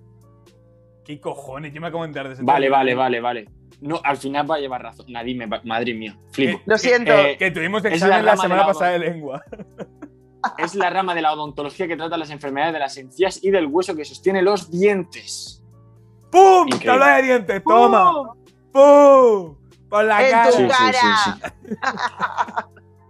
¿Qué 1.06 1.20
cojones? 1.20 1.72
Yo 1.72 1.80
me 1.80 1.86
acabo 1.86 2.02
de 2.02 2.08
enterar 2.08 2.28
de 2.28 2.34
ese 2.34 2.42
Vale, 2.42 2.66
tema. 2.66 2.78
vale, 2.78 2.94
vale, 2.94 3.20
vale. 3.20 3.48
No, 3.80 4.00
al 4.02 4.16
final 4.16 4.50
va 4.50 4.56
a 4.56 4.58
llevar 4.58 4.82
razón. 4.82 5.06
Nadie 5.08 5.34
me 5.34 5.46
va- 5.46 5.60
Madre 5.64 5.94
mía, 5.94 6.16
flipo. 6.32 6.58
Eh, 6.58 6.62
Lo 6.66 6.76
siento. 6.78 7.12
Eh, 7.12 7.36
Que 7.38 7.50
tuvimos 7.50 7.84
examen 7.84 8.18
la 8.18 8.22
la, 8.22 8.32
de 8.32 8.38
semana 8.38 8.60
la 8.62 8.66
pasada 8.66 8.90
de 8.92 8.98
lengua. 8.98 9.42
Es 10.58 10.76
la 10.76 10.90
rama 10.90 11.12
de 11.14 11.22
la 11.22 11.32
odontología 11.32 11.88
que 11.88 11.96
trata 11.96 12.16
las 12.16 12.30
enfermedades 12.30 12.72
de 12.74 12.78
las 12.78 12.96
encías 12.98 13.42
y 13.42 13.50
del 13.50 13.66
hueso 13.66 13.96
que 13.96 14.04
sostiene 14.04 14.42
los 14.42 14.70
dientes. 14.70 15.60
¡Pum! 16.30 16.66
Increíble. 16.68 16.86
¡Tabla 16.86 17.16
de 17.16 17.22
dientes! 17.22 17.62
¡Toma! 17.64 18.12
¡Pum! 18.72 19.56
¡Por 19.88 20.04
la 20.04 20.24
En 20.24 20.30
cara! 20.30 20.50
tu 20.50 20.56
Sí, 20.56 20.62
sí, 20.62 20.68
cara. 20.68 20.92
sí, 20.92 21.40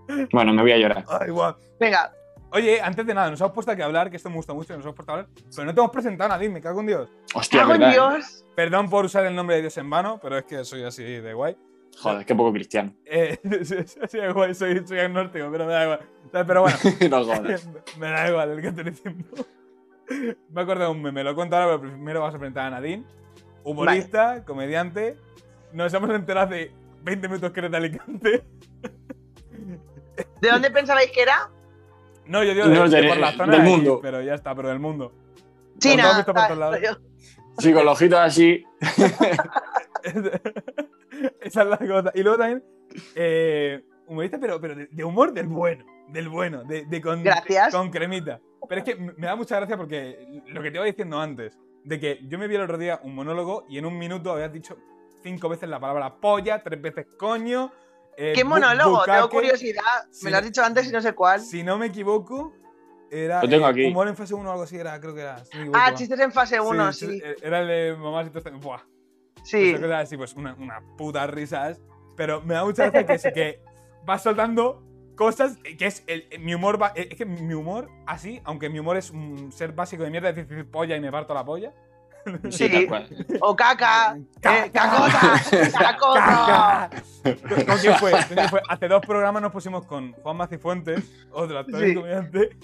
sí. 0.08 0.26
Bueno, 0.32 0.52
me 0.54 0.62
voy 0.62 0.72
a 0.72 0.78
llorar. 0.78 1.04
Ay, 1.20 1.30
guau. 1.30 1.54
Venga, 1.80 2.10
Oye, 2.56 2.80
antes 2.80 3.06
de 3.06 3.12
nada, 3.12 3.28
nos 3.28 3.38
hemos 3.38 3.52
puesto 3.52 3.70
aquí 3.70 3.82
a 3.82 3.84
hablar, 3.84 4.08
que 4.08 4.16
esto 4.16 4.30
me 4.30 4.36
gusta 4.36 4.54
mucho, 4.54 4.74
nos 4.74 4.82
hemos 4.82 4.96
puesto 4.96 5.12
a 5.12 5.16
hablar, 5.16 5.30
pero 5.54 5.66
no 5.66 5.74
te 5.74 5.80
hemos 5.80 5.92
presentado 5.92 6.32
a 6.32 6.36
nadie, 6.36 6.48
me 6.48 6.62
cago 6.62 6.80
en 6.80 6.86
Dios. 6.86 7.10
Hostia, 7.34 7.60
cago 7.60 7.74
en 7.74 7.82
eh? 7.82 7.90
Dios. 7.90 8.46
Perdón 8.54 8.88
por 8.88 9.04
usar 9.04 9.26
el 9.26 9.34
nombre 9.34 9.56
de 9.56 9.62
Dios 9.62 9.76
en 9.76 9.90
vano, 9.90 10.18
pero 10.22 10.38
es 10.38 10.44
que 10.46 10.64
soy 10.64 10.82
así 10.82 11.02
de 11.04 11.34
guay. 11.34 11.54
Joder, 11.98 12.24
qué 12.24 12.34
poco 12.34 12.54
cristiano. 12.54 12.94
Eh, 13.04 13.38
sí, 14.08 14.18
igual, 14.18 14.54
soy, 14.54 14.86
soy 14.86 15.00
agnóstico, 15.00 15.50
pero 15.52 15.66
me 15.66 15.72
da 15.74 15.84
igual. 15.84 16.00
Pero 16.32 16.62
bueno, 16.62 16.78
no 17.10 17.24
jodas. 17.26 17.68
me 17.98 18.06
da 18.06 18.26
igual 18.30 18.50
el 18.52 18.84
diciendo. 18.84 19.28
Me 20.48 20.60
acuerdo 20.62 20.84
de 20.84 20.90
un 20.92 21.02
meme, 21.02 21.22
lo 21.24 21.34
cuento 21.34 21.56
ahora, 21.56 21.78
pero 21.78 21.92
primero 21.92 22.20
vamos 22.20 22.36
a 22.36 22.38
presentar 22.38 22.68
a 22.68 22.70
Nadine. 22.70 23.04
Humorista, 23.64 24.46
comediante. 24.46 25.18
Nos 25.74 25.92
hemos 25.92 26.08
enterado 26.08 26.46
hace 26.46 26.72
20 27.02 27.28
minutos 27.28 27.52
que 27.52 27.60
eres 27.60 27.70
de 27.70 27.76
Alicante. 27.76 28.44
¿De 30.40 30.48
dónde 30.48 30.70
pensabais 30.70 31.10
que 31.10 31.20
era? 31.20 31.50
No, 32.28 32.42
yo 32.44 32.54
digo 32.54 32.66
de, 32.68 32.74
No, 32.74 32.88
de 32.88 33.02
de- 33.02 33.08
por 33.08 33.16
la 33.18 33.32
zona 33.32 33.52
del 33.52 33.62
de 33.62 33.66
ahí, 33.68 33.72
mundo. 33.76 33.98
pero 34.02 34.22
ya 34.22 34.34
está, 34.34 34.54
pero 34.54 34.68
del 34.68 34.78
mundo. 34.80 35.12
China. 35.78 36.02
todo 36.04 36.16
visto 36.16 36.32
por 36.32 36.42
ah, 36.42 36.46
todos 36.48 36.58
lados. 36.60 36.78
yo- 36.82 36.96
Sí, 37.58 37.72
con 37.72 37.84
los 37.84 37.94
ojitos 37.94 38.18
así. 38.18 38.62
Esa 41.40 41.62
es 41.62 41.68
la 41.68 41.78
cosa. 41.78 42.12
Y 42.14 42.22
luego 42.22 42.38
también, 42.38 42.62
eh, 43.14 43.82
humorista, 44.06 44.38
pero, 44.38 44.60
pero 44.60 44.74
de, 44.74 44.86
de 44.90 45.04
humor 45.04 45.32
del 45.32 45.46
bueno. 45.48 45.84
Del 46.08 46.28
bueno, 46.28 46.62
de, 46.64 46.84
de 46.84 47.00
con, 47.00 47.22
Gracias. 47.22 47.74
con 47.74 47.90
cremita. 47.90 48.40
Pero 48.68 48.80
es 48.80 48.84
que 48.84 48.94
me 48.96 49.12
me 49.16 49.26
da 49.26 49.34
mucha 49.36 49.56
gracia 49.56 49.76
porque 49.76 50.42
lo 50.48 50.62
que 50.62 50.70
te 50.70 50.76
iba 50.76 50.84
diciendo 50.86 51.18
antes, 51.20 51.58
de 51.84 51.98
que 52.00 52.20
yo 52.28 52.38
me 52.38 52.46
vi 52.46 52.54
el 52.56 52.62
otro 52.62 52.78
día 52.78 53.00
un 53.02 53.14
monólogo 53.14 53.64
y 53.68 53.78
en 53.78 53.86
un 53.86 53.96
minuto 53.98 54.32
habías 54.32 54.52
dicho 54.52 54.76
cinco 55.22 55.48
veces 55.48 55.68
la 55.68 55.80
palabra 55.80 56.14
polla, 56.20 56.62
tres 56.62 56.80
veces 56.80 57.06
coño. 57.18 57.72
Eh, 58.16 58.32
¿Qué 58.34 58.44
monólogo? 58.44 59.04
Tengo 59.04 59.18
bucaque. 59.22 59.34
curiosidad. 59.36 59.82
Sí. 60.10 60.24
Me 60.24 60.30
lo 60.30 60.38
has 60.38 60.44
dicho 60.44 60.62
antes 60.64 60.86
y 60.88 60.92
no 60.92 61.00
sé 61.02 61.12
cuál. 61.14 61.40
Si 61.40 61.62
no 61.62 61.78
me 61.78 61.86
equivoco, 61.86 62.54
era 63.10 63.42
Lo 63.42 63.48
tengo 63.48 63.66
eh, 63.66 63.70
aquí. 63.70 63.84
humor 63.86 64.08
en 64.08 64.16
fase 64.16 64.34
1 64.34 64.48
o 64.48 64.52
algo 64.52 64.64
así, 64.64 64.76
era, 64.76 64.98
creo 65.00 65.14
que 65.14 65.20
era. 65.20 65.44
si 65.44 65.56
me 65.56 65.62
equivoco, 65.64 65.78
Ah, 65.80 65.90
va. 65.90 65.94
chistes 65.94 66.20
en 66.20 66.32
fase 66.32 66.60
1, 66.60 66.92
sí. 66.92 67.20
eh, 67.22 67.36
Era 67.42 67.60
el 67.60 67.68
de 67.68 67.96
mamás 67.96 68.26
y 68.26 68.30
todo 68.30 68.38
esto. 68.38 68.58
Buah. 68.58 68.80
Sí. 69.44 69.68
Esas 69.70 69.80
cosas 69.80 70.02
así, 70.04 70.16
pues 70.16 70.34
una, 70.34 70.54
una 70.54 70.80
putas 70.96 71.28
risas. 71.30 71.80
Pero 72.16 72.40
me 72.42 72.54
da 72.54 72.64
mucha 72.64 72.84
gracia 72.90 73.06
que 73.06 73.18
sí 73.18 73.28
que 73.32 73.60
vas 74.04 74.22
soltando 74.22 74.82
cosas 75.16 75.58
que 75.78 75.86
es 75.86 76.02
el, 76.06 76.26
mi 76.40 76.54
humor. 76.54 76.80
va- 76.82 76.92
es 76.94 77.14
que 77.16 77.26
mi 77.26 77.54
humor, 77.54 77.88
así, 78.06 78.40
aunque 78.44 78.68
mi 78.70 78.78
humor 78.78 78.96
es 78.96 79.10
un 79.10 79.52
ser 79.52 79.72
básico 79.72 80.02
de 80.02 80.10
mierda, 80.10 80.30
es 80.30 80.36
decir 80.36 80.68
polla 80.70 80.96
y 80.96 81.00
me 81.00 81.12
parto 81.12 81.32
la 81.34 81.44
polla. 81.44 81.74
Sí. 82.50 82.88
O 83.40 83.54
caca. 83.54 84.16
Eh, 84.42 84.70
cacota. 84.72 85.42
Cacota. 85.78 86.90
¿Con 87.66 87.78
quién 87.78 87.94
fue? 87.96 88.10
¿Con 88.12 88.22
quién 88.34 88.48
fue? 88.48 88.62
Hace 88.68 88.88
dos 88.88 89.00
programas 89.06 89.42
nos 89.42 89.52
pusimos 89.52 89.84
con 89.86 90.12
Juan 90.12 90.36
Macifuentes, 90.36 91.04
otro 91.32 91.58
actor 91.58 91.84
y 91.84 91.88
Sí. 91.90 91.94
comediante. 91.94 92.56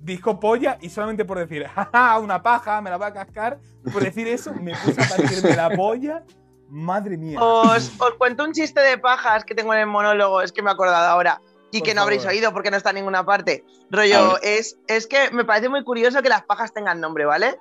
Dijo 0.00 0.38
polla 0.38 0.78
y 0.80 0.90
solamente 0.90 1.24
por 1.24 1.38
decir, 1.38 1.66
jaja, 1.66 2.18
una 2.20 2.40
paja, 2.42 2.80
me 2.80 2.90
la 2.90 2.96
voy 2.96 3.08
a 3.08 3.12
cascar. 3.12 3.58
Por 3.92 4.02
decir 4.02 4.28
eso, 4.28 4.52
me 4.54 4.72
puse 4.76 5.02
a 5.02 5.08
partirme 5.08 5.56
la 5.56 5.70
polla. 5.70 6.22
Madre 6.68 7.16
mía. 7.16 7.42
Os, 7.42 7.90
os 7.98 8.14
cuento 8.18 8.44
un 8.44 8.52
chiste 8.52 8.80
de 8.80 8.98
pajas 8.98 9.44
que 9.44 9.54
tengo 9.54 9.72
en 9.74 9.80
el 9.80 9.86
monólogo, 9.86 10.42
es 10.42 10.52
que 10.52 10.62
me 10.62 10.68
he 10.70 10.72
acordado 10.72 11.06
ahora. 11.08 11.40
Y 11.70 11.80
Por 11.80 11.88
que 11.88 11.94
no 11.94 12.02
habréis 12.02 12.24
oído 12.26 12.52
porque 12.52 12.70
no 12.70 12.76
está 12.76 12.90
en 12.90 12.96
ninguna 12.96 13.24
parte. 13.24 13.64
Rollo, 13.90 14.38
es, 14.42 14.78
es 14.86 15.06
que 15.06 15.30
me 15.32 15.44
parece 15.44 15.68
muy 15.68 15.82
curioso 15.82 16.22
que 16.22 16.28
las 16.28 16.42
pajas 16.42 16.72
tengan 16.72 17.00
nombre, 17.00 17.24
¿vale? 17.24 17.58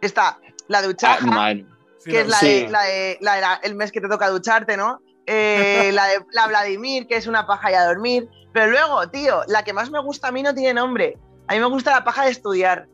Está 0.00 0.38
la 0.68 0.78
Ah, 0.78 0.82
duchaja, 0.82 1.26
madre. 1.26 1.66
Sí, 1.98 2.10
que 2.10 2.20
es 2.20 2.28
la, 2.28 2.36
sí. 2.38 2.64
de, 2.64 2.68
la, 2.70 2.82
de, 2.82 3.18
la 3.20 3.34
de 3.36 3.40
la- 3.40 3.60
el 3.62 3.74
mes 3.74 3.90
que 3.92 4.00
te 4.00 4.08
toca 4.08 4.28
ducharte, 4.28 4.76
¿no? 4.76 5.00
Eh, 5.26 5.90
la 5.94 6.06
de 6.06 6.24
la 6.32 6.46
Vladimir, 6.46 7.06
que 7.06 7.16
es 7.16 7.26
una 7.26 7.46
paja 7.46 7.70
y 7.70 7.74
a 7.74 7.84
dormir. 7.86 8.28
Pero 8.52 8.68
luego, 8.68 9.08
tío, 9.08 9.42
la 9.48 9.62
que 9.64 9.72
más 9.72 9.90
me 9.90 9.98
gusta 10.00 10.28
a 10.28 10.32
mí 10.32 10.42
no 10.42 10.54
tiene 10.54 10.74
nombre. 10.74 11.18
A 11.48 11.54
mí 11.54 11.60
me 11.60 11.66
gusta 11.66 11.90
la 11.90 12.04
paja 12.04 12.24
de 12.24 12.30
estudiar. 12.30 12.86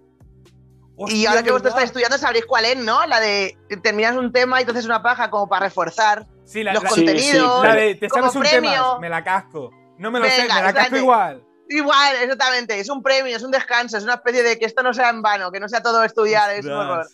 y 1.09 1.25
ahora 1.27 1.43
que 1.43 1.51
vosotros 1.51 1.73
estáis 1.73 1.87
estudiando 1.91 2.19
sabréis 2.19 2.45
cuál 2.47 2.65
es, 2.67 2.77
¿no? 2.77 3.07
La 3.07 3.21
de 3.21 3.57
terminas 3.83 4.17
un 4.17 4.33
tema 4.33 4.59
y 4.59 4.63
entonces 4.63 4.85
una 4.85 5.03
paja 5.03 5.31
como 5.31 5.49
para 5.49 5.67
reforzar 5.67 6.27
Sí, 6.45 6.63
la, 6.63 6.75
los 6.75 6.83
la- 6.83 6.91
Sí, 6.91 6.95
contenidos. 6.97 7.65
la 7.65 7.75
de 7.75 7.95
te 7.95 8.09
como 8.09 8.25
sabes 8.31 8.37
un 8.37 8.43
premio. 8.43 8.71
tema, 8.73 8.99
me 9.01 9.09
la 9.09 9.23
casco. 9.25 9.71
No 9.99 10.11
me 10.11 10.19
lo 10.19 10.27
sé, 10.27 10.43
me 10.43 10.49
la 10.49 10.55
casco 10.55 10.69
espérate. 10.69 10.99
igual. 10.99 11.45
Igual, 11.69 12.17
exactamente. 12.23 12.81
Es 12.81 12.89
un 12.91 13.03
premio, 13.03 13.37
es 13.37 13.43
un 13.45 13.51
descanso, 13.53 13.97
es 13.97 14.05
una 14.05 14.15
especie 14.15 14.43
de 14.43 14.59
que 14.59 14.65
esto 14.67 14.83
no 14.83 14.93
sea 14.93 15.11
en 15.11 15.23
vano, 15.23 15.53
que 15.53 15.61
no 15.61 15.69
sea 15.69 15.81
todo 15.83 16.03
estudiar, 16.05 16.51
es 16.55 16.67
un 16.67 16.73
Ostras. 16.73 16.91
horror. 16.91 17.07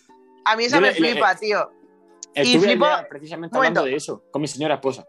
A 0.49 0.55
mí 0.55 0.65
esa 0.65 0.77
Yo 0.77 0.81
me 0.81 0.91
le- 0.93 0.99
le- 0.99 1.11
flipa, 1.11 1.35
tío. 1.35 1.71
Estuve 2.33 2.67
flipo- 2.75 3.07
precisamente 3.09 3.57
hablando 3.57 3.81
momento. 3.81 3.91
de 3.91 3.95
eso 3.97 4.23
con 4.31 4.41
mi 4.41 4.47
señora 4.47 4.75
esposa. 4.75 5.05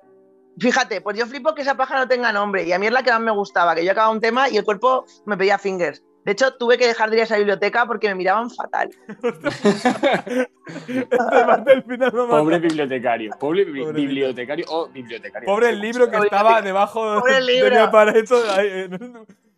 Fíjate, 0.59 1.01
pues 1.03 1.16
yo 1.16 1.27
flipo 1.27 1.55
que 1.55 1.62
esa 1.62 1.77
paja 1.77 1.96
no 1.96 2.09
tenga 2.09 2.33
nombre 2.33 2.64
y 2.64 2.72
a 2.72 2.79
mí 2.79 2.87
es 2.87 2.92
la 2.92 3.03
que 3.03 3.11
más 3.12 3.20
me 3.20 3.31
gustaba, 3.31 3.74
que 3.74 3.85
yo 3.85 3.92
acababa 3.92 4.12
un 4.12 4.20
tema 4.20 4.48
y 4.48 4.57
el 4.57 4.64
cuerpo 4.64 5.05
me 5.27 5.37
pedía 5.37 5.59
fingers. 5.59 6.03
De 6.24 6.33
hecho, 6.33 6.55
tuve 6.57 6.77
que 6.77 6.87
dejar 6.87 7.09
de 7.11 7.16
ir 7.16 7.20
a 7.20 7.24
esa 7.24 7.37
biblioteca 7.38 7.87
porque 7.87 8.09
me 8.09 8.14
miraban 8.16 8.51
fatal. 8.51 8.90
Este 10.88 11.07
parte 11.16 11.70
del 11.70 11.83
final 11.85 12.12
me 12.12 12.22
mata. 12.22 12.38
Pobre 12.38 12.59
bibliotecario. 12.59 13.31
Pobre, 13.38 13.64
bi- 13.64 13.81
Pobre 13.81 14.01
bibliotecario 14.01 14.66
o 14.68 14.88
bibliotecario. 14.88 15.46
Pobre 15.46 15.70
el 15.70 15.81
libro 15.81 16.07
que 16.11 16.16
Pobre 16.16 16.27
estaba 16.27 16.61
debajo 16.62 17.20
Pobre 17.20 17.35
de 17.35 17.40
libro. 17.40 17.70
mi 17.70 17.77
aparato. 17.77 18.42
Eh, 18.61 18.88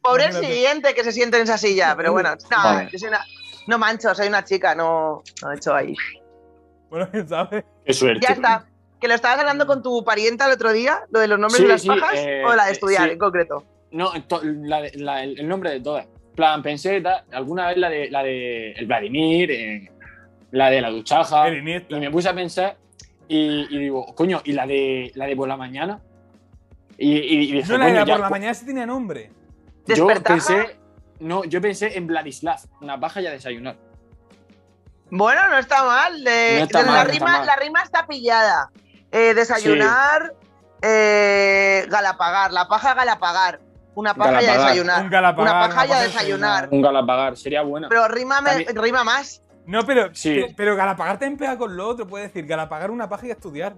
Pobre 0.02 0.26
el 0.26 0.32
siguiente 0.34 0.94
que 0.94 1.02
se 1.04 1.12
siente 1.12 1.36
en 1.38 1.42
esa 1.44 1.58
silla, 1.58 1.94
pero 1.96 2.12
bueno, 2.12 2.30
no, 2.50 2.56
Vale. 2.56 2.98
soy 2.98 3.08
una, 3.08 3.20
no 3.70 3.78
mancho, 3.78 4.14
soy 4.14 4.28
una 4.28 4.44
chica, 4.44 4.74
no, 4.74 5.22
no 5.42 5.52
he 5.52 5.56
hecho 5.56 5.74
ahí. 5.74 5.94
Bueno, 6.90 7.08
quién 7.10 7.26
sabe. 7.28 7.64
Qué 7.84 7.92
suerte. 7.94 8.20
Ya 8.26 8.34
está. 8.34 8.66
Que 9.00 9.08
lo 9.08 9.14
estabas 9.14 9.38
hablando 9.38 9.66
con 9.66 9.82
tu 9.82 10.04
parienta 10.04 10.46
el 10.46 10.52
otro 10.52 10.72
día, 10.72 11.00
lo 11.10 11.20
de 11.20 11.28
los 11.28 11.38
nombres 11.38 11.56
Sí, 11.58 11.62
de 11.62 11.68
las 11.68 11.80
sí, 11.82 11.88
pajas, 11.88 12.14
eh, 12.16 12.42
o 12.44 12.54
la 12.54 12.64
de 12.64 12.70
eh, 12.70 12.72
estudiar 12.72 13.04
sí. 13.06 13.10
en 13.12 13.18
concreto. 13.18 13.64
No, 13.92 14.10
to- 14.24 14.42
la 14.44 14.82
de- 14.82 14.92
la- 14.96 15.22
el, 15.24 15.40
el 15.40 15.48
nombre 15.48 15.70
de 15.70 15.80
todas. 15.80 16.04
En 16.04 16.34
plan, 16.36 16.62
pensé 16.62 17.02
alguna 17.32 17.68
vez 17.68 17.76
la 17.78 17.88
de 17.88 18.10
la 18.10 18.22
de 18.22 18.72
el 18.72 18.86
Vladimir, 18.86 19.50
eh, 19.50 19.90
la 20.50 20.68
de 20.70 20.80
la 20.80 20.90
duchaja. 20.90 21.48
El. 21.48 21.66
Y 21.88 21.94
me 22.00 22.10
puse 22.10 22.28
a 22.28 22.34
pensar 22.34 22.76
y, 23.28 23.66
y 23.74 23.78
digo, 23.78 24.06
coño, 24.14 24.42
¿y 24.44 24.52
la 24.52 24.66
de 24.66 25.12
la 25.14 25.26
de 25.26 25.36
por 25.36 25.48
la 25.48 25.56
mañana? 25.56 26.00
Y, 26.98 27.12
y, 27.16 27.34
y 27.50 27.52
dije, 27.52 27.72
No, 27.72 27.78
la 27.78 27.86
de 28.04 28.12
por 28.12 28.20
la 28.20 28.28
mañana 28.30 28.52
sí 28.54 28.66
tenía 28.66 28.84
nombre. 28.84 29.30
Yo 29.86 30.06
pensé, 30.22 30.76
no, 31.20 31.44
yo 31.44 31.60
pensé 31.60 31.96
en 31.96 32.06
Vladislav, 32.06 32.58
una 32.80 32.98
paja 32.98 33.20
y 33.20 33.26
a 33.26 33.30
desayunar. 33.30 33.76
Bueno, 35.10 35.48
no 35.48 35.58
está 35.58 35.84
mal. 35.84 36.22
de- 36.24 36.56
No 36.58 36.64
está 36.64 36.78
de 36.80 36.84
mal, 36.86 36.94
la, 36.94 37.04
no 37.04 37.10
está 37.10 37.12
rima, 37.26 37.38
mal. 37.38 37.46
la 37.46 37.56
rima 37.56 37.82
está 37.82 38.06
pillada. 38.06 38.70
Eh, 39.10 39.34
desayunar, 39.34 40.34
eh, 40.82 41.86
galapagar. 41.88 42.52
La 42.52 42.68
paja 42.68 42.94
galapagar. 42.94 43.60
Una 43.94 44.14
paja 44.14 44.30
y 44.30 44.34
a 44.34 44.40
Galapagar. 44.40 44.62
desayunar. 44.68 45.02
Un 45.02 45.10
galapagar. 45.10 45.54
Una 45.56 45.68
paja 45.68 45.86
y 45.86 45.92
a 45.92 46.00
desayunar. 46.02 46.68
Un 46.70 46.80
galapagar, 46.82 47.36
sería 47.36 47.62
buena. 47.62 47.88
Pero 47.88 48.06
rima, 48.08 48.40
me- 48.40 48.64
rima 48.72 49.02
más. 49.02 49.42
No, 49.66 49.84
pero, 49.84 50.14
Sí. 50.14 50.46
pero 50.56 50.74
Galapagar 50.76 51.18
también 51.18 51.36
pega 51.38 51.58
con 51.58 51.76
lo 51.76 51.86
otro. 51.88 52.06
Puede 52.06 52.28
decir 52.28 52.46
Galapagar 52.46 52.90
una 52.90 53.08
paja 53.08 53.26
y 53.26 53.30
estudiar. 53.30 53.74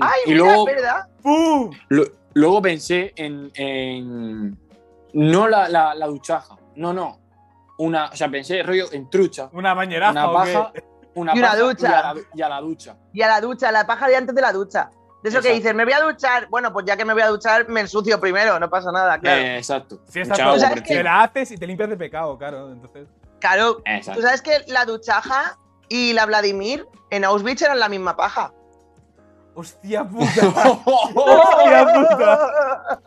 Ay, 0.00 0.20
y 0.26 0.30
mira, 0.32 0.44
luego, 0.44 0.68
es 0.68 0.74
verdad. 0.76 1.06
Luego 2.34 2.62
pensé 2.62 3.12
en, 3.16 3.50
en- 3.54 4.58
no 5.14 5.48
la, 5.48 5.68
la, 5.68 5.94
la 5.94 6.06
duchaja, 6.06 6.56
no, 6.76 6.92
no. 6.92 7.18
Una, 7.78 8.10
o 8.10 8.16
sea, 8.16 8.28
pensé 8.30 8.62
rollo 8.62 8.86
en 8.92 9.08
trucha, 9.10 9.48
Una 9.52 9.74
bañeraza 9.74 10.28
una 10.28 10.32
paja, 10.32 10.72
una 11.14 11.34
Y 11.34 11.38
una 11.38 11.48
paja 11.48 11.58
ducha. 11.62 11.88
Y 11.88 11.92
a, 11.92 12.02
la, 12.02 12.14
y 12.34 12.42
a 12.42 12.48
la 12.48 12.60
ducha. 12.60 12.96
Y 13.12 13.22
a 13.22 13.28
la 13.28 13.40
ducha, 13.40 13.72
la 13.72 13.86
paja 13.86 14.08
de 14.08 14.16
antes 14.16 14.34
de 14.34 14.40
la 14.42 14.52
ducha. 14.52 14.90
De 15.22 15.28
eso 15.30 15.40
que 15.40 15.48
Exacto. 15.48 15.54
dices, 15.56 15.74
me 15.74 15.84
voy 15.84 15.92
a 15.94 16.00
duchar. 16.00 16.48
Bueno, 16.48 16.72
pues 16.72 16.84
ya 16.84 16.96
que 16.96 17.04
me 17.04 17.12
voy 17.12 17.22
a 17.22 17.28
duchar, 17.28 17.68
me 17.68 17.80
ensucio 17.80 18.20
primero, 18.20 18.58
no 18.60 18.68
pasa 18.68 18.90
nada, 18.92 19.18
claro. 19.18 19.40
Eh, 19.40 19.56
exacto. 19.58 20.00
Sí, 20.06 20.18
Mucha 20.20 20.32
exacto. 20.32 20.42
agua 20.42 20.54
¿Tú 20.54 20.60
sabes 20.60 20.74
por 20.74 20.82
qué? 20.82 20.88
Te 20.88 20.94
encima. 21.00 21.10
la 21.16 21.22
haces 21.22 21.50
y 21.52 21.56
te 21.56 21.66
limpias 21.66 21.88
de 21.90 21.96
pecado, 21.96 22.36
claro. 22.38 22.72
Entonces. 22.72 23.08
Claro, 23.40 23.82
Exacto. 23.84 24.20
tú 24.20 24.26
sabes 24.26 24.42
que 24.42 24.64
la 24.68 24.84
duchaja 24.84 25.58
y 25.88 26.12
la 26.12 26.26
Vladimir 26.26 26.86
en 27.10 27.24
Auschwitz 27.24 27.62
eran 27.62 27.78
la 27.80 27.88
misma 27.88 28.16
paja. 28.16 28.52
¡Hostia 29.54 30.04
puta! 30.04 30.26
¡Hostia 31.14 31.86
puta! 31.94 32.98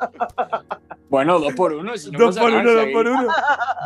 bueno, 1.16 1.40
dos 1.40 1.54
por 1.54 1.74
uno. 1.74 1.98
Si 1.98 2.12
no 2.12 2.20
dos 2.20 2.38
por 2.38 2.52
uno, 2.52 2.72
dos 2.74 2.88
por 2.92 3.08
uno. 3.08 3.28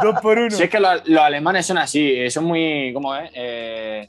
Dos 0.02 0.22
por 0.22 0.38
uno. 0.40 0.50
Si 0.52 0.64
es 0.64 0.70
que 0.70 0.80
lo- 0.80 0.96
los 1.06 1.24
alemanes 1.24 1.66
son 1.68 1.78
así, 1.78 2.30
son 2.32 2.46
muy, 2.46 2.92
¿cómo 2.94 3.16
es? 3.16 3.30
Eh, 3.36 4.08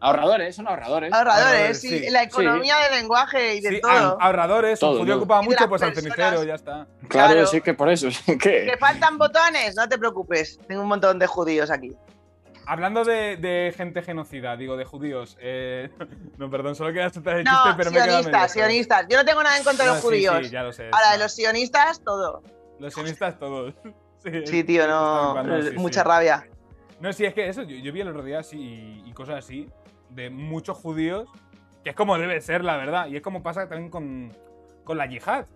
ahorradores, 0.00 0.54
son 0.56 0.68
ahorradores. 0.68 1.12
Ahorradores, 1.12 1.44
Ahorradores, 1.46 1.80
sí, 1.80 1.98
sí. 1.98 2.10
la 2.10 2.22
economía 2.22 2.76
del 2.78 3.00
lenguaje 3.00 3.56
y 3.56 3.60
de 3.60 3.68
Sí, 3.70 3.80
todo. 3.80 3.90
ah- 3.92 4.16
ahorradores, 4.20 4.78
Todo, 4.78 4.92
un 4.92 4.98
judío 5.00 5.16
ocupaba 5.16 5.40
de 5.42 5.46
mucho, 5.48 5.68
pues 5.68 5.82
al 5.82 5.94
cenicero, 5.94 6.44
ya 6.44 6.54
está. 6.54 6.86
claro, 7.08 7.32
claro. 7.34 7.46
sí, 7.46 7.60
que 7.60 7.74
por 7.74 7.90
eso. 7.90 8.08
¿Qué? 8.26 8.66
¿Que 8.70 8.76
faltan 8.78 9.18
botones? 9.18 9.74
No 9.76 9.88
te 9.88 9.98
preocupes, 9.98 10.58
tengo 10.68 10.82
un 10.82 10.88
montón 10.88 11.18
de 11.18 11.26
judíos 11.26 11.70
aquí. 11.70 11.92
Hablando 12.66 13.04
de, 13.04 13.36
de 13.36 13.74
gente 13.76 14.00
genocida, 14.00 14.56
digo, 14.56 14.76
de 14.76 14.84
judíos. 14.84 15.36
eh, 15.40 15.90
no, 16.38 16.48
perdón, 16.50 16.76
solo 16.76 16.92
soltar 17.12 17.38
el 17.38 17.44
No, 17.44 17.50
chiste, 17.64 17.74
pero 17.76 17.90
me 17.90 17.98
he 17.98 18.02
quedado 18.04 18.22
sionistas, 18.48 18.54
medio- 18.54 19.08
de 19.08 19.12
Yo 19.12 19.18
no 19.18 19.24
tengo 19.24 19.42
nada 19.42 19.56
en 19.58 19.64
contra 19.64 19.84
de 19.84 19.88
No, 19.90 19.94
los 19.96 20.02
sí, 20.02 20.06
judíos. 20.08 20.36
Sí, 20.46 20.50
ya 20.50 20.62
lo 20.62 20.72
sé. 20.72 20.84
Ahora, 20.92 21.10
de 21.12 21.18
no. 21.18 21.24
los 21.24 21.34
sionistas, 21.34 22.00
todo. 22.04 22.42
Los 22.80 22.94
sionistas 22.94 23.38
todos. 23.38 23.74
Sí, 24.22 24.30
Sí, 24.44 24.64
tío, 24.64 24.86
no. 24.86 25.34
sí, 25.62 25.76
mucha 25.78 26.02
sí. 26.02 26.06
rabia. 26.06 26.46
No, 27.00 27.10
sí, 27.10 27.24
es 27.24 27.32
que 27.32 27.48
eso, 27.48 27.62
yo, 27.62 27.76
yo 27.76 27.90
vi 27.90 28.02
el 28.02 28.08
otro 28.08 28.22
día 28.22 28.40
así 28.40 28.58
y, 28.58 29.08
y 29.08 29.12
cosas 29.14 29.36
así, 29.38 29.66
de 30.10 30.28
muchos 30.28 30.76
judíos, 30.76 31.26
que 31.82 31.88
es 31.88 31.96
como 31.96 32.18
debe 32.18 32.38
ser, 32.42 32.62
la 32.62 32.76
verdad. 32.76 33.06
Y 33.06 33.16
es 33.16 33.22
como 33.22 33.42
pasa 33.42 33.66
también 33.66 33.90
con, 33.90 34.36
con 34.84 34.98
la 34.98 35.06
yihad. 35.06 35.46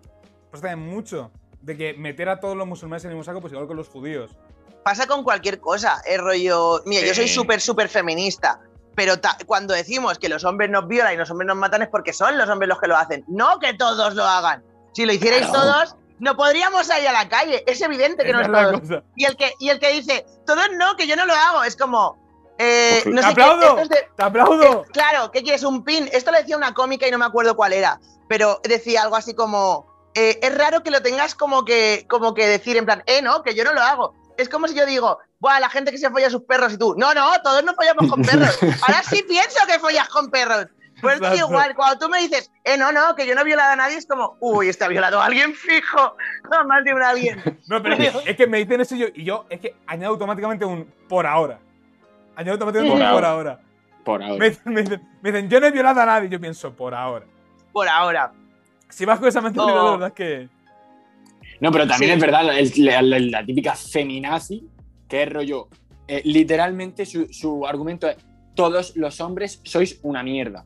Pues 0.49 0.63
también 0.63 0.79
mucho. 0.89 1.29
De 1.61 1.77
que 1.77 1.93
meter 1.93 2.27
a 2.27 2.39
todos 2.39 2.57
los 2.57 2.65
musulmanes 2.65 3.03
en 3.05 3.11
el 3.11 3.17
mismo 3.17 3.23
saco, 3.25 3.39
pues 3.39 3.53
igual 3.53 3.67
con 3.67 3.77
los 3.77 3.87
judíos. 3.87 4.35
Pasa 4.83 5.05
con 5.05 5.23
cualquier 5.23 5.59
cosa. 5.59 6.01
Es 6.03 6.19
rollo. 6.19 6.81
Mira, 6.87 7.05
yo 7.05 7.13
soy 7.13 7.27
súper, 7.27 7.61
súper 7.61 7.87
feminista. 7.87 8.59
Pero 8.95 9.19
ta- 9.19 9.37
cuando 9.45 9.75
decimos 9.75 10.17
que 10.17 10.27
los 10.27 10.43
hombres 10.43 10.71
nos 10.71 10.87
violan 10.87 11.13
y 11.13 11.17
los 11.17 11.29
hombres 11.29 11.45
nos 11.47 11.57
matan 11.57 11.83
es 11.83 11.89
porque 11.89 12.13
son 12.13 12.35
los 12.35 12.49
hombres 12.49 12.67
los 12.67 12.79
que 12.79 12.87
lo 12.87 12.97
hacen, 12.97 13.23
no 13.27 13.59
que 13.59 13.75
todos 13.75 14.15
lo 14.15 14.23
hagan. 14.23 14.63
Si 14.93 15.05
lo 15.05 15.13
hicierais 15.13 15.45
Claro. 15.45 15.61
todos, 15.61 15.95
no 16.19 16.35
podríamos 16.37 16.87
salir 16.87 17.07
a 17.07 17.11
la 17.13 17.27
calle. 17.29 17.63
Es 17.67 17.81
evidente 17.81 18.23
que 18.23 18.31
no 18.33 18.41
Esa 18.41 18.51
es 18.61 18.67
todos. 18.67 18.79
cosa. 18.81 19.03
Y 19.15 19.25
el 19.25 19.35
que, 19.37 19.53
y 19.59 19.69
el 19.69 19.79
que 19.79 19.91
dice, 19.91 20.25
todos 20.45 20.67
no, 20.77 20.95
que 20.95 21.07
yo 21.07 21.15
no 21.15 21.25
lo 21.25 21.33
hago, 21.33 21.63
es 21.63 21.75
como. 21.75 22.17
eh, 22.57 23.03
no 23.05 23.21
¡Te 23.21 23.27
sé 23.27 23.33
qué, 23.35 23.41
aplaudo! 23.43 23.67
esto 23.67 23.81
es 23.81 23.89
de- 23.89 24.07
¡Te 24.15 24.23
aplaudo! 24.23 24.83
eh, 24.83 24.89
claro, 24.93 25.31
¿qué 25.31 25.43
quieres? 25.43 25.63
¿Un 25.63 25.83
pin? 25.83 26.09
Esto 26.13 26.31
lo 26.31 26.37
decía 26.37 26.55
una 26.57 26.73
cómica 26.73 27.07
y 27.07 27.11
no 27.11 27.17
me 27.17 27.25
acuerdo 27.25 27.55
cuál 27.55 27.73
era, 27.73 27.99
pero 28.29 28.61
decía 28.63 29.01
algo 29.03 29.15
así 29.17 29.33
como, 29.35 29.87
eh, 30.13 30.39
es 30.41 30.57
raro 30.57 30.81
que 30.83 30.91
lo 30.91 31.01
tengas 31.01 31.35
como 31.35 31.65
que, 31.65 32.05
como 32.09 32.33
que 32.33 32.47
decir 32.47 32.77
en 32.77 32.85
plan, 32.85 33.03
eh, 33.07 33.21
no, 33.21 33.43
que 33.43 33.53
yo 33.55 33.63
no 33.65 33.73
lo 33.73 33.81
hago. 33.81 34.13
Es 34.37 34.47
como 34.49 34.67
si 34.67 34.73
yo 34.75 34.85
digo, 34.85 35.19
Buah, 35.39 35.59
la 35.59 35.69
gente 35.69 35.91
que 35.91 35.97
se 35.97 36.09
folla 36.09 36.27
a 36.27 36.29
sus 36.29 36.43
perros 36.43 36.73
y 36.73 36.77
tú, 36.77 36.95
no, 36.97 37.13
no, 37.13 37.29
todos 37.43 37.63
no 37.63 37.73
follamos 37.75 38.09
con 38.09 38.21
perros. 38.25 38.57
Ahora 38.81 39.03
sí 39.03 39.23
pienso 39.27 39.59
que 39.67 39.79
follas 39.79 40.07
con 40.09 40.29
perros. 40.31 40.67
Pues 41.01 41.15
Exacto. 41.17 41.37
igual, 41.37 41.75
cuando 41.75 41.99
tú 42.05 42.09
me 42.09 42.19
dices, 42.19 42.51
eh, 42.63 42.77
no, 42.77 42.91
no, 42.91 43.15
que 43.15 43.27
yo 43.27 43.35
no 43.35 43.41
he 43.41 43.43
violado 43.45 43.73
a 43.73 43.75
nadie, 43.75 43.97
es 43.97 44.05
como, 44.07 44.37
uy, 44.39 44.69
está 44.69 44.87
violado 44.87 45.19
a 45.21 45.25
alguien 45.25 45.53
fijo, 45.53 46.15
no, 46.51 46.65
más 46.67 46.83
de 46.85 46.93
un 46.93 47.01
alguien. 47.03 47.41
No, 47.67 47.81
pero 47.83 47.95
es 47.95 48.11
que, 48.15 48.29
es 48.31 48.37
que 48.37 48.47
me 48.47 48.59
dicen 48.59 48.79
eso 48.81 48.95
y 48.95 48.99
yo, 48.99 49.07
y 49.13 49.23
yo 49.23 49.45
es 49.49 49.59
que 49.59 49.75
añado 49.87 50.13
automáticamente 50.13 50.63
un 50.65 50.85
por 51.09 51.25
ahora. 51.27 51.59
Añado 52.35 52.53
automáticamente 52.53 52.93
un 52.93 52.99
Por 52.99 53.13
por 53.15 53.25
ahora. 53.25 53.59
Por 54.03 54.23
ahora. 54.23 54.37
Me 54.37 54.49
dicen, 54.49 54.73
me 54.73 54.81
dicen- 54.83 55.01
me 55.21 55.31
dicen, 55.31 55.49
yo 55.49 55.59
no 55.59 55.65
he 55.67 55.71
violado 55.71 55.99
a 56.01 56.05
nadie. 56.05 56.29
Yo 56.29 56.39
pienso, 56.39 56.71
por 56.73 56.93
ahora. 56.93 57.25
Por 57.73 57.87
ahora. 57.89 58.31
Si 58.89 59.03
vas 59.03 59.19
con 59.19 59.27
esa 59.27 59.41
mentalidad, 59.41 59.81
Oh. 59.81 59.85
la 59.85 59.91
verdad 59.91 60.07
es 60.09 60.13
que. 60.13 60.49
No, 61.59 61.71
pero 61.71 61.87
también 61.87 62.11
Sí. 62.11 62.15
es 62.15 62.21
verdad, 62.21 62.57
el- 62.57 62.85
la, 62.85 63.01
la- 63.01 63.19
la 63.19 63.45
típica 63.45 63.73
feminazi, 63.75 64.67
que 65.09 65.23
es 65.23 65.29
rollo. 65.33 65.67
eh, 66.07 66.21
literalmente 66.23 67.03
su, 67.07 67.27
su 67.33 67.65
argumento 67.65 68.07
es: 68.07 68.17
todos 68.53 68.95
los 68.95 69.19
hombres 69.21 69.59
sois 69.63 69.99
una 70.03 70.21
mierda. 70.21 70.63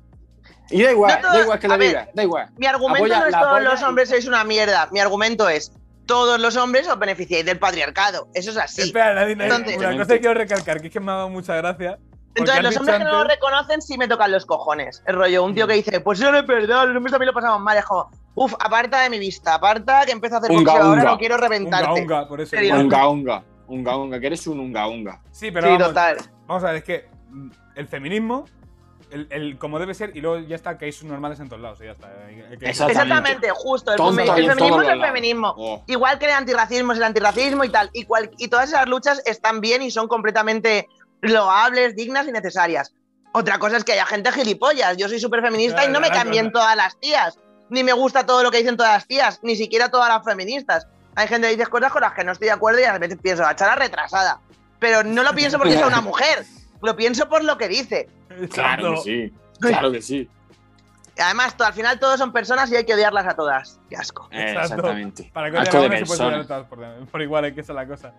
Y 0.72 0.84
da 0.84 0.92
igual, 0.92 1.16
No 1.16 1.22
todo- 1.28 1.38
da 1.38 1.44
igual 1.44 1.60
que 1.60 1.68
lo 1.68 1.74
a 1.74 1.78
ver, 1.78 1.88
digas, 1.90 2.08
da 2.14 2.24
igual. 2.24 2.50
Mi 2.58 2.66
argumento 2.66 3.06
Apoya 3.06 3.20
no 3.20 3.26
es 3.28 3.32
todos 3.34 3.62
los 3.64 3.82
y- 3.82 3.84
hombres 3.84 4.10
sois 4.10 4.28
una 4.28 4.44
mierda. 4.44 4.88
Mi 4.92 5.00
argumento 5.00 5.50
es 5.50 5.72
todos 6.06 6.40
los 6.40 6.56
hombres 6.58 6.88
os 6.88 6.98
beneficiáis 7.00 7.46
del 7.46 7.60
patriarcado. 7.60 8.28
Eso 8.34 8.52
es 8.52 8.58
así. 8.58 8.82
Espera, 8.84 9.14
Nadine, 9.14 9.44
Entonces- 9.46 9.78
una 9.78 9.92
cosa 9.98 10.14
que 10.14 10.20
quiero 10.20 10.34
recalcar, 10.36 10.82
que 10.82 10.88
es 10.88 10.94
que 10.94 11.00
me 11.00 11.12
ha 11.12 11.16
dado 11.16 11.30
mucha 11.30 11.56
gracia. 11.56 11.98
Entonces, 12.36 12.64
los 12.64 12.78
hombres 12.78 12.98
que 13.00 13.04
no 13.04 13.12
lo 13.12 13.18
antes- 13.22 13.36
reconocen 13.36 13.82
sí 13.82 13.98
me 13.98 14.08
tocan 14.08 14.32
los 14.32 14.46
cojones. 14.46 15.04
El 15.08 15.16
rollo, 15.16 15.44
un 15.44 15.54
tío 15.56 15.68
que 15.68 15.74
dice, 15.74 16.00
pues 16.00 16.20
eso 16.22 16.32
no 16.32 16.38
es 16.38 16.46
verdad, 16.48 16.88
los 16.88 16.96
hombres 16.96 17.12
también 17.12 17.28
lo 17.28 17.34
pasamos 17.34 17.60
mal. 17.60 17.78
Es 17.78 17.86
como, 17.86 18.10
uff, 18.36 18.54
aparta 18.60 19.02
de 19.02 19.10
mi 19.10 19.20
vista, 19.20 19.56
aparta 19.56 20.06
que 20.06 20.12
empiezo 20.12 20.36
a 20.36 20.40
hacer 20.40 20.52
Unga, 20.52 20.72
boxeo 20.74 20.88
ahora, 20.88 21.02
unga. 21.02 21.12
no 21.12 21.18
quiero 21.18 21.36
Unga, 21.36 21.48
reventarte. 21.48 22.02
unga, 22.02 22.28
por 22.28 22.40
eso. 22.42 22.56
Unga, 22.56 23.08
unga. 23.10 23.44
Unga, 23.68 23.98
unga, 23.98 24.20
que 24.20 24.28
eres 24.28 24.48
un 24.48 24.60
unga, 24.60 24.88
unga. 24.88 25.22
Sí, 25.32 25.52
pero 25.52 25.68
Sí, 25.68 25.74
vamos, 25.74 25.88
total. 25.90 26.18
vamos 26.48 26.64
a 26.64 26.68
ver, 26.68 26.76
es 26.78 26.84
que 26.84 27.10
el 27.76 27.88
feminismo, 27.88 28.46
el, 29.12 29.28
el 29.32 29.58
como 29.58 29.80
debe 29.80 29.94
ser, 29.94 30.16
y 30.16 30.22
luego 30.22 30.40
ya 30.48 30.56
está, 30.56 30.78
que 30.78 30.86
hay 30.86 30.92
sus 30.92 31.06
normales 31.06 31.40
en 31.40 31.50
todos 31.50 31.62
lados, 31.62 31.80
y 31.82 31.86
ya 31.86 31.92
está. 31.92 32.08
Que- 32.08 32.70
Exactamente. 32.70 32.92
Exactamente, 32.92 33.50
justo. 33.52 33.92
El, 33.92 33.98
Tonto 33.98 34.24
feminismo 34.26 34.82
es 34.82 34.90
el 34.90 35.02
feminismo. 35.02 35.54
Oh. 35.58 35.84
Igual 35.88 36.20
que 36.20 36.26
el 36.26 36.32
antirracismo 36.32 36.92
es 36.94 36.98
el 36.98 37.04
antirracismo 37.04 37.64
y 37.64 37.70
tal. 37.70 37.90
Y, 37.94 38.04
cual- 38.06 38.32
y 38.38 38.48
todas 38.48 38.70
esas 38.70 38.88
luchas 38.88 39.22
están 39.26 39.62
bien 39.62 39.82
y 39.82 39.92
son 39.92 40.08
completamente 40.08 40.88
loables, 41.22 41.96
dignas 41.96 42.28
y 42.28 42.32
necesarias. 42.32 42.94
Otra 43.32 43.60
cosa 43.60 43.78
es 43.78 43.84
que 43.84 43.94
haya 43.94 44.06
gente 44.06 44.32
gilipollas. 44.32 44.98
Yo 44.98 45.08
soy 45.08 45.20
súper 45.20 45.42
feminista 45.42 45.86
y 45.86 45.90
no 45.90 46.00
me 46.00 46.10
cambien 46.10 46.50
claro. 46.50 46.60
todas 46.66 46.76
las 46.76 47.00
tías. 47.00 47.38
Ni 47.70 47.84
me 47.84 47.94
gusta 47.94 48.26
todo 48.26 48.42
lo 48.42 48.50
que 48.50 48.58
dicen 48.58 48.78
todas 48.78 48.94
las 48.94 49.06
tías, 49.08 49.40
ni 49.44 49.56
siquiera 49.56 49.90
todas 49.92 50.10
las 50.10 50.24
feministas. 50.26 50.88
Hay 51.16 51.28
gente 51.28 51.48
que 51.50 51.56
dice 51.58 51.70
cosas 51.70 51.92
con 51.92 52.02
las 52.02 52.14
que 52.14 52.24
no 52.24 52.32
estoy 52.32 52.48
de 52.48 52.54
acuerdo 52.54 52.80
y 52.80 52.84
a 52.86 52.98
veces 52.98 53.20
pienso, 53.22 53.44
la 53.44 53.56
chala 53.56 53.76
retrasada. 53.76 54.40
Pero 54.80 55.04
no 55.04 55.22
lo 55.24 55.34
pienso 55.36 55.58
porque 55.58 55.74
sea 55.74 55.86
una 55.86 56.02
mujer, 56.10 56.46
lo 56.82 56.96
pienso 56.96 57.30
por 57.30 57.44
lo 57.44 57.58
que 57.58 57.68
dice. 57.68 58.08
Claro 58.52 58.96
que 58.96 59.02
sí. 59.02 59.34
Claro 59.60 59.92
que 59.92 60.02
sí. 60.02 60.30
Además, 61.18 61.56
al 61.60 61.74
final 61.74 62.00
todos 62.00 62.18
son 62.18 62.32
personas 62.32 62.72
y 62.72 62.78
hay 62.78 62.86
que 62.86 62.94
odiarlas 62.94 63.28
a 63.28 63.36
todas. 63.36 63.80
Qué 63.90 63.98
asco. 63.98 64.30
Eh, 64.32 64.42
Exacto. 64.42 64.76
exactamente. 64.76 65.30
Para 65.34 65.52
que 65.52 65.58
asco 65.58 65.82
de 65.82 65.98
se 65.98 66.06
puede 66.06 66.44
todas 66.46 66.68
por, 66.68 66.80
por 67.08 67.22
igual, 67.22 67.46
es 67.46 67.54
que 67.54 67.62
esa 67.62 67.74
es 67.74 67.76
la 67.76 67.88
cosa. 67.88 68.14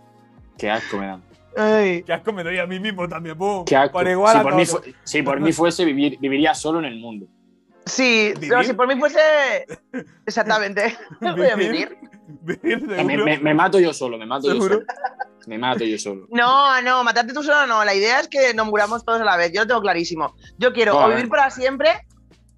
Qué 0.58 0.70
asco 0.70 0.98
me 0.98 1.06
dan. 1.06 1.22
Ay. 1.56 2.02
Que 2.02 2.12
asco 2.12 2.32
me 2.32 2.44
doy 2.44 2.58
a 2.58 2.66
mí 2.66 2.78
mismo 2.78 3.08
también, 3.08 3.36
pum. 3.36 3.64
Qué 3.64 3.76
asco. 3.76 3.92
Por 3.92 4.06
igual 4.06 4.32
si, 4.34 4.38
a 4.38 4.42
por 4.42 4.54
mí 4.54 4.64
si 5.04 5.22
por 5.22 5.40
mí 5.40 5.52
fuese, 5.52 5.84
vivir, 5.84 6.18
viviría 6.20 6.54
solo 6.54 6.78
en 6.80 6.84
el 6.84 6.98
mundo. 7.00 7.26
Sí, 7.86 8.32
¿Vivir? 8.38 8.52
no, 8.52 8.62
si 8.62 8.72
por 8.74 8.86
mí 8.86 8.98
fuese. 9.00 9.66
Exactamente. 10.26 10.96
Voy 11.20 11.46
a 11.46 11.56
vivir. 11.56 11.96
Me, 13.04 13.16
me- 13.16 13.38
me 13.38 13.54
mato 13.54 13.78
yo 13.80 13.92
solo, 13.92 14.18
me 14.18 14.26
mato 14.26 14.46
yo 14.48 14.52
¿Seguro? 14.54 14.74
solo. 14.74 14.86
Me 15.46 15.58
mato 15.58 15.84
yo 15.84 15.98
solo. 15.98 16.26
No, 16.30 16.80
no, 16.82 17.02
matarte 17.02 17.32
tú 17.32 17.42
solo 17.42 17.66
no. 17.66 17.84
La 17.84 17.94
idea 17.94 18.20
es 18.20 18.28
que 18.28 18.52
nos 18.54 18.66
muramos 18.66 19.04
todos 19.04 19.20
a 19.20 19.24
la 19.24 19.36
vez. 19.36 19.52
Yo 19.52 19.62
lo 19.62 19.66
tengo 19.66 19.80
clarísimo. 19.80 20.34
Yo 20.58 20.72
quiero 20.72 20.98
o 20.98 21.08
vivir 21.08 21.28
para 21.28 21.50
siempre 21.50 21.88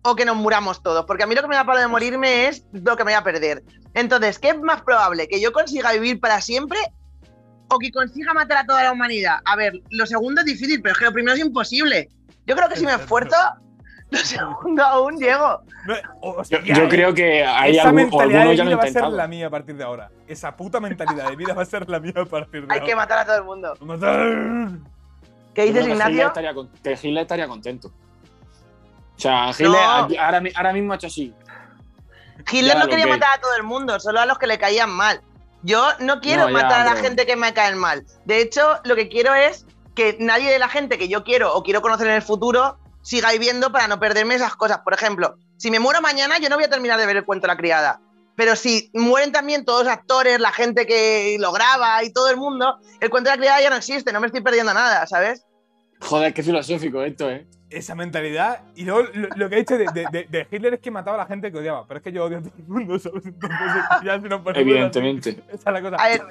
o 0.03 0.17
que 0.17 0.25
nos 0.25 0.37
muramos 0.37 0.83
todos. 0.83 1.05
Porque 1.07 1.23
a 1.23 1.27
mí 1.27 1.35
lo 1.35 1.43
que 1.43 1.49
me 1.49 1.55
da 1.55 1.65
palo 1.65 1.79
de 1.81 1.87
morirme 1.87 2.49
es 2.49 2.65
lo 2.73 2.97
que 2.97 3.05
me 3.05 3.13
voy 3.13 3.19
a 3.19 3.23
perder. 3.23 3.63
Entonces, 3.95 4.39
¿qué 4.39 4.49
es 4.51 4.61
más 4.61 4.83
probable? 4.83 5.29
¿Que 5.29 5.41
yo 5.41 5.53
consiga 5.53 5.93
vivir 5.93 6.19
para 6.19 6.41
siempre 6.41 6.79
o 7.69 7.79
que 7.79 7.91
consiga 7.93 8.35
matar 8.35 8.59
a 8.59 8.67
toda 8.67 8.83
la 8.83 8.93
humanidad? 8.93 9.37
A 9.45 9.55
ver, 9.55 9.75
lo 9.91 10.05
segundo 10.07 10.41
es 10.41 10.47
difícil, 10.47 10.83
pero 10.83 10.93
es 10.95 10.99
que 10.99 11.05
lo 11.05 11.13
primero 11.13 11.35
es 11.37 11.41
imposible. 11.41 12.09
Yo 12.47 12.57
creo 12.57 12.69
que 12.69 12.77
si 12.77 12.85
me 12.85 12.95
esfuerzo, 12.95 13.37
segundo 14.25 14.83
aún 14.85 15.17
llego. 15.19 15.63
No, 15.87 15.95
o 16.21 16.37
Yo, 16.39 16.45
sea, 16.45 16.61
yo 16.63 16.89
creo 16.89 17.13
que 17.15 17.45
hay 17.45 17.73
esa 17.77 17.89
algún, 17.89 18.03
mentalidad 18.03 18.45
de 18.47 18.53
vida 18.65 18.77
va 18.77 18.83
a 18.85 18.87
ser 18.89 19.05
la 19.09 19.27
mía 19.29 19.47
a 19.47 19.51
partir 19.51 19.77
de 19.77 19.85
ahora. 19.85 20.11
Esa 20.27 20.57
puta 20.57 20.81
mentalidad 20.81 21.29
de 21.31 21.37
vida 21.37 21.55
va 21.55 21.63
a 21.63 21.67
ser 21.67 21.89
la 21.89 22.01
mía 22.01 22.13
a 22.17 22.25
partir 22.25 22.67
de 22.67 22.75
Hay 22.75 22.81
que 22.81 22.93
ahora. 22.93 22.97
matar 23.05 23.19
a 23.19 23.25
todo 23.27 23.37
el 23.37 23.45
mundo. 23.45 23.75
Matar. 23.81 24.69
¿Qué 25.55 25.63
dices, 25.65 25.85
que 25.85 25.91
Hitler 25.93 26.09
Ignacio? 26.11 26.27
estaría, 26.29 26.55
que 26.83 26.93
Hitler 26.93 27.23
estaría 27.23 27.49
contento. 27.49 27.89
O 27.89 29.21
sea, 29.21 29.51
Hitler 29.51 29.71
No. 29.71 29.79
ahora, 30.21 30.41
mi- 30.41 30.53
ahora 30.55 30.73
mismo 30.73 30.93
ha 30.93 30.97
hecho 30.97 31.07
así. 31.09 31.35
Hitler 32.51 32.75
Ya 32.75 32.79
no 32.81 32.89
quería 32.89 33.07
matar 33.07 33.39
a 33.39 33.41
todo 33.41 33.55
el 33.57 33.63
mundo, 33.63 34.01
solo 34.01 34.21
a 34.21 34.27
los 34.27 34.39
que 34.39 34.47
le 34.47 34.59
caían 34.59 34.91
mal. 34.91 35.21
Yo 35.63 35.87
no 36.01 36.21
quiero 36.21 36.43
No, 36.45 36.49
ya, 36.49 36.55
matar 36.55 36.81
a 36.81 36.85
la 36.85 36.91
pero- 36.93 37.05
gente 37.05 37.27
que 37.27 37.37
me 37.37 37.53
caen 37.55 37.79
mal. 37.79 38.05
De 38.25 38.41
hecho, 38.41 38.81
lo 38.85 38.97
que 38.97 39.09
quiero 39.09 39.35
es 39.35 39.65
que 39.95 40.17
nadie 40.19 40.51
de 40.51 40.59
la 40.59 40.69
gente 40.69 40.99
que 40.99 41.07
yo 41.09 41.23
quiero 41.23 41.55
o 41.55 41.63
quiero 41.63 41.83
conocer 41.83 42.07
en 42.09 42.15
el 42.15 42.23
futuro 42.23 42.79
siga 43.03 43.31
viviendo 43.33 43.71
para 43.73 43.89
no 43.89 43.99
perderme 44.01 44.35
esas 44.37 44.55
cosas. 44.57 44.79
Por 44.79 44.95
ejemplo, 44.95 45.37
si 45.57 45.71
me 45.71 45.79
muero 45.81 46.01
mañana, 46.01 46.39
yo 46.39 46.49
no 46.49 46.57
voy 46.57 46.65
a 46.65 46.71
terminar 46.71 46.99
de 46.99 47.07
ver 47.07 47.17
el 47.19 47.25
cuento 47.25 47.47
de 47.47 47.53
la 47.53 47.57
criada. 47.57 48.01
Pero 48.35 48.57
si 48.57 48.91
mueren 48.95 49.31
también 49.31 49.65
todos 49.65 49.85
los 49.85 49.93
actores, 49.93 50.41
la 50.41 50.53
gente 50.53 50.87
que 50.87 51.37
lo 51.39 51.53
graba 51.53 52.03
y 52.03 52.13
todo 52.13 52.31
el 52.31 52.39
mundo, 52.39 52.79
el 53.01 53.11
cuento 53.11 53.29
de 53.31 53.37
la 53.37 53.41
criada 53.41 53.61
ya 53.61 53.69
no 53.71 53.77
existe, 53.77 54.13
no 54.13 54.21
me 54.21 54.27
estoy 54.29 54.41
perdiendo 54.41 54.73
nada, 54.73 55.07
¿sabes? 55.07 55.45
Joder, 56.01 56.33
qué 56.33 56.43
filosófico 56.43 57.03
esto, 57.03 57.31
¿eh? 57.31 57.47
Esa 57.71 57.95
mentalidad. 57.95 58.63
Y 58.75 58.85
luego 58.85 59.09
lo, 59.15 59.29
lo 59.37 59.49
que 59.49 59.55
ha 59.55 59.59
dicho 59.59 59.79
de, 59.79 59.85
de- 59.95 60.07
de- 60.11 60.27
de 60.29 60.49
Hitler 60.51 60.75
es 60.75 60.81
que 60.81 60.91
mataba 60.91 61.17
a 61.17 61.21
la 61.21 61.27
gente 61.27 61.53
que 61.53 61.59
odiaba. 61.59 61.87
Pero 61.87 61.99
es 61.99 62.05
que 62.05 62.13
yo 62.13 62.25
odio 62.25 62.39
a 62.39 62.43
todo 62.43 62.53
el 62.57 62.65
mundo, 62.65 62.99
¿sabes? 62.99 63.25
Entonces, 63.27 63.59
ya 64.05 64.17
si 64.21 64.29
no 64.29 64.43
ponemos 64.43 64.57
Evidentemente. 64.57 65.43
Esa 65.49 65.71
es 65.71 65.73
la 65.73 65.83
cosa. 65.83 65.97
A 65.97 66.09
ver, 66.09 66.23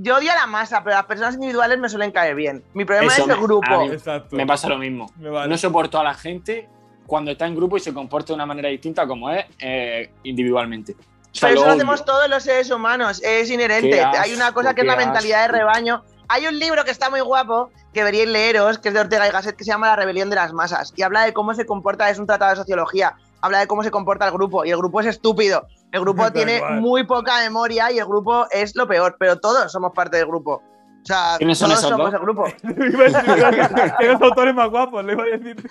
yo 0.00 0.16
odio 0.16 0.30
a 0.32 0.36
la 0.36 0.46
masa, 0.46 0.82
pero 0.84 0.96
las 0.96 1.06
personas 1.06 1.34
individuales 1.34 1.78
me 1.78 1.88
suelen 1.88 2.12
caer 2.12 2.34
bien. 2.34 2.62
Mi 2.72 2.84
problema 2.84 3.12
Eso 3.12 3.22
es 3.24 3.28
el 3.28 3.36
me- 3.36 3.42
grupo. 3.42 3.80
mí- 3.80 3.92
Exacto. 3.92 4.36
Me 4.36 4.46
pasa 4.46 4.68
lo 4.68 4.78
mismo. 4.78 5.10
Vale. 5.16 5.48
No 5.48 5.58
soporto 5.58 5.98
a 5.98 6.04
la 6.04 6.14
gente 6.14 6.68
cuando 7.06 7.30
está 7.32 7.46
en 7.46 7.56
grupo 7.56 7.76
y 7.76 7.80
se 7.80 7.92
comporta 7.92 8.28
de 8.28 8.34
una 8.34 8.46
manera 8.46 8.68
distinta 8.68 9.06
como 9.06 9.30
es 9.30 9.44
eh, 9.58 10.12
individualmente. 10.22 10.92
O 10.92 10.96
sea, 11.32 11.48
Pero 11.48 11.60
eso 11.60 11.60
lo 11.60 11.66
lo 11.66 11.76
hacemos 11.76 12.04
todos 12.04 12.28
los 12.30 12.42
seres 12.42 12.70
humanos, 12.70 13.20
es 13.22 13.50
inherente. 13.50 13.90
Qué 13.90 14.00
Hay 14.02 14.32
una 14.34 14.52
cosa 14.52 14.68
asco, 14.70 14.76
que 14.76 14.80
es 14.82 14.86
la 14.86 14.96
mentalidad 14.96 15.38
de 15.38 15.44
asco. 15.44 15.56
rebaño. 15.56 16.04
Hay 16.28 16.46
un 16.46 16.58
libro 16.58 16.84
que 16.84 16.90
está 16.90 17.10
muy 17.10 17.20
guapo, 17.20 17.70
que 17.92 18.00
deberíais 18.00 18.28
leeros, 18.28 18.78
que 18.78 18.88
es 18.88 18.94
de 18.94 19.00
Ortega 19.00 19.26
y 19.26 19.30
Gasset, 19.30 19.56
que 19.56 19.64
se 19.64 19.70
llama 19.70 19.86
La 19.88 19.96
rebelión 19.96 20.28
de 20.30 20.36
las 20.36 20.52
masas. 20.52 20.92
Y 20.96 21.02
habla 21.02 21.24
de 21.24 21.32
cómo 21.32 21.54
se 21.54 21.64
comporta, 21.66 22.08
es 22.10 22.18
un 22.18 22.26
tratado 22.26 22.50
de 22.50 22.56
sociología, 22.56 23.14
habla 23.40 23.60
de 23.60 23.66
cómo 23.66 23.82
se 23.82 23.90
comporta 23.90 24.26
el 24.26 24.32
grupo. 24.32 24.64
Y 24.66 24.70
el 24.70 24.76
grupo 24.76 25.00
es 25.00 25.06
estúpido. 25.06 25.66
El 25.92 26.00
grupo 26.00 26.30
tiene 26.32 26.60
muy 26.80 27.04
poca 27.04 27.38
memoria 27.40 27.90
y 27.90 27.98
el 27.98 28.04
grupo 28.06 28.46
es 28.50 28.74
lo 28.76 28.86
peor, 28.86 29.16
pero 29.18 29.38
todos 29.38 29.72
somos 29.72 29.92
parte 29.94 30.18
del 30.18 30.26
grupo. 30.26 30.62
O 31.02 31.04
sea, 31.04 31.36
¿Quiénes 31.38 31.56
son 31.56 31.68
todos 31.70 31.78
esos 31.78 31.90
somos 31.90 32.12
dos? 32.12 32.14
el 32.14 32.20
grupo. 32.20 32.44
Que 33.98 34.06
los 34.08 34.20
autores 34.20 34.54
más 34.54 34.68
guapos, 34.68 35.04
le 35.04 35.12
iba 35.12 35.22
a 35.22 35.26
decir. 35.26 35.56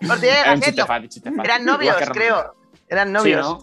Un 0.00 0.60
chiste 0.60 1.08
chiste 1.08 1.30
eran 1.44 1.64
novios, 1.64 1.96
creo. 2.12 2.54
Eran 2.88 3.08
Sí, 3.08 3.12
novios. 3.12 3.46
¿no? 3.46 3.60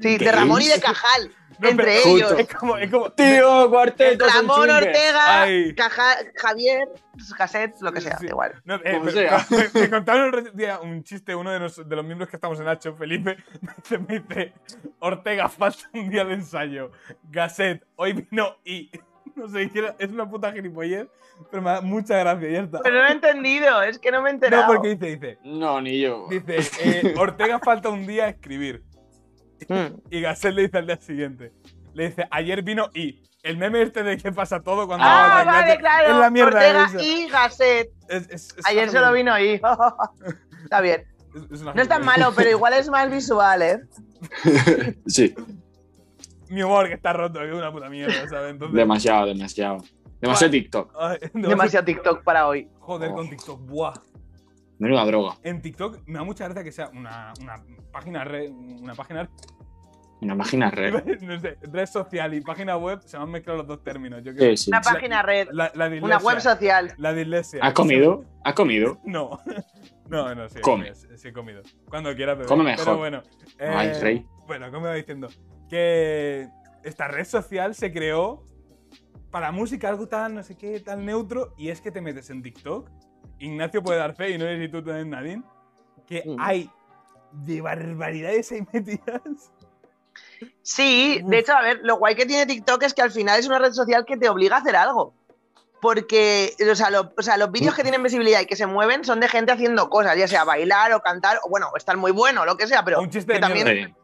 Sí, 0.00 0.18
¿Qué 0.18 0.24
de 0.24 0.32
Ramón 0.32 0.62
y 0.62 0.68
de? 0.68 0.80
Cajal. 0.80 1.32
No, 1.60 1.68
entre 1.68 1.84
pero- 2.02 2.16
ellos. 2.16 2.32
Es 2.38 2.48
como, 2.54 2.76
es 2.76 2.90
como. 2.90 3.10
Tío, 3.12 3.68
cuarteto. 3.70 4.26
Ramón. 4.26 4.70
Ortega. 4.70 5.46
Caja- 5.76 6.16
Javier, 6.36 6.88
Cassette, 7.36 7.74
lo 7.80 7.92
que 7.92 8.00
sea, 8.00 8.16
Sí. 8.18 8.26
igual. 8.26 8.60
No, 8.64 8.76
eh, 8.76 8.92
Como 8.92 9.04
me, 9.04 9.12
sea. 9.12 9.46
me- 9.74 9.80
me 9.80 9.90
contaron 9.90 10.28
el 10.28 10.34
otro 10.40 10.52
día 10.52 10.80
un 10.80 11.02
chiste, 11.04 11.34
uno 11.34 11.50
de, 11.50 11.58
los, 11.60 11.88
de 11.88 11.96
los 11.96 12.04
miembros 12.04 12.28
que 12.30 12.36
estamos 12.36 12.58
en 12.60 12.68
Hacho, 12.68 12.94
Felipe, 12.96 13.36
me 13.60 13.72
dice, 13.76 13.98
me 13.98 14.18
dice, 14.20 14.52
Ortega, 15.00 15.48
falta 15.48 15.82
un 15.94 16.08
día 16.10 16.24
de 16.24 16.34
ensayo. 16.34 16.90
Gasset, 17.30 17.84
hoy 17.96 18.12
vino 18.12 18.56
y... 18.64 18.90
No 19.36 19.48
sé, 19.48 19.70
es 19.98 20.10
una 20.10 20.28
puta 20.28 20.52
gilipollez, 20.52 21.06
pero 21.50 21.62
me 21.62 21.70
da 21.70 21.80
mucha 21.80 22.18
gracia, 22.18 22.50
ya 22.50 22.60
está. 22.62 22.80
Pero 22.82 22.96
no 23.00 23.06
he 23.08 23.12
entendido, 23.12 23.80
es 23.80 23.98
que 23.98 24.10
no 24.10 24.20
me 24.20 24.28
he 24.28 24.32
enterado. 24.34 24.64
No, 24.64 24.68
porque 24.74 24.96
dice, 24.96 25.16
dice, 25.16 25.38
No, 25.44 25.80
ni 25.80 26.00
yo. 26.00 26.26
dice, 26.28 26.56
eh, 26.82 27.14
Ortega 27.16 27.58
falta 27.60 27.88
un 27.90 28.06
día 28.06 28.24
a 28.24 28.28
escribir. 28.30 28.82
Mm. 29.68 30.00
Y 30.10 30.20
Gasset 30.20 30.54
le 30.54 30.62
dice 30.62 30.78
al 30.78 30.86
día 30.86 30.96
siguiente, 30.96 31.52
le 31.94 32.08
dice, 32.08 32.26
ayer 32.30 32.62
vino 32.62 32.90
y. 32.94 33.22
El 33.42 33.56
meme 33.56 33.80
este 33.80 34.02
de 34.02 34.18
que 34.18 34.32
pasa 34.32 34.60
todo 34.60 34.86
cuando 34.86 35.02
Ah, 35.08 35.42
vale, 35.46 35.78
claro. 35.78 36.08
Es 36.12 36.16
la 36.16 36.28
mierda 36.28 36.58
Ortega 36.58 36.84
esa. 36.84 37.02
y 37.02 37.26
Gasset. 37.30 37.90
Es- 38.06 38.28
es- 38.28 38.54
es 38.58 38.66
Ayer 38.66 38.90
solo 38.90 39.14
gilipollez. 39.14 39.24
vino 39.24 39.38
y. 39.40 39.60
Está 40.64 40.80
bien. 40.82 41.04
Es- 41.34 41.50
es 41.50 41.62
una 41.62 41.72
No 41.72 41.80
es 41.80 41.88
tan 41.88 42.04
malo, 42.04 42.34
pero 42.36 42.50
igual 42.56 42.74
es 42.74 42.90
más 42.90 43.10
visual, 43.10 43.62
¿eh? 43.62 43.80
Sí, 45.06 45.34
Mi 46.50 46.62
humor 46.62 46.88
que 46.88 46.94
está 46.94 47.14
roto, 47.14 47.38
que 47.38 47.48
es 47.48 47.54
una 47.54 47.72
puta 47.72 47.88
mierda, 47.88 48.28
¿sabes? 48.28 48.50
Entonces. 48.50 48.76
demasiado, 48.76 49.26
demasiado. 49.26 49.78
Demasiado 50.20 50.50
TikTok. 50.50 50.94
Ay, 51.00 51.18
Demasiado 51.32 51.86
TikTok 51.86 52.22
para 52.22 52.46
hoy. 52.46 52.68
Joder, 52.80 53.10
Oh. 53.10 53.14
con 53.14 53.30
TikTok, 53.30 53.58
buah. 53.62 53.94
Menuda 54.80 55.04
droga. 55.04 55.36
En 55.44 55.62
TikTok 55.62 56.00
me 56.06 56.18
da 56.18 56.24
mucha 56.24 56.44
gracia 56.46 56.64
que 56.64 56.72
sea 56.72 56.88
una, 56.88 57.32
una 57.40 57.62
página 57.92 58.24
red, 58.24 58.50
una 58.50 58.94
página 58.94 59.30
Una 60.22 60.34
máquina 60.34 60.70
red. 60.72 61.20
no 61.20 61.38
sé, 61.38 61.56
red 61.62 61.86
social 61.86 62.34
y 62.34 62.40
página 62.40 62.76
web 62.76 63.00
se 63.04 63.16
me 63.18 63.22
han 63.24 63.30
mezclado 63.30 63.58
los 63.58 63.66
dos 63.68 63.84
términos. 63.84 64.22
Yo 64.24 64.34
creo. 64.34 64.56
Sí, 64.56 64.64
sí. 64.64 64.70
Una 64.70 64.80
página 64.80 65.22
red. 65.22 65.48
La, 65.52 65.70
la 65.74 65.86
Una 66.02 66.18
web 66.18 66.40
social. 66.40 66.92
La 66.98 67.12
de 67.12 67.22
iglesia. 67.22 67.60
¿Has 67.62 67.74
comido? 67.74 68.24
¿Has 68.44 68.54
comido? 68.54 68.98
No. 69.04 69.38
No, 70.10 70.34
no, 70.34 70.48
sí. 70.48 70.60
Come. 70.60 70.88
comido, 70.92 71.16
Sí, 71.16 71.28
he 71.28 71.32
comido. 71.32 71.62
Cuando 71.88 72.12
quieras 72.16 72.34
beber. 72.34 72.48
Come 72.48 72.64
mejor. 72.64 72.84
Pero 72.84 72.96
bueno. 72.98 73.22
eh, 73.60 73.72
Ay, 73.72 73.92
rey. 74.00 74.26
Bueno, 74.44 74.68
como 74.72 74.86
iba 74.86 74.94
diciendo. 74.96 75.28
Que 75.68 76.48
esta 76.82 77.06
red 77.06 77.24
social 77.26 77.76
se 77.76 77.92
creó 77.92 78.44
para 79.30 79.52
música, 79.52 79.88
algo 79.88 80.08
tan, 80.08 80.34
no 80.34 80.42
sé 80.42 80.56
qué, 80.56 80.80
tan 80.80 81.06
neutro. 81.06 81.54
Y 81.56 81.68
es 81.68 81.80
que 81.80 81.92
te 81.92 82.00
metes 82.00 82.28
en 82.30 82.42
TikTok. 82.42 82.90
Ignacio 83.40 83.82
puede 83.82 83.98
dar 83.98 84.14
fe, 84.14 84.30
y 84.30 84.38
no 84.38 84.44
sé 84.44 84.58
si 84.58 84.68
tú 84.68 84.82
también, 84.84 85.10
Nadine. 85.10 85.42
Que 86.06 86.22
Mm. 86.26 86.36
hay 86.38 86.70
de 87.32 87.60
barbaridades 87.60 88.52
ahí 88.52 88.62
metidas. 88.72 89.20
Sí, 90.62 91.20
Uf. 91.22 91.30
de 91.30 91.38
hecho, 91.38 91.52
a 91.54 91.62
ver, 91.62 91.80
lo 91.82 91.96
guay 91.96 92.14
que 92.14 92.26
tiene 92.26 92.46
TikTok 92.46 92.82
es 92.84 92.94
que 92.94 93.02
al 93.02 93.10
final 93.10 93.38
es 93.38 93.46
una 93.46 93.58
red 93.58 93.72
social 93.72 94.04
que 94.06 94.16
te 94.16 94.28
obliga 94.28 94.56
a 94.56 94.60
hacer 94.60 94.76
algo. 94.76 95.14
Porque, 95.80 96.54
o 96.70 96.74
sea, 96.74 96.90
lo- 96.90 97.10
o 97.16 97.22
sea, 97.22 97.38
los 97.38 97.50
vídeos 97.50 97.74
que 97.74 97.82
tienen 97.82 98.02
visibilidad 98.02 98.40
y 98.40 98.46
que 98.46 98.56
se 98.56 98.66
mueven 98.66 99.02
son 99.02 99.18
de 99.20 99.28
gente 99.28 99.52
haciendo 99.52 99.88
cosas, 99.88 100.16
ya 100.18 100.28
sea 100.28 100.44
bailar 100.44 100.92
o 100.92 101.00
cantar, 101.00 101.38
o 101.42 101.48
bueno, 101.48 101.70
estar 101.74 101.96
muy 101.96 102.12
bueno, 102.12 102.44
lo 102.44 102.56
que 102.58 102.66
sea, 102.66 102.84
pero, 102.84 103.00
un 103.00 103.08
chiste 103.08 103.32
que 103.32 103.38
de 103.38 103.40
también, 103.40 103.96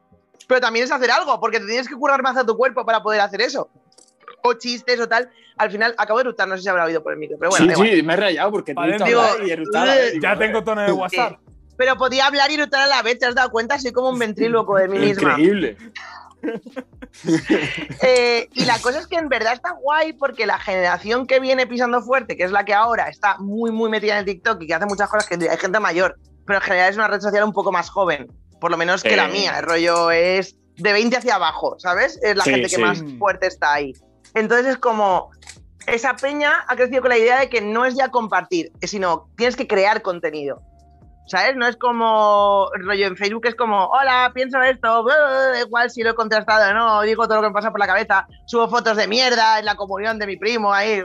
pero 0.49 0.61
también 0.61 0.87
es 0.87 0.90
hacer 0.90 1.11
algo, 1.11 1.38
porque 1.38 1.61
te 1.61 1.66
tienes 1.66 1.87
que 1.87 1.94
currar 1.94 2.22
más 2.22 2.35
a 2.38 2.46
tu 2.46 2.57
cuerpo 2.57 2.87
para 2.87 3.03
poder 3.03 3.20
hacer 3.20 3.42
eso. 3.42 3.68
O 4.46 4.54
chistes 4.54 4.98
o 5.00 5.09
tal. 5.09 5.28
Al 5.56 5.70
final, 5.70 5.94
acabo 5.98 6.18
de 6.18 6.24
eructar, 6.24 6.46
no 6.48 6.56
sé 6.56 6.62
si 6.62 6.68
habrá 6.68 6.85
oído 6.85 7.02
por 7.02 7.12
el 7.12 7.18
micro, 7.18 7.37
pero 7.38 7.50
bueno, 7.50 7.64
sí, 7.66 7.72
igual. 7.72 7.88
sí, 7.90 8.02
me 8.02 8.12
he 8.12 8.16
rayado 8.16 8.50
porque 8.50 8.74
te 8.74 8.80
he 8.80 8.98
Digo, 9.04 9.22
y 9.46 9.50
erutar, 9.50 9.88
eh, 9.88 9.92
eh, 10.09 10.11
digo, 10.12 10.22
Ya 10.22 10.37
tengo 10.38 10.62
tono 10.64 10.82
de 10.82 10.92
WhatsApp. 10.92 11.38
Pero 11.78 11.96
podía 11.96 12.26
hablar 12.26 12.50
y 12.50 12.54
eructar 12.54 12.80
a 12.82 12.87
la 12.87 13.02
vez, 13.02 13.18
¿te 13.18 13.26
has 13.26 13.35
dado 13.35 13.50
cuenta? 13.50 13.78
Soy 13.78 13.92
como 13.92 14.09
un 14.11 14.18
ventríloco 14.18 14.76
de 14.76 14.88
mí 14.88 14.98
misma. 14.98 15.30
Increíble. 15.32 15.76
Eh, 18.02 18.48
y 18.52 18.64
la 18.66 18.78
cosa 18.80 18.98
es 18.98 19.06
que 19.06 19.16
en 19.16 19.28
verdad 19.28 19.54
está 19.54 19.72
guay 19.72 20.12
porque 20.12 20.46
la 20.46 20.59
generación 20.59 21.26
que 21.26 21.40
viene 21.40 21.66
pisando 21.66 22.02
fuerte, 22.02 22.37
que 22.37 22.44
es 22.44 22.50
la 22.52 22.64
que 22.64 22.74
ahora 22.74 23.09
está 23.09 23.38
muy, 23.38 23.70
muy 23.72 23.88
metida 23.90 24.12
en 24.12 24.18
el 24.20 24.24
TikTok 24.26 24.62
y 24.62 24.66
que 24.66 24.74
hace 24.74 24.87
muchas 24.87 25.09
cosas, 25.09 25.26
que 25.28 25.48
hay 25.48 25.56
gente 25.56 25.80
mayor, 25.80 26.18
pero 26.46 26.59
en 26.59 26.62
general 26.64 26.90
es 26.90 26.96
una 26.96 27.09
red 27.09 27.20
social 27.20 27.42
un 27.44 27.52
poco 27.52 27.72
más 27.72 27.88
joven, 27.88 28.30
por 28.61 28.70
lo 28.70 28.76
menos 28.76 29.02
que 29.02 29.14
Eh. 29.14 29.16
la 29.16 29.28
mía. 29.28 29.59
El 29.59 29.64
rollo 29.64 30.11
es 30.11 30.56
de 30.76 30.92
20 30.92 31.16
hacia 31.16 31.37
abajo, 31.37 31.76
¿sabes? 31.78 32.20
Es 32.22 32.37
la 32.37 32.44
Sí, 32.44 32.50
gente 32.50 32.68
que 32.68 32.76
sí. 32.76 32.80
más 32.82 33.02
fuerte 33.18 33.46
está 33.46 33.72
ahí. 33.72 33.92
Entonces 34.37 34.66
es 34.66 34.79
como. 34.79 35.31
Esa 35.87 36.16
peña 36.16 36.64
ha 36.66 36.75
crecido 36.75 37.01
con 37.01 37.11
la 37.11 37.18
idea 37.18 37.38
de 37.38 37.49
que 37.49 37.61
no 37.61 37.85
es 37.85 37.94
ya 37.94 38.09
compartir, 38.09 38.72
sino 38.83 39.29
tienes 39.37 39.55
que 39.55 39.68
crear 39.68 40.03
contenido. 40.03 40.61
¿Sabes? 41.29 41.57
No 41.57 41.66
es 41.66 41.77
como 41.77 42.68
rollo 42.75 43.07
en 43.07 43.16
Facebook, 43.16 43.46
es 43.46 43.55
como, 43.55 43.87
hola, 43.87 44.31
pienso 44.35 44.61
esto, 44.62 45.05
da 45.05 45.61
igual 45.61 45.90
si 45.90 46.03
lo 46.03 46.11
he 46.11 46.14
contrastado 46.14 46.70
o 46.70 46.75
no, 46.75 47.03
digo 47.03 47.27
todo 47.27 47.37
lo 47.37 47.42
que 47.42 47.49
me 47.49 47.55
pasa 47.55 47.70
por 47.72 47.81
la 47.81 47.87
cabeza, 47.87 48.27
subo 48.46 48.68
fotos 48.68 48.96
de 48.96 49.09
mierda 49.09 49.59
en 49.59 49.64
la 49.64 49.75
comunión 49.75 50.20
de 50.20 50.27
mi 50.27 50.37
primo 50.37 50.72
ahí, 50.72 51.03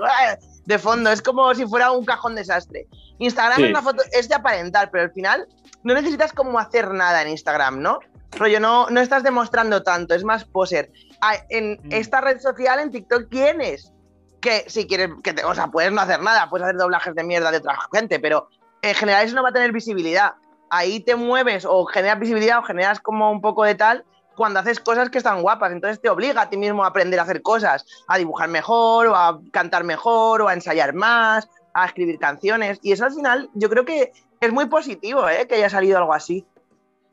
de 0.66 0.78
fondo, 0.80 1.12
es 1.12 1.24
como 1.24 1.54
si 1.56 1.66
fuera 1.66 1.92
un 1.92 2.06
cajón 2.06 2.36
desastre. 2.36 2.88
Instagram 3.18 3.58
Sí. 3.58 3.64
es 3.64 3.70
una 3.72 3.82
foto, 3.82 4.04
es 4.12 4.30
de 4.30 4.36
aparentar, 4.36 4.92
pero 4.92 5.06
al 5.06 5.12
final 5.12 5.48
no 5.84 5.96
necesitas 5.96 6.34
como 6.34 6.60
hacer 6.60 6.92
nada 6.92 7.24
en 7.24 7.30
Instagram, 7.30 7.82
¿no? 7.82 8.00
Rollo, 8.32 8.60
no, 8.60 8.90
no 8.92 9.02
estás 9.02 9.24
demostrando 9.24 9.82
tanto, 9.82 10.14
es 10.14 10.24
más 10.24 10.46
poser. 10.46 10.92
Ah, 11.22 11.36
En 11.50 11.74
Mm. 11.84 11.92
esta 11.92 12.20
red 12.22 12.40
social, 12.40 12.80
en 12.80 12.92
TikTok, 12.92 13.30
tienes 13.30 13.94
que 14.42 14.66
si 14.68 14.88
quieres, 14.88 15.10
que 15.24 15.34
te, 15.34 15.44
o 15.46 15.54
sea, 15.54 15.68
puedes 15.68 15.92
no 15.92 16.02
hacer 16.02 16.20
nada, 16.22 16.50
puedes 16.50 16.66
hacer 16.66 16.78
doblajes 16.78 17.14
de 17.14 17.24
mierda 17.24 17.52
de 17.52 17.58
otra 17.58 17.78
gente, 17.94 18.20
pero 18.20 18.48
en 18.82 18.96
general 18.96 19.24
eso 19.26 19.36
no 19.36 19.44
va 19.44 19.50
a 19.50 19.54
tener 19.54 19.72
visibilidad. 19.72 20.34
Ahí 20.72 21.00
te 21.02 21.16
mueves 21.16 21.66
o 21.66 21.86
generas 21.86 22.20
visibilidad 22.20 22.58
o 22.60 22.64
generas 22.64 23.00
como 23.00 23.32
un 23.32 23.40
poco 23.42 23.64
de 23.64 23.76
tal 23.76 24.04
cuando 24.36 24.60
haces 24.60 24.80
cosas 24.80 25.10
que 25.12 25.20
están 25.20 25.44
guapas. 25.44 25.72
Entonces 25.72 26.02
te 26.02 26.10
obliga 26.10 26.42
a 26.42 26.50
ti 26.50 26.58
mismo 26.58 26.84
a 26.84 26.88
aprender 26.88 27.20
a 27.20 27.24
hacer 27.24 27.44
cosas, 27.44 27.86
a 28.08 28.18
dibujar 28.18 28.50
mejor 28.50 29.08
o 29.08 29.16
a 29.16 29.40
cantar 29.52 29.84
mejor 29.84 30.42
o 30.42 30.48
a 30.48 30.54
ensayar 30.54 30.94
más, 30.96 31.48
a 31.76 31.86
escribir 31.86 32.18
canciones. 32.18 32.80
Y 32.82 32.94
eso 32.94 33.06
al 33.06 33.14
final 33.14 33.50
yo 33.54 33.70
creo 33.70 33.86
que 33.86 34.12
es 34.40 34.52
muy 34.52 34.66
positivo 34.66 35.30
¿eh? 35.30 35.46
que 35.48 35.56
haya 35.56 35.70
salido 35.70 36.00
algo 36.00 36.14
así. 36.16 36.48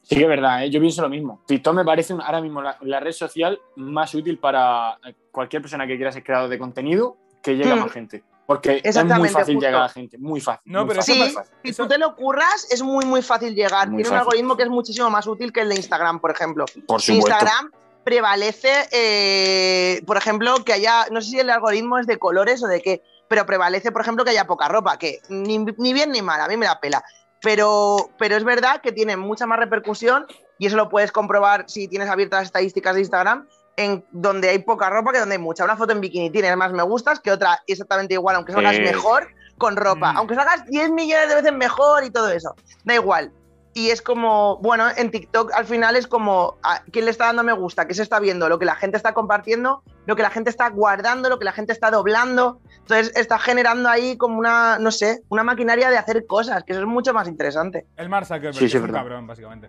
Sí 0.08 0.16
que 0.16 0.22
es 0.22 0.28
verdad, 0.28 0.64
¿eh? 0.64 0.70
yo 0.70 0.80
pienso 0.80 1.02
lo 1.02 1.08
mismo. 1.10 1.42
TikTok 1.46 1.74
me 1.74 1.84
parece 1.84 2.14
un- 2.14 2.22
ahora 2.22 2.40
mismo 2.40 2.62
la, 2.62 2.78
la 2.80 2.98
red 2.98 3.12
social 3.12 3.60
más 3.76 4.14
útil 4.14 4.38
para 4.38 4.98
cualquier 5.30 5.60
persona 5.60 5.86
que 5.86 5.96
quiera 5.96 6.10
ser 6.12 6.24
creador 6.24 6.48
de 6.48 6.58
contenido 6.58 7.16
que 7.42 7.56
llegue 7.56 7.70
a 7.72 7.76
Mm. 7.76 7.80
más 7.80 7.92
gente. 7.92 8.24
Porque 8.46 8.80
es 8.82 8.96
muy 9.04 9.28
fácil 9.28 9.56
justo. 9.56 9.66
llegar 9.66 9.74
a 9.82 9.84
la 9.84 9.88
gente, 9.90 10.16
muy 10.16 10.40
fácil. 10.40 10.62
No, 10.72 10.80
muy 10.80 10.88
pero 10.88 11.00
fácil, 11.02 11.14
Sí, 11.14 11.20
muy 11.20 11.30
fácil. 11.30 11.54
si 11.62 11.72
tú 11.74 11.86
te 11.86 11.98
lo 11.98 12.16
curras, 12.16 12.66
es 12.70 12.80
muy, 12.82 13.04
muy 13.04 13.20
fácil 13.20 13.54
llegar. 13.54 13.90
Muy 13.90 14.02
Tiene 14.02 14.16
un 14.16 14.20
algoritmo 14.20 14.56
que 14.56 14.62
es 14.62 14.70
muchísimo 14.70 15.10
más 15.10 15.26
útil 15.26 15.52
que 15.52 15.60
el 15.60 15.68
de 15.68 15.74
Instagram, 15.76 16.18
por 16.20 16.30
ejemplo. 16.30 16.64
Por 16.86 17.02
supuesto. 17.02 17.28
Instagram 17.30 17.70
prevalece, 18.02 18.88
eh, 18.90 20.02
por 20.06 20.16
ejemplo, 20.16 20.64
que 20.64 20.72
haya, 20.72 21.06
no 21.10 21.20
sé 21.20 21.30
si 21.32 21.38
el 21.40 21.50
algoritmo 21.50 21.98
es 21.98 22.06
de 22.06 22.18
colores 22.18 22.62
o 22.62 22.66
de 22.66 22.80
qué, 22.80 23.02
pero 23.28 23.44
prevalece, 23.44 23.92
por 23.92 24.00
ejemplo, 24.00 24.24
que 24.24 24.30
haya 24.30 24.46
poca 24.46 24.66
ropa, 24.68 24.98
que 24.98 25.18
ni, 25.28 25.58
ni 25.58 25.92
bien 25.92 26.10
ni 26.10 26.22
mal, 26.22 26.40
a 26.40 26.48
mí 26.48 26.56
me 26.56 26.64
la 26.64 26.80
pela. 26.80 27.04
Pero, 27.42 28.10
pero 28.18 28.36
es 28.36 28.44
verdad 28.44 28.80
que 28.80 28.92
tiene 28.92 29.16
mucha 29.16 29.46
más 29.46 29.58
repercusión 29.58 30.26
y 30.58 30.66
eso 30.66 30.76
lo 30.76 30.88
puedes 30.88 31.12
comprobar 31.12 31.64
si 31.68 31.86
tienes 31.88 32.08
abiertas 32.08 32.40
las 32.40 32.46
estadísticas 32.48 32.94
de 32.94 33.00
Instagram, 33.02 33.46
en 33.76 34.04
donde 34.10 34.48
hay 34.48 34.58
poca 34.58 34.90
ropa 34.90 35.12
que 35.12 35.20
donde 35.20 35.36
hay 35.36 35.40
mucha. 35.40 35.64
Una 35.64 35.76
foto 35.76 35.92
en 35.92 36.00
bikini 36.00 36.30
tiene 36.30 36.54
más 36.56 36.72
me 36.72 36.82
gustas 36.82 37.20
que 37.20 37.30
otra 37.30 37.62
exactamente 37.66 38.14
igual, 38.14 38.36
aunque 38.36 38.52
salgas 38.52 38.74
Sí. 38.76 38.82
mejor 38.82 39.28
con 39.56 39.76
ropa, 39.76 40.12
Mm. 40.12 40.16
aunque 40.18 40.34
salgas 40.34 40.64
10 40.66 40.90
millones 40.90 41.28
de 41.28 41.34
veces 41.36 41.52
mejor 41.52 42.04
y 42.04 42.10
todo 42.10 42.28
eso, 42.30 42.54
da 42.84 42.94
igual. 42.94 43.32
Y 43.78 43.90
es 43.90 44.02
como, 44.02 44.56
bueno, 44.56 44.86
en 44.96 45.12
TikTok 45.12 45.52
al 45.54 45.64
final 45.64 45.94
es 45.94 46.08
como, 46.08 46.56
¿a 46.64 46.82
¿quién 46.90 47.04
le 47.04 47.12
está 47.12 47.26
dando 47.26 47.44
me 47.44 47.52
gusta? 47.52 47.86
¿Qué 47.86 47.94
se 47.94 48.02
está 48.02 48.18
viendo? 48.18 48.48
Lo 48.48 48.58
que 48.58 48.64
la 48.64 48.74
gente 48.74 48.96
está 48.96 49.14
compartiendo, 49.14 49.84
lo 50.04 50.16
que 50.16 50.22
la 50.22 50.30
gente 50.30 50.50
está 50.50 50.68
guardando, 50.70 51.28
lo 51.28 51.38
que 51.38 51.44
la 51.44 51.52
gente 51.52 51.72
está 51.72 51.92
doblando. 51.92 52.60
Entonces 52.78 53.12
está 53.14 53.38
generando 53.38 53.88
ahí 53.88 54.16
como 54.16 54.36
una, 54.36 54.80
no 54.80 54.90
sé, 54.90 55.20
una 55.28 55.44
maquinaria 55.44 55.90
de 55.90 55.96
hacer 55.96 56.26
cosas, 56.26 56.64
que 56.64 56.72
eso 56.72 56.80
es 56.82 56.88
mucho 56.88 57.14
más 57.14 57.28
interesante. 57.28 57.86
El 57.96 58.08
Mark 58.08 58.26
Zuckerberg 58.26 58.54
Sí, 58.54 58.58
sí, 58.60 58.64
es 58.64 58.74
es 58.74 58.80
un 58.80 58.86
verdad. 58.88 58.98
cabrón, 59.00 59.26
básicamente. 59.28 59.68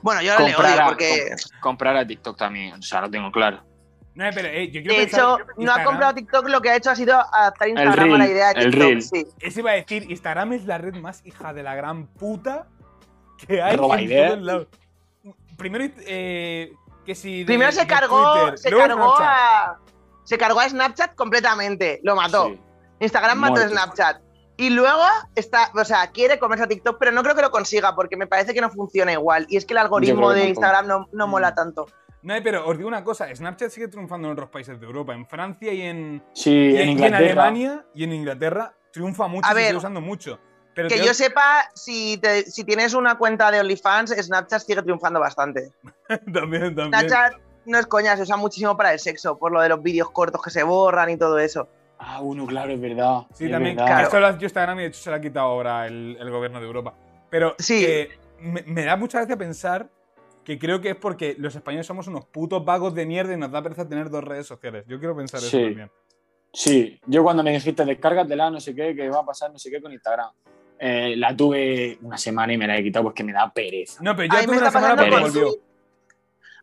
Bueno, 0.00 0.22
yo 0.22 0.32
le 0.38 0.54
Comprar 0.54 0.72
odio 0.74 0.82
a, 0.82 0.86
porque, 0.86 1.26
com- 1.28 1.60
comprar 1.60 1.96
a 1.98 2.06
TikTok 2.06 2.38
también, 2.38 2.72
o 2.78 2.82
sea, 2.82 3.02
lo 3.02 3.10
tengo 3.10 3.30
claro. 3.30 3.62
No, 4.14 4.24
pero 4.34 4.48
eh, 4.48 4.70
yo 4.70 4.80
quiero 4.80 4.94
de 4.94 5.00
pensar 5.02 5.20
hecho, 5.20 5.36
que 5.58 5.62
no 5.64 5.72
ha 5.74 5.84
comprado 5.84 6.14
TikTok, 6.14 6.48
lo 6.48 6.62
que 6.62 6.70
ha 6.70 6.76
hecho 6.76 6.90
ha 6.90 6.96
sido 6.96 7.14
adaptar 7.34 7.68
Instagram 7.68 8.14
a 8.14 8.18
la 8.18 8.26
idea 8.28 8.52
de 8.54 8.60
el 8.60 8.70
TikTok. 8.70 8.80
reel. 8.88 9.02
Sí. 9.02 9.26
Eso 9.40 9.60
iba 9.60 9.72
a 9.72 9.74
decir, 9.74 10.10
Instagram 10.10 10.54
es 10.54 10.64
la 10.64 10.78
red 10.78 10.94
más 10.94 11.20
hija 11.26 11.52
de 11.52 11.62
la 11.62 11.74
gran 11.74 12.06
puta 12.06 12.66
que 13.36 13.60
hay 13.62 13.76
Roba 13.76 13.96
en 13.98 14.04
ideas. 14.04 14.30
todos 14.32 14.42
lados. 14.44 14.66
Primero, 15.56 15.84
eh, 16.06 16.72
que 17.04 17.14
si. 17.14 17.40
de- 17.40 17.46
Primero 17.46 17.72
se 17.72 17.80
de 17.82 17.86
cargó, 17.86 18.34
Twitter, 18.34 18.58
se 18.58 18.70
cargó 18.70 19.16
Snapchat. 19.16 19.26
a. 19.26 19.78
Se 20.24 20.38
cargó 20.38 20.60
a 20.60 20.68
Snapchat 20.68 21.14
completamente, 21.14 22.00
lo 22.02 22.16
mató. 22.16 22.46
Sí. 22.48 22.60
Instagram 23.00 23.38
mató 23.38 23.60
a. 23.60 23.68
Snapchat. 23.68 24.20
Y 24.58 24.70
luego 24.70 25.02
está, 25.34 25.70
o 25.74 25.84
sea, 25.84 26.10
quiere 26.12 26.38
comerse 26.38 26.64
a 26.64 26.66
TikTok, 26.66 26.96
pero 26.98 27.12
no 27.12 27.22
creo 27.22 27.34
que 27.34 27.42
lo 27.42 27.50
consiga 27.50 27.94
porque 27.94 28.16
me 28.16 28.26
parece 28.26 28.54
que 28.54 28.60
no 28.62 28.70
funciona 28.70 29.12
igual. 29.12 29.46
Y 29.50 29.56
es 29.58 29.66
que 29.66 29.74
el 29.74 29.78
algoritmo 29.78 30.30
de. 30.32 30.48
Instagram 30.48 30.86
no, 30.86 31.08
no 31.12 31.26
Mm. 31.26 31.30
mola 31.30 31.54
tanto. 31.54 31.86
No, 32.22 32.34
pero 32.42 32.66
os 32.66 32.76
digo 32.76 32.88
una 32.88 33.04
cosa, 33.04 33.32
Snapchat 33.32 33.70
sigue 33.70 33.86
triunfando 33.88 34.26
en 34.28 34.32
otros 34.32 34.48
países 34.48 34.80
de 34.80 34.86
Europa, 34.86 35.14
en 35.14 35.26
Francia 35.26 35.72
y 35.72 35.82
en, 35.82 36.24
Sí, 36.32 36.50
y 36.50 36.76
en 36.76 36.98
y. 36.98 37.04
Alemania 37.04 37.84
y 37.94 38.02
en 38.04 38.12
Inglaterra 38.14 38.74
triunfa 38.92 39.28
mucho, 39.28 39.46
A 39.46 39.50
se 39.50 39.54
ver, 39.54 39.66
sigue 39.66 39.76
usando 39.78 40.00
mucho. 40.00 40.40
Pero 40.76 40.88
Que 40.88 40.96
tío, 40.96 41.06
yo 41.06 41.14
sepa, 41.14 41.68
si, 41.74 42.18
te- 42.18 42.42
si 42.48 42.62
tienes 42.62 42.92
una 42.94 43.16
cuenta 43.18 43.50
de 43.50 43.58
OnlyFans, 43.60 44.10
Snapchat 44.10 44.60
sigue 44.62 44.82
triunfando 44.82 45.18
bastante. 45.18 45.72
también, 46.32 46.74
también. 46.76 46.90
Snapchat 47.08 47.32
no 47.64 47.78
es 47.78 47.86
coña, 47.86 48.14
se 48.16 48.22
usa 48.22 48.36
muchísimo 48.36 48.76
para 48.76 48.92
el 48.92 49.00
sexo, 49.00 49.36
por 49.38 49.50
lo 49.52 49.60
de 49.60 49.70
los 49.70 49.82
vídeos 49.82 50.10
cortos 50.10 50.40
que 50.42 50.50
se 50.50 50.62
borran 50.62 51.10
y 51.10 51.16
todo 51.16 51.38
eso. 51.38 51.66
Ah, 51.98 52.20
uno, 52.20 52.46
claro, 52.46 52.72
es 52.72 52.80
verdad. 52.80 53.22
Sí, 53.34 53.46
es 53.46 53.50
también. 53.50 53.74
verdad. 53.76 54.02
Esto 54.02 54.20
lo 54.20 54.26
ha 54.26 54.30
hecho 54.30 54.44
Instagram 54.44 54.78
y 54.78 54.82
de 54.82 54.88
hecho 54.88 55.00
se 55.00 55.10
lo 55.10 55.16
ha 55.16 55.20
quitado 55.20 55.46
ahora 55.46 55.86
el, 55.86 56.16
el 56.20 56.30
gobierno 56.30 56.60
de 56.60 56.66
Europa. 56.66 56.94
Pero 57.30 57.54
Sí. 57.58 57.80
que 57.80 58.10
me, 58.38 58.62
me 58.66 58.84
da 58.84 58.96
mucha 58.96 59.18
gracia 59.18 59.36
pensar 59.36 59.88
que 60.44 60.58
creo 60.58 60.80
que 60.82 60.90
es 60.90 60.96
porque 60.96 61.34
los 61.38 61.56
españoles 61.56 61.86
somos 61.86 62.06
unos 62.06 62.26
putos 62.26 62.62
vagos 62.64 62.94
de 62.94 63.06
mierda 63.06 63.32
y 63.32 63.38
nos 63.38 63.50
da 63.50 63.62
pereza 63.62 63.88
tener 63.88 64.10
dos 64.10 64.22
redes 64.22 64.46
sociales. 64.46 64.84
Yo 64.86 64.98
quiero 64.98 65.16
pensar 65.16 65.40
eso 65.40 65.56
también. 65.58 65.90
Sí, 66.52 67.00
yo 67.06 67.22
cuando 67.24 67.42
me 67.42 67.50
dijiste 67.52 67.84
descárgatela, 67.84 68.50
no 68.50 68.60
sé 68.60 68.74
qué, 68.74 68.94
que 68.94 69.08
va 69.08 69.20
a 69.20 69.24
pasar 69.26 69.50
no 69.50 69.58
sé 69.58 69.70
qué 69.70 69.80
con 69.80 69.92
Instagram, 69.92 70.30
eh, 70.78 71.14
la 71.16 71.36
tuve 71.36 71.98
una 72.02 72.18
semana 72.18 72.52
y 72.52 72.58
me 72.58 72.66
la 72.66 72.76
he 72.76 72.82
quitado 72.82 73.04
porque 73.04 73.24
me 73.24 73.32
da 73.32 73.52
pereza. 73.52 73.98
No, 74.02 74.14
pero 74.16 74.28
yo 74.32 74.38
Ahí 74.38 74.44
tuve 74.46 74.56
me 74.56 74.58
una 74.60 74.68
está 74.68 74.78
semana 74.80 74.96
pasando 74.96 75.16
porque 75.16 75.22
con 75.22 75.32
volvió. 75.42 75.52
Twitch. 75.52 75.62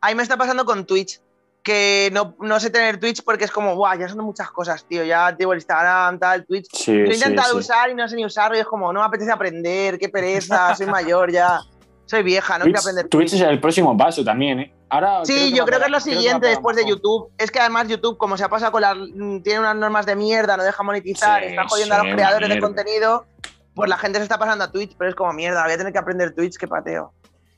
Ahí 0.02 0.16
me 0.16 0.24
está 0.24 0.38
pasando 0.38 0.66
con 0.66 0.86
Twitch. 0.86 1.20
que 1.64 2.10
no, 2.12 2.36
no 2.42 2.60
sé 2.60 2.70
tener 2.70 3.00
Twitch 3.00 3.24
porque 3.24 3.46
es 3.46 3.52
como, 3.52 3.76
guau, 3.76 3.98
ya 3.98 4.10
son 4.10 4.20
muchas 4.26 4.52
cosas, 4.52 4.86
tío. 4.86 5.04
Ya 5.06 5.34
tengo 5.36 5.54
el 5.54 5.60
Instagram, 5.60 6.20
tal, 6.20 6.46
Twitch. 6.46 6.68
Sí, 6.74 6.94
Lo 6.94 7.06
he 7.10 7.14
sí, 7.14 7.22
intentado 7.22 7.54
sí. 7.54 7.58
usar 7.60 7.90
y 7.90 7.96
no 7.96 8.06
sé 8.10 8.16
ni 8.18 8.26
usarlo 8.26 8.58
y 8.58 8.60
es 8.60 8.66
como, 8.66 8.92
no 8.92 9.00
me 9.00 9.06
apetece 9.06 9.32
aprender, 9.32 9.98
qué 9.98 10.10
pereza, 10.10 10.76
soy 10.76 10.88
mayor 10.88 11.32
ya. 11.32 11.60
Soy 12.06 12.22
vieja, 12.22 12.58
no 12.58 12.66
quiero 12.66 12.80
Twitch, 12.82 12.84
aprender 12.84 13.08
Twitch 13.10 13.34
es 13.34 13.42
el 13.42 13.62
próximo 13.62 13.96
paso 13.98 14.26
también, 14.26 14.60
¿eh? 14.60 14.74
Ahora 14.90 15.24
Sí, 15.24 15.54
yo 15.56 15.66
creo 15.66 15.80
que 15.80 15.86
es 15.86 15.92
lo 15.92 16.02
siguiente 16.02 16.48
después 16.48 16.76
de 16.76 16.86
YouTube. 16.86 17.32
Es 17.38 17.50
que 17.50 17.62
además 17.62 17.88
YouTube, 17.88 18.18
como 18.18 18.36
se 18.38 18.44
ha 18.44 18.50
pasado 18.50 18.74
con 18.74 18.82
las. 18.82 18.96
mm, 18.98 19.40
tiene 19.40 19.62
unas 19.62 19.76
normas 19.78 20.06
de 20.06 20.18
mierda, 20.18 20.58
no 20.58 20.64
deja 20.64 20.84
monetizar, 20.84 21.42
Sí, 21.42 21.50
está 21.52 21.66
jodiendo 21.68 21.96
a 21.96 22.04
los 22.04 22.14
creadores 22.14 22.50
de 22.50 22.60
contenido, 22.60 23.26
pues 23.76 23.90
la 23.90 23.98
gente 23.98 24.20
se 24.20 24.24
está 24.24 24.38
pasando 24.38 24.64
a 24.64 24.72
Twitch, 24.72 24.96
pero 24.98 25.10
es 25.10 25.16
como 25.16 25.34
mierda, 25.34 25.64
voy 25.64 25.74
a 25.74 25.78
tener 25.78 25.92
que 25.94 26.00
aprender 26.00 26.34
Twitch, 26.36 26.58
qué 26.58 26.68
pateo. 26.68 27.14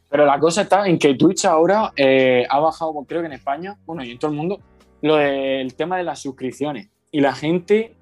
Pero 0.10 0.25
la 0.25 0.39
cosa 0.39 0.62
está 0.62 0.88
en 0.88 0.97
que 0.97 1.15
Twitch 1.15 1.45
ahora 1.45 1.91
eh, 1.95 2.45
ha 2.49 2.60
bajado, 2.60 2.93
creo 3.08 3.21
que 3.21 3.28
en 3.28 3.34
España, 3.34 3.78
bueno, 3.86 4.04
y 4.04 4.12
en 4.12 4.19
todo 4.19 4.32
el 4.32 4.38
mundo, 4.38 4.60
lo 5.01 5.17
del 5.17 5.75
tema 5.75 5.97
de 5.97 6.04
las 6.04 6.21
suscripciones. 6.21 6.89
Y 7.12 7.21
la 7.21 7.34
gente 7.34 7.95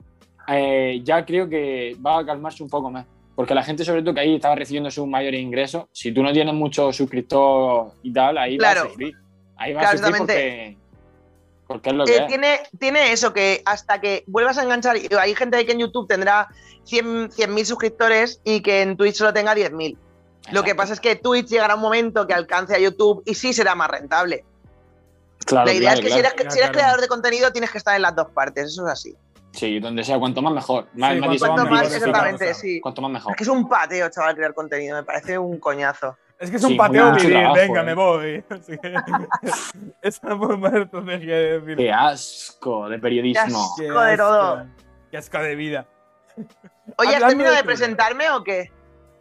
eh, 0.47 1.01
ya 1.03 1.25
creo 1.25 1.47
que 1.49 1.95
va 2.05 2.19
a 2.19 2.25
calmarse 2.25 2.63
un 2.63 2.69
poco 2.69 2.91
más. 2.91 3.05
Porque 3.35 3.55
la 3.55 3.63
gente, 3.63 3.83
sobre 3.83 4.03
todo, 4.03 4.13
que 4.13 4.19
ahí 4.19 4.35
estaba 4.35 4.53
recibiendo 4.53 4.91
sus 4.91 5.07
mayores 5.07 5.41
ingresos, 5.41 5.85
si 5.91 6.11
tú 6.11 6.21
no 6.21 6.31
tienes 6.31 6.53
muchos 6.53 6.95
suscriptores 6.95 7.93
y 8.03 8.13
tal, 8.13 8.37
ahí 8.37 8.57
Claro. 8.57 8.81
vas 8.81 8.85
a 8.85 8.89
sufrir. 8.91 9.15
Ahí 9.55 9.73
vas 9.73 9.85
a 9.85 9.97
sufrir 9.97 10.17
porque, 10.17 10.77
porque 11.67 11.89
es 11.89 11.95
lo 11.95 12.05
que 12.05 12.15
Eh, 12.15 12.21
es. 12.21 12.27
tiene, 12.27 12.59
tiene 12.79 13.11
eso, 13.11 13.33
que 13.33 13.61
hasta 13.65 13.99
que 14.01 14.23
vuelvas 14.27 14.57
a 14.57 14.63
enganchar, 14.63 14.97
hay 15.19 15.35
gente 15.35 15.65
que 15.65 15.71
en 15.71 15.79
YouTube 15.79 16.07
tendrá 16.07 16.47
100 16.85 17.29
100.000 17.31 17.65
suscriptores 17.65 18.41
y 18.43 18.61
que 18.61 18.81
en 18.81 18.97
Twitch 18.97 19.15
solo 19.15 19.33
tenga 19.33 19.55
10.000. 19.55 19.97
Lo 20.51 20.63
que 20.63 20.75
pasa 20.75 20.93
es 20.93 20.99
que 20.99 21.15
Twitch 21.15 21.47
llegará 21.47 21.75
un 21.75 21.81
momento 21.81 22.27
que 22.27 22.33
alcance 22.33 22.75
a 22.75 22.79
YouTube 22.79 23.23
y 23.25 23.33
sí 23.33 23.53
será 23.53 23.75
más 23.75 23.89
rentable. 23.89 24.43
Claro, 25.45 25.65
la 25.67 25.73
idea 25.73 25.93
claro, 25.93 25.95
es 25.95 25.99
que 26.01 26.07
claro. 26.07 26.13
si 26.13 26.19
eres, 26.19 26.33
Ya, 26.45 26.51
si 26.51 26.57
eres 26.59 26.69
claro. 26.69 26.73
creador 26.73 27.01
de 27.01 27.07
contenido 27.07 27.51
tienes 27.51 27.71
que 27.71 27.77
estar 27.77 27.95
en 27.95 28.01
las 28.01 28.15
dos 28.15 28.27
partes, 28.31 28.65
eso 28.65 28.85
es 28.87 28.91
así. 28.91 29.15
Sí, 29.51 29.79
donde 29.79 30.03
sea, 30.03 30.17
cuanto 30.17 30.41
más 30.41 30.53
mejor. 30.53 30.87
Más, 30.95 31.13
Sí, 31.13 31.19
más 31.19 31.37
cuanto 31.39 31.63
más, 31.65 31.71
más, 31.83 31.93
exactamente, 31.95 32.53
sí. 32.55 32.81
Cuanto 32.81 33.01
más 33.03 33.11
mejor. 33.11 33.31
Es 33.33 33.37
que 33.37 33.43
es 33.43 33.49
un 33.49 33.69
pateo, 33.69 34.09
chaval, 34.09 34.35
crear 34.35 34.53
contenido, 34.53 34.97
me 34.97 35.03
parece 35.03 35.37
un 35.37 35.59
coñazo. 35.59 36.17
Es 36.39 36.49
que 36.49 36.57
es 36.57 36.61
Sí, 36.61 36.71
un 36.71 36.77
pateo 36.77 37.11
mucho 37.11 37.21
vivir, 37.27 37.39
trabajo, 37.39 37.55
venga, 37.61 37.81
eh. 37.81 37.83
me 37.85 37.93
voy. 37.93 38.43
Esa 40.01 40.27
es 40.31 40.37
muy 40.37 40.57
mala 40.57 40.83
estrategia 40.83 41.35
de 41.37 41.59
decir. 41.59 41.77
Qué 41.77 41.91
asco 41.91 42.89
de 42.89 42.99
periodismo. 42.99 43.73
Qué 43.77 43.87
asco 43.87 44.01
de 44.01 44.17
todo. 44.17 44.65
Qué 45.11 45.17
asco 45.17 45.37
de 45.39 45.55
vida. 45.55 45.85
Oye, 46.97 47.15
¿has 47.15 47.27
terminado 47.27 47.55
de 47.55 47.63
presentarme 47.63 48.29
o 48.31 48.43
qué? 48.43 48.71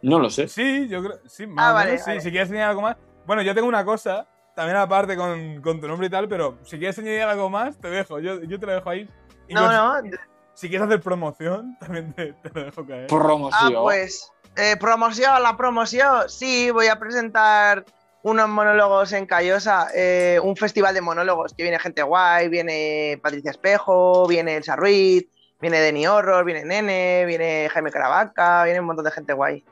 No 0.01 0.19
lo 0.19 0.29
sé. 0.29 0.47
Sí, 0.47 0.87
yo 0.89 1.01
creo. 1.03 1.19
Sí, 1.27 1.47
más 1.47 1.65
Ah, 1.65 1.71
o 1.71 1.73
vale, 1.75 1.97
sí. 1.99 2.19
Si 2.19 2.29
quieres 2.31 2.49
añadir 2.49 2.65
algo 2.67 2.81
más. 2.81 2.97
Bueno, 3.25 3.41
yo 3.41 3.55
tengo 3.55 3.67
una 3.69 3.85
cosa, 3.85 4.27
también 4.53 4.75
aparte 4.77 5.15
con, 5.15 5.61
con 5.61 5.79
tu 5.79 5.87
nombre 5.87 6.07
y 6.07 6.09
tal, 6.09 6.27
pero 6.27 6.57
si 6.63 6.77
quieres 6.77 6.97
añadir 6.99 7.21
algo 7.21 7.49
más, 7.49 7.77
te 7.77 7.89
dejo. 7.89 8.19
Yo, 8.19 8.41
yo 8.43 8.59
te 8.59 8.65
lo 8.65 8.73
dejo 8.73 8.89
ahí. 8.89 9.09
No, 9.49 9.71
no. 9.71 10.09
Si 10.53 10.67
quieres 10.67 10.85
hacer 10.87 10.99
promoción, 11.01 11.77
también 11.79 12.11
te, 12.13 12.33
te 12.33 12.49
lo 12.53 12.65
dejo 12.65 12.85
caer. 12.85 13.05
Ah, 13.05 13.07
Promoción. 13.07 13.83
pues, 13.83 14.32
eh, 14.55 14.77
promoción, 14.77 15.41
la 15.41 15.57
promoción. 15.57 16.29
Sí, 16.29 16.71
voy 16.71 16.87
a 16.87 16.99
presentar 16.99 17.85
unos 18.23 18.47
monólogos 18.47 19.11
en 19.11 19.25
Callosa, 19.25 19.87
eh, 19.93 20.39
un 20.41 20.55
festival 20.55 20.93
de 20.93 21.01
monólogos, 21.01 21.53
que 21.53 21.63
viene 21.63 21.77
gente 21.77 22.03
guay, 22.03 22.47
viene 22.47 23.19
Patricia 23.21 23.51
Espejo, 23.51 24.25
viene 24.27 24.55
Elsa 24.55 24.75
Ruiz, 24.75 25.27
viene 25.59 25.79
Denny 25.79 26.07
Horror, 26.07 26.45
viene 26.45 26.63
Nene, 26.63 27.25
viene 27.25 27.69
Jaime 27.69 27.91
Caravaca, 27.91 28.63
viene 28.63 28.79
un 28.79 28.85
montón 28.85 29.05
de 29.05 29.11
gente 29.11 29.33
guay. 29.33 29.63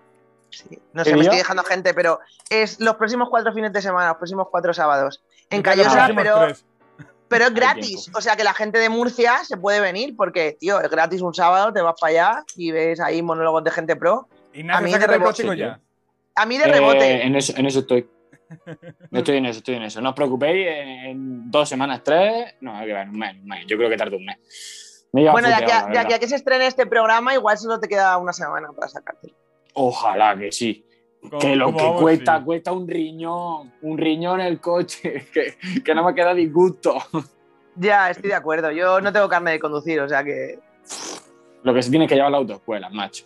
Sí. 0.49 0.79
No 0.91 1.05
sé, 1.05 1.11
¿Qué 1.11 1.15
me 1.15 1.21
estoy 1.23 1.37
dejando 1.37 1.63
gente, 1.63 1.93
pero 1.93 2.19
es 2.49 2.79
los 2.81 2.95
próximos 2.95 3.29
cuatro 3.29 3.53
fines 3.53 3.71
de 3.71 3.81
semana, 3.81 4.09
los 4.09 4.17
próximos 4.17 4.47
cuatro 4.51 4.73
sábados. 4.73 5.23
En 5.49 5.61
Callosa, 5.61 6.09
pero, 6.13 6.47
pero 7.29 7.45
es 7.45 7.53
gratis. 7.53 8.11
O 8.13 8.19
sea 8.19 8.35
que 8.35 8.43
la 8.43 8.53
gente 8.53 8.79
de 8.79 8.89
Murcia 8.89 9.45
se 9.45 9.55
puede 9.55 9.79
venir 9.79 10.15
porque, 10.17 10.57
tío, 10.59 10.81
es 10.81 10.89
gratis 10.89 11.21
un 11.21 11.33
sábado, 11.33 11.71
te 11.71 11.81
vas 11.81 11.95
para 11.99 12.11
allá 12.11 12.43
y 12.57 12.71
ves 12.71 12.99
ahí 12.99 13.21
monólogos 13.21 13.63
de 13.63 13.71
gente 13.71 13.95
pro. 13.95 14.27
A 14.71 14.81
mí 14.81 14.91
de 14.91 15.07
rebote, 15.07 15.57
ya. 15.57 15.79
A 16.35 16.45
mí 16.45 16.57
de 16.57 16.63
Eh, 16.65 16.71
rebote. 16.71 17.25
en, 17.25 17.35
eso, 17.35 17.53
en 17.57 17.65
eso 17.65 17.79
estoy. 17.79 18.09
Estoy 19.11 19.37
en 19.37 19.45
eso, 19.45 19.59
estoy 19.59 19.75
en 19.75 19.83
eso. 19.83 20.01
No 20.01 20.09
os 20.09 20.15
preocupéis, 20.15 20.67
en, 20.69 21.49
dos 21.49 21.69
semanas, 21.69 22.01
tres. 22.03 22.55
No, 22.59 22.83
que 22.85 22.91
va, 22.93 23.03
en 23.03 23.09
un 23.09 23.17
mes, 23.19 23.35
un 23.35 23.45
mes. 23.47 23.65
Yo 23.65 23.77
creo 23.77 23.89
que 23.89 23.95
tarda 23.97 24.17
un 24.17 24.25
mes. 24.25 25.07
Me 25.13 25.29
Bueno, 25.29 25.47
de 25.47 25.53
aquí, 25.53 25.63
a, 25.65 25.67
la 25.67 25.73
de 25.73 25.83
aquí 25.85 25.91
verdad. 25.97 26.13
a 26.13 26.19
que 26.19 26.27
se 26.27 26.35
estrene 26.35 26.67
este 26.67 26.85
programa, 26.85 27.33
igual 27.33 27.57
solo 27.57 27.79
te 27.79 27.87
queda 27.87 28.17
una 28.17 28.33
semana 28.33 28.69
para 28.73 28.87
sacártelo. 28.89 29.33
Ojalá 29.73 30.37
que 30.37 30.51
sí. 30.51 30.85
¿Cómo- 31.21 31.39
Que 31.39 31.55
lo 31.55 31.67
que 31.75 31.81
vamos? 31.83 32.01
cuesta, 32.01 32.39
Sí. 32.39 32.43
cuesta 32.45 32.71
un 32.73 32.87
riñón. 32.87 33.73
Un 33.81 33.97
riñón 33.97 34.41
en 34.41 34.47
el 34.47 34.59
coche. 34.59 35.27
Que, 35.33 35.55
que 35.83 35.95
no 35.95 36.03
me 36.03 36.13
queda 36.13 36.33
disgusto. 36.33 36.97
Ya, 37.75 38.09
estoy 38.09 38.29
de 38.31 38.35
acuerdo. 38.35 38.69
Yo 38.71 38.99
no 38.99 39.13
tengo 39.13 39.29
carne 39.29 39.51
de 39.51 39.59
conducir, 39.59 39.99
o 40.01 40.09
sea 40.09 40.23
que. 40.25 40.59
Lo 41.63 41.73
que 41.73 41.83
se 41.83 41.89
tiene 41.89 42.05
que 42.07 42.15
llevar 42.15 42.31
la 42.31 42.37
autoescuela, 42.39 42.89
macho. 42.89 43.25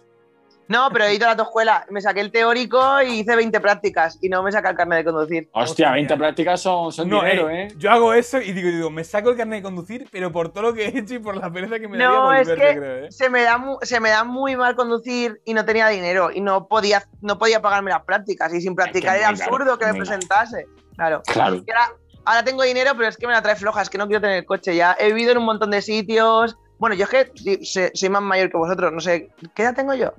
No, 0.68 0.90
pero 0.92 1.06
he 1.06 1.14
ido 1.14 1.26
a 1.26 1.28
la 1.28 1.32
autoescuela. 1.34 1.86
Me 1.90 2.02
saqué 2.02 2.22
el 2.22 2.32
teórico 2.32 3.02
y 3.02 3.20
hice 3.20 3.36
20 3.36 3.60
prácticas 3.60 4.18
y 4.22 4.30
no 4.30 4.42
me 4.42 4.52
saca 4.52 4.70
el 4.70 4.76
carne 4.76 4.98
de 4.98 5.04
conducir. 5.04 5.50
Hostia, 5.52 5.64
Hostia. 5.64 5.92
20 5.92 6.18
prácticas 6.18 6.62
son, 6.62 6.92
son 6.92 7.10
No, 7.10 7.22
dinero, 7.22 7.50
eh, 7.50 7.64
¿eh? 7.64 7.68
Yo 7.78 7.92
hago 7.92 8.14
eso 8.14 8.42
y 8.42 8.52
digo, 8.52 8.70
digo, 8.70 8.90
me 8.90 9.04
saco 9.04 9.30
el 9.30 9.38
carnet 9.38 9.60
de 9.60 9.64
conducir, 9.64 10.08
pero 10.12 10.32
por 10.32 10.50
todo 10.50 10.64
lo 10.64 10.74
que 10.74 10.86
he 10.86 10.98
hecho 10.98 11.16
y 11.16 11.20
por 11.20 11.38
la 11.38 11.52
pereza 11.52 11.80
que 11.80 11.88
me 11.88 11.98
daría 11.98 12.08
No, 12.08 12.34
es 12.34 12.48
volverte, 12.48 12.66
que 12.74 12.80
creo, 12.80 13.06
¿eh? 13.06 13.12
se 13.12 13.30
me, 13.30 13.44
da 13.44 13.64
se 13.82 14.00
me 14.00 14.10
da 14.10 14.24
muy 14.24 14.56
mal 14.56 14.76
conducir 14.76 15.40
y 15.46 15.54
no 15.54 15.66
tenía 15.66 15.88
dinero 15.90 16.32
y 16.32 16.42
no 16.42 16.68
podía, 16.68 17.04
no 17.22 17.38
podía 17.38 17.62
pagarme 17.62 17.92
las 17.92 18.04
prácticas 18.04 18.54
y 18.54 18.62
sin 18.62 18.76
practicar 18.76 19.16
Es 19.16 19.22
que 19.22 19.28
era 19.28 19.30
absurdo 19.30 19.78
que 19.78 19.86
me 19.86 19.94
presentase. 19.94 20.66
Claro. 20.96 21.22
Claro. 21.26 21.56
Ahora, 21.68 21.92
ahora 22.26 22.44
tengo 22.44 22.64
dinero, 22.64 22.92
pero 22.96 23.08
es 23.08 23.18
que 23.18 23.28
me 23.28 23.34
la 23.34 23.42
trae 23.42 23.56
floja, 23.56 23.82
es 23.82 23.90
que 23.90 23.98
no 23.98 24.08
quiero 24.08 24.22
tener 24.22 24.46
coche 24.46 24.76
ya. 24.76 24.96
He 25.00 25.08
vivido 25.08 25.32
en 25.32 25.38
un 25.38 25.46
montón 25.46 25.72
de 25.72 25.82
sitios. 25.82 26.58
Bueno, 26.78 26.96
yo 26.96 27.06
es 27.06 27.10
que 27.10 27.92
soy 27.94 28.10
más 28.10 28.22
mayor 28.22 28.50
que 28.50 28.58
vosotros, 28.58 28.92
no 28.92 29.00
sé. 29.00 29.30
¿Qué 29.54 29.64
edad 29.64 29.76
tengo 29.76 29.94
yo? 29.94 30.14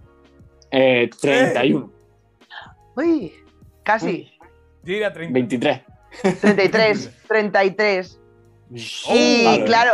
Eh, 0.79 1.09
31, 1.23 1.91
Uy, 2.97 3.33
casi. 3.83 4.31
Yo 4.83 4.93
iría 4.93 5.09
a 5.09 5.13
30. 5.13 5.33
23. 5.33 5.81
33, 6.41 7.11
33. 7.27 8.21
Oh, 9.09 9.15
y 9.15 9.45
vale. 9.45 9.65
claro, 9.67 9.93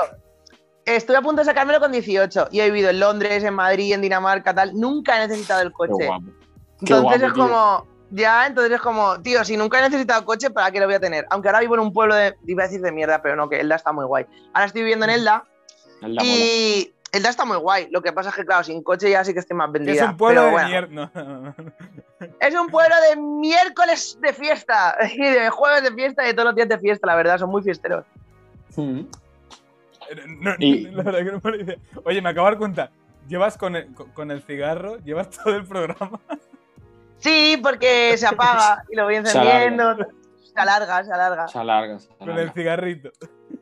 estuve 0.85 1.17
a 1.19 1.23
punto 1.23 1.41
de 1.43 1.45
sacármelo 1.47 1.79
con 1.79 1.93
18 1.93 2.49
y 2.51 2.61
he 2.61 2.65
vivido 2.67 2.91
en 2.91 2.99
Londres, 2.99 3.45
en 3.45 3.55
Madrid, 3.55 3.93
en 3.95 4.03
Dinamarca, 4.03 4.53
tal. 4.55 4.75
Nunca 4.75 5.17
he 5.17 5.29
necesitado 5.29 5.63
el 5.63 5.69
Qué 5.69 5.75
coche. 5.75 6.07
guapo. 6.07 6.25
Qué 6.27 6.93
Entonces 6.93 7.03
guapo, 7.03 7.27
es 7.27 7.33
tío. 7.33 7.43
como, 7.45 7.87
ya, 8.11 8.47
entonces 8.49 8.73
es 8.73 8.81
como, 8.81 9.23
tío, 9.23 9.45
si 9.45 9.57
nunca 9.57 9.79
he 9.79 9.83
necesitado 9.83 10.25
coche, 10.25 10.51
¿para 10.51 10.73
qué 10.73 10.81
lo 10.81 10.87
voy 10.87 10.95
a 10.97 11.01
tener? 11.01 11.27
Aunque 11.31 11.49
ahora 11.49 11.61
vivo 11.61 11.75
en 11.75 11.81
un 11.81 11.93
pueblo 11.93 12.17
de, 12.17 12.35
iba 12.47 12.65
a 12.65 12.67
decir 12.67 12.81
de 12.83 12.91
mierda, 12.91 13.23
pero 13.23 13.37
no, 13.37 13.49
que 13.49 13.61
Elda 13.61 13.77
está 13.77 13.93
muy 13.93 14.05
guay. 14.05 14.27
Ahora 14.53 14.67
estoy 14.67 14.83
viviendo 14.83 15.05
en 15.07 15.13
Elda 15.13 15.45
Es 16.03 16.09
la 16.09 16.23
moda. 16.25 16.35
Elda 17.13 17.29
está 17.29 17.45
muy 17.45 17.59
guay. 17.59 17.89
Lo 17.91 18.01
que 18.03 18.13
pasa 18.13 18.31
es 18.31 18.35
que, 18.37 18.45
claro, 18.47 18.65
sin 18.65 18.83
coche 18.83 19.11
ya 19.11 19.23
sí 19.23 19.33
que 19.35 19.41
estoy 19.41 19.57
más 19.57 19.71
vendida. 19.71 19.93
es 20.05 20.11
un 20.11 20.17
pueblo 20.17 20.41
pero 20.41 20.47
de 20.47 20.53
bueno. 20.53 20.69
mierda. 20.69 20.89
No, 20.91 21.11
no, 21.15 21.25
no, 21.43 21.55
no. 21.59 21.73
Es 22.41 22.55
un 22.55 22.69
pueblo 22.69 22.95
de 23.11 23.17
miércoles 23.21 24.19
de 24.21 24.33
fiesta 24.33 24.97
y 25.15 25.19
de 25.21 25.51
jueves 25.51 25.83
de 25.83 25.93
fiesta 25.93 26.25
y 26.25 26.29
de 26.29 26.33
todos 26.35 26.47
los 26.47 26.55
días 26.55 26.69
de 26.69 26.79
fiesta, 26.79 27.07
la 27.07 27.15
verdad, 27.15 27.39
son 27.39 27.51
muy 27.51 27.63
fiesteros. 27.63 28.05
Mm. 28.77 29.01
No, 30.41 30.55
Y- 30.59 30.85
La 30.91 31.03
verdad 31.03 31.19
que 31.21 31.33
no 31.33 31.41
me 31.45 31.51
lo 31.51 31.57
idea. 31.63 31.77
Oye, 32.05 32.23
me 32.23 32.31
acabo 32.31 32.47
de 32.47 32.53
dar 32.53 32.59
cuenta. 32.59 32.91
Llevas 33.29 33.57
con 33.59 33.77
el, 33.77 33.93
con- 33.95 34.11
con 34.13 34.31
el 34.31 34.43
cigarro, 34.43 34.97
llevas 34.99 35.31
todo 35.45 35.55
el 35.55 35.65
programa. 35.67 36.19
Sí, 37.19 37.59
porque 37.63 38.17
se 38.17 38.27
apaga 38.27 38.83
y 38.91 38.97
lo 38.97 39.05
voy 39.05 39.15
Se 39.15 39.21
encendiendo. 39.21 39.97
Se 40.43 40.61
alarga, 40.61 41.05
se 41.05 41.13
alarga. 41.13 41.49
Se 41.49 41.59
alarga, 41.59 41.99
se 42.01 42.09
Con 42.09 42.29
el 42.31 42.35
alarga. 42.35 42.53
cigarrito. 42.53 43.11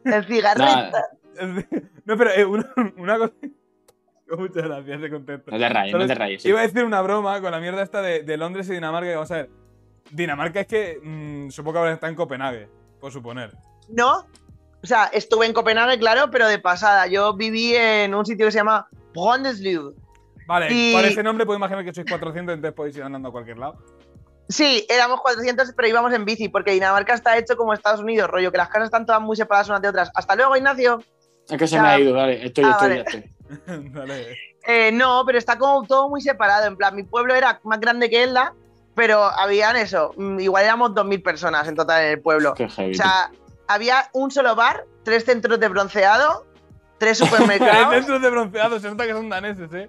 El 0.05 0.25
cigarrito. 0.25 0.65
Nada, 0.67 1.09
No, 2.05 2.17
pero 2.17 2.31
eh, 2.31 2.45
una, 2.45 2.73
una 2.97 3.19
cosa. 3.19 3.33
Muchas 4.39 4.63
gracias, 4.65 5.01
de 5.01 5.11
contento. 5.11 5.51
no 5.51 5.59
te 5.59 5.69
rayes, 5.69 5.95
no 5.97 6.07
te 6.07 6.15
rayes. 6.15 6.43
sí. 6.43 6.49
Iba 6.49 6.61
a 6.61 6.63
decir 6.63 6.85
una 6.85 7.01
broma 7.03 7.41
con 7.41 7.51
la 7.51 7.59
mierda 7.61 7.83
esta 7.83 8.01
de, 8.01 8.23
de 8.23 8.37
Londres 8.37 8.69
y 8.69 8.73
Dinamarca. 8.73 9.11
Vamos 9.13 9.31
a 9.33 9.37
ver. 9.37 9.51
Dinamarca 10.11 10.61
es 10.61 10.67
que 10.67 10.99
mm, 11.03 11.51
supongo 11.51 11.75
que 11.75 11.79
ahora 11.81 11.93
está 11.95 12.09
en 12.09 12.15
Copenhague, 12.15 12.69
por 13.01 13.13
suponer. 13.13 13.53
No, 13.89 14.27
o 14.83 14.87
sea, 14.87 15.07
estuve 15.13 15.47
en 15.47 15.53
Copenhague, 15.53 15.99
claro, 15.99 16.31
pero 16.31 16.47
de 16.49 16.59
pasada. 16.59 17.07
Yo 17.09 17.35
viví 17.37 17.75
en 17.75 18.15
un 18.15 18.25
sitio 18.25 18.47
que 18.47 18.53
se 18.53 18.59
llama 18.59 18.89
Brondeslid. 19.15 19.81
Vale, 20.47 20.69
Y- 20.71 20.93
por 20.95 21.05
ese 21.05 21.23
nombre 21.23 21.45
puedo 21.47 21.59
imaginar 21.59 21.85
que 21.85 21.93
sois 21.93 22.07
400, 22.09 22.55
entonces 22.55 22.75
podéis 22.75 22.97
ir 22.97 23.03
andando 23.03 23.29
a 23.29 23.33
cualquier 23.33 23.59
lado. 23.59 23.79
Sí, 24.49 24.85
éramos 24.89 25.21
400, 25.21 25.73
pero 25.77 25.87
íbamos 25.89 26.13
en 26.13 26.25
bici, 26.25 26.49
porque 26.49 26.73
Dinamarca 26.73 27.15
está 27.15 27.37
hecho 27.39 27.57
como 27.57 27.73
Estados 27.73 28.01
Unidos, 28.01 28.29
rollo, 28.29 28.51
que 28.51 28.59
las 28.59 28.69
casas 28.69 28.85
están 28.87 29.07
todas 29.07 29.21
muy 29.23 29.37
separadas 29.37 29.69
unas 29.69 29.81
de 29.83 29.89
otras. 29.89 30.11
Hasta 30.15 30.35
luego, 30.35 30.57
Ignacio. 30.57 31.01
Es 31.51 31.59
que 31.59 31.67
se 31.67 31.77
Ya. 31.77 31.83
me 31.83 31.89
ha 31.89 31.99
ido, 31.99 32.15
dale. 32.15 32.45
Estoy, 32.47 32.65
Ah, 32.65 32.71
estoy, 32.71 32.89
vale. 32.89 32.97
ya 32.97 33.03
estoy. 33.03 33.31
Vale. 33.91 34.39
Eh, 34.67 34.93
no, 34.93 35.23
pero 35.27 35.39
está 35.39 35.59
como 35.59 35.85
todo 35.87 36.09
muy 36.09 36.21
separado. 36.21 36.67
En 36.67 36.77
plan, 36.77 36.95
mi 36.95 37.03
pueblo 37.03 37.35
era 37.35 37.61
más 37.65 37.81
grande 37.81 38.09
que 38.11 38.23
Elda, 38.23 38.55
pero 38.95 39.25
habían 39.25 39.75
eso. 39.77 40.13
mm, 40.17 40.39
Igual 40.41 40.65
éramos 40.65 40.91
2.000 40.95 41.23
personas 41.23 41.67
en 41.67 41.75
total 41.75 42.05
en 42.05 42.11
el 42.13 42.21
pueblo. 42.21 42.55
Qué 42.55 42.69
heavy. 42.69 42.93
O 42.93 42.95
sea, 42.95 43.31
había 43.67 44.09
un 44.13 44.31
solo 44.31 44.55
bar, 44.55 44.85
tres 45.03 45.25
centros 45.25 45.59
de 45.59 45.69
bronceado, 45.69 46.47
tres 46.99 47.19
supermercados. 47.19 47.95
centros 47.95 48.23
de 48.23 48.31
bronceado, 48.31 48.79
se 48.79 48.89
nota 48.91 49.07
que 49.07 49.13
son 49.13 49.29
daneses, 49.29 49.73
¿eh? 49.73 49.89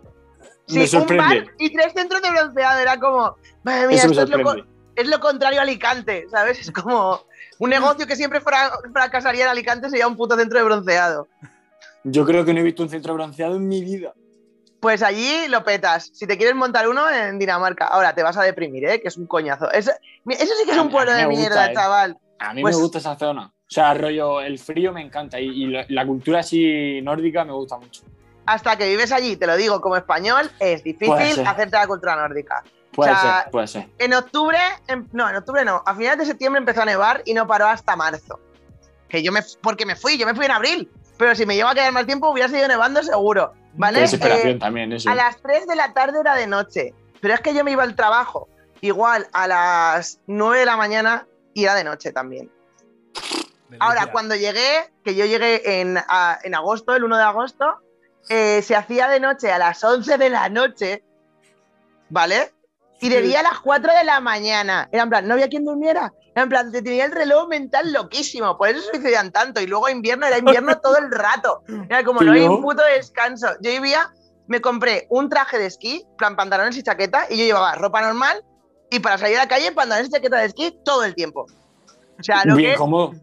Me 0.70 0.74
Sí, 0.74 0.80
un 0.80 0.88
sorprende. 0.88 1.24
bar 1.42 1.46
y 1.60 1.74
tres 1.74 1.94
centros 1.94 2.22
de 2.22 2.32
bronceado. 2.32 2.80
Era 2.80 2.98
como, 3.00 3.36
madre 3.64 3.88
mía, 3.88 3.98
esto 3.98 4.22
es, 4.24 4.30
lo, 4.30 4.56
es 4.96 5.08
lo 5.08 5.20
contrario 5.20 5.60
a 5.60 5.64
Alicante, 5.64 6.26
¿sabes? 6.32 6.60
Es 6.60 6.72
como 6.72 7.22
un 7.64 7.70
negocio 7.70 8.08
que 8.08 8.16
siempre 8.16 8.42
fra- 8.42 8.72
fracasaría 8.92 9.44
en 9.44 9.50
Alicante 9.52 9.90
sería 9.90 10.08
un 10.08 10.18
puto 10.18 10.36
centro 10.36 10.58
de 10.58 10.66
bronceado. 10.66 11.28
Yo 12.04 12.26
creo 12.26 12.44
que 12.44 12.54
no 12.54 12.60
he 12.60 12.64
visto 12.64 12.82
un 12.82 12.90
centro 12.90 13.14
bronceado 13.14 13.56
en 13.58 13.68
mi 13.68 13.84
vida. 13.84 14.14
Pues 14.80 15.04
allí 15.04 15.48
lo 15.48 15.64
petas. 15.64 16.10
Si 16.12 16.26
te 16.26 16.38
quieres 16.38 16.56
montar 16.56 16.88
uno 16.88 17.08
en 17.08 17.38
Dinamarca, 17.38 17.86
ahora 17.86 18.16
te 18.16 18.24
vas 18.24 18.36
a 18.38 18.42
deprimir, 18.44 18.86
¿eh? 18.88 19.00
Que 19.00 19.10
es 19.10 19.18
un 19.18 19.28
coñazo. 19.28 19.72
Eso, 19.72 19.92
eso 20.28 20.54
sí 20.60 20.66
que 20.66 20.72
es 20.72 20.78
un 20.78 20.90
pueblo 20.90 21.12
de 21.14 21.26
gusta, 21.26 21.40
mierda, 21.40 21.72
¿eh? 21.72 21.74
chaval. 21.76 22.18
A 22.40 22.54
mí 22.56 22.64
Pues- 22.64 22.76
me 22.76 22.82
gusta 22.82 22.98
esa 22.98 23.16
zona. 23.16 23.46
O 23.48 23.74
sea, 23.74 23.94
rollo, 23.94 24.42
el 24.42 24.58
frío 24.58 24.92
me 24.92 25.02
encanta 25.02 25.40
y, 25.40 25.46
y 25.48 25.68
la, 25.68 25.86
la 25.88 26.06
cultura 26.06 26.40
así 26.40 27.00
nórdica 27.04 27.46
me 27.46 27.54
gusta 27.54 27.78
mucho. 27.78 28.02
Hasta 28.48 28.76
que 28.76 28.90
vives 28.90 29.12
allí, 29.12 29.38
te 29.38 29.46
lo 29.48 29.56
digo 29.56 29.80
como 29.80 29.96
español, 29.96 30.50
es 30.60 30.84
difícil 30.84 31.36
ser. 31.36 31.48
hacerte 31.48 31.78
la 31.78 31.86
cultura 31.88 32.16
nórdica. 32.16 32.64
Puede 32.94 33.12
O 33.12 33.16
sea, 33.20 33.42
ser, 33.44 33.52
puede 33.52 33.68
ser. 33.68 33.90
En 34.00 34.14
octubre, 34.14 34.58
en- 34.88 35.08
no, 35.14 35.30
en 35.30 35.36
octubre 35.38 35.64
no, 35.64 35.82
a 35.86 35.96
finales 35.96 36.20
de 36.20 36.26
septiembre 36.26 36.60
empezó 36.60 36.82
a 36.82 36.86
nevar 36.86 37.22
y 37.26 37.34
no 37.34 37.48
paró 37.48 37.68
hasta 37.68 37.96
marzo. 37.96 38.40
Que 39.08 39.24
yo 39.24 39.32
me, 39.32 39.42
porque 39.62 39.86
me 39.86 39.96
fui, 39.96 40.18
yo 40.18 40.26
me 40.26 40.36
fui 40.36 40.46
en 40.46 40.52
abril. 40.52 40.92
Pero 41.18 41.36
si 41.36 41.46
me 41.46 41.56
lleva 41.56 41.72
a 41.72 41.76
quedar 41.76 41.92
más 41.94 42.06
tiempo, 42.06 42.30
hubiera 42.30 42.50
seguido 42.50 42.68
nevando 42.68 43.02
seguro. 43.04 43.54
¿Vale? 43.74 44.04
Eh, 44.04 44.56
también, 44.60 44.92
eso. 44.92 45.10
a 45.10 45.16
las 45.16 45.38
3 45.42 45.68
de 45.68 45.76
la 45.76 45.94
tarde 45.94 46.20
era 46.20 46.36
de 46.36 46.48
noche. 46.48 46.94
Pero 47.22 47.34
es 47.34 47.40
que 47.42 47.54
yo 47.54 47.64
me 47.64 47.72
iba 47.72 47.84
al 47.84 47.96
trabajo 47.96 48.50
igual 48.82 49.28
a 49.32 49.48
las 49.48 50.20
9 50.28 50.60
de 50.60 50.66
la 50.66 50.76
mañana 50.76 51.28
y 51.54 51.64
era 51.66 51.76
de 51.76 51.84
noche 51.84 52.12
también. 52.12 52.52
Ahora, 53.80 54.08
cuando 54.12 54.36
llegué, 54.36 54.92
que 55.06 55.16
yo 55.16 55.26
llegué 55.26 55.80
en, 55.82 55.98
a- 55.98 56.40
en 56.44 56.56
agosto, 56.56 56.94
el 56.96 57.04
1 57.06 57.16
de 57.18 57.24
agosto, 57.24 57.78
eh, 58.28 58.62
se 58.64 58.76
hacía 58.76 59.08
de 59.08 59.20
noche 59.22 59.52
a 59.52 59.58
las 59.60 59.82
11 59.84 60.18
de 60.18 60.30
la 60.30 60.50
noche, 60.50 61.04
¿vale? 62.10 62.52
Y 63.02 63.10
de 63.10 63.22
día 63.22 63.40
a 63.40 63.44
las 63.44 63.60
4 63.60 63.94
de 63.94 64.04
la 64.04 64.20
mañana. 64.20 64.88
Era 64.92 65.04
en 65.04 65.10
plan, 65.10 65.28
no 65.28 65.34
había 65.34 65.50
quien 65.50 65.66
durmiera. 65.66 66.14
Era 66.36 66.44
en 66.44 66.50
plan, 66.50 66.72
te 66.72 66.82
tenía 66.82 67.06
el 67.06 67.12
reloj 67.12 67.48
mental 67.48 67.92
loquísimo. 67.92 68.58
Por 68.58 68.70
eso 68.70 68.82
suicidan 68.92 69.32
tanto. 69.32 69.60
Y 69.60 69.68
luego 69.68 69.90
invierno, 69.90 70.28
era 70.28 70.38
invierno 70.38 70.78
todo 70.80 70.98
el 70.98 71.12
rato. 71.12 71.64
Era 71.90 72.04
como, 72.04 72.22
no 72.22 72.32
hay 72.32 72.44
un 72.44 72.62
puto 72.62 72.84
descanso. 72.96 73.48
Yo 73.62 73.72
vivía, 73.72 74.14
me 74.48 74.62
compré 74.62 75.08
un 75.10 75.30
traje 75.30 75.58
de 75.58 75.66
esquí, 75.66 76.06
plan 76.18 76.36
pantalones 76.36 76.78
y 76.78 76.84
chaqueta, 76.84 77.26
y 77.30 77.38
yo 77.38 77.46
llevaba 77.46 77.74
ropa 77.76 78.02
normal. 78.02 78.44
Y 78.92 79.00
para 79.00 79.18
salir 79.18 79.38
a 79.38 79.42
la 79.42 79.48
calle, 79.48 79.72
pantalones 79.72 80.10
y 80.10 80.12
chaqueta 80.12 80.38
de 80.38 80.46
esquí 80.46 80.78
todo 80.86 81.04
el 81.04 81.16
tiempo. 81.16 81.48
O 82.20 82.24
sea, 82.24 82.44
lo 82.46 82.56
que 82.56 82.62
Bien 82.62 82.72
es 82.74 82.78
cómodo. 82.78 83.14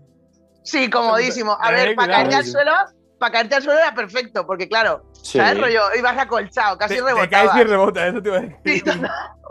Sí, 0.64 0.90
comodísimo. 0.90 1.56
A 1.60 1.70
ver, 1.70 1.94
para 1.94 2.12
caerte 2.12 2.34
al 2.34 2.44
suelo, 2.44 2.72
para 3.18 3.32
caerte 3.32 3.54
al 3.56 3.62
suelo 3.62 3.78
era 3.78 3.94
perfecto, 3.94 4.46
porque 4.46 4.68
claro, 4.68 5.04
Sí. 5.22 5.38
¿sabes? 5.38 5.60
Rollo, 5.60 5.82
ibas 5.98 6.16
acolchado, 6.18 6.76
Te, 6.78 6.84
casi 6.86 6.96
te 6.96 7.28
caes 7.28 7.50
y 7.56 7.64
rebota, 7.64 8.06
eso 8.06 8.22
te 8.22 8.28
iba 8.28 8.38
a 8.38 8.40
decir. 8.40 8.60
Sí, 8.64 8.82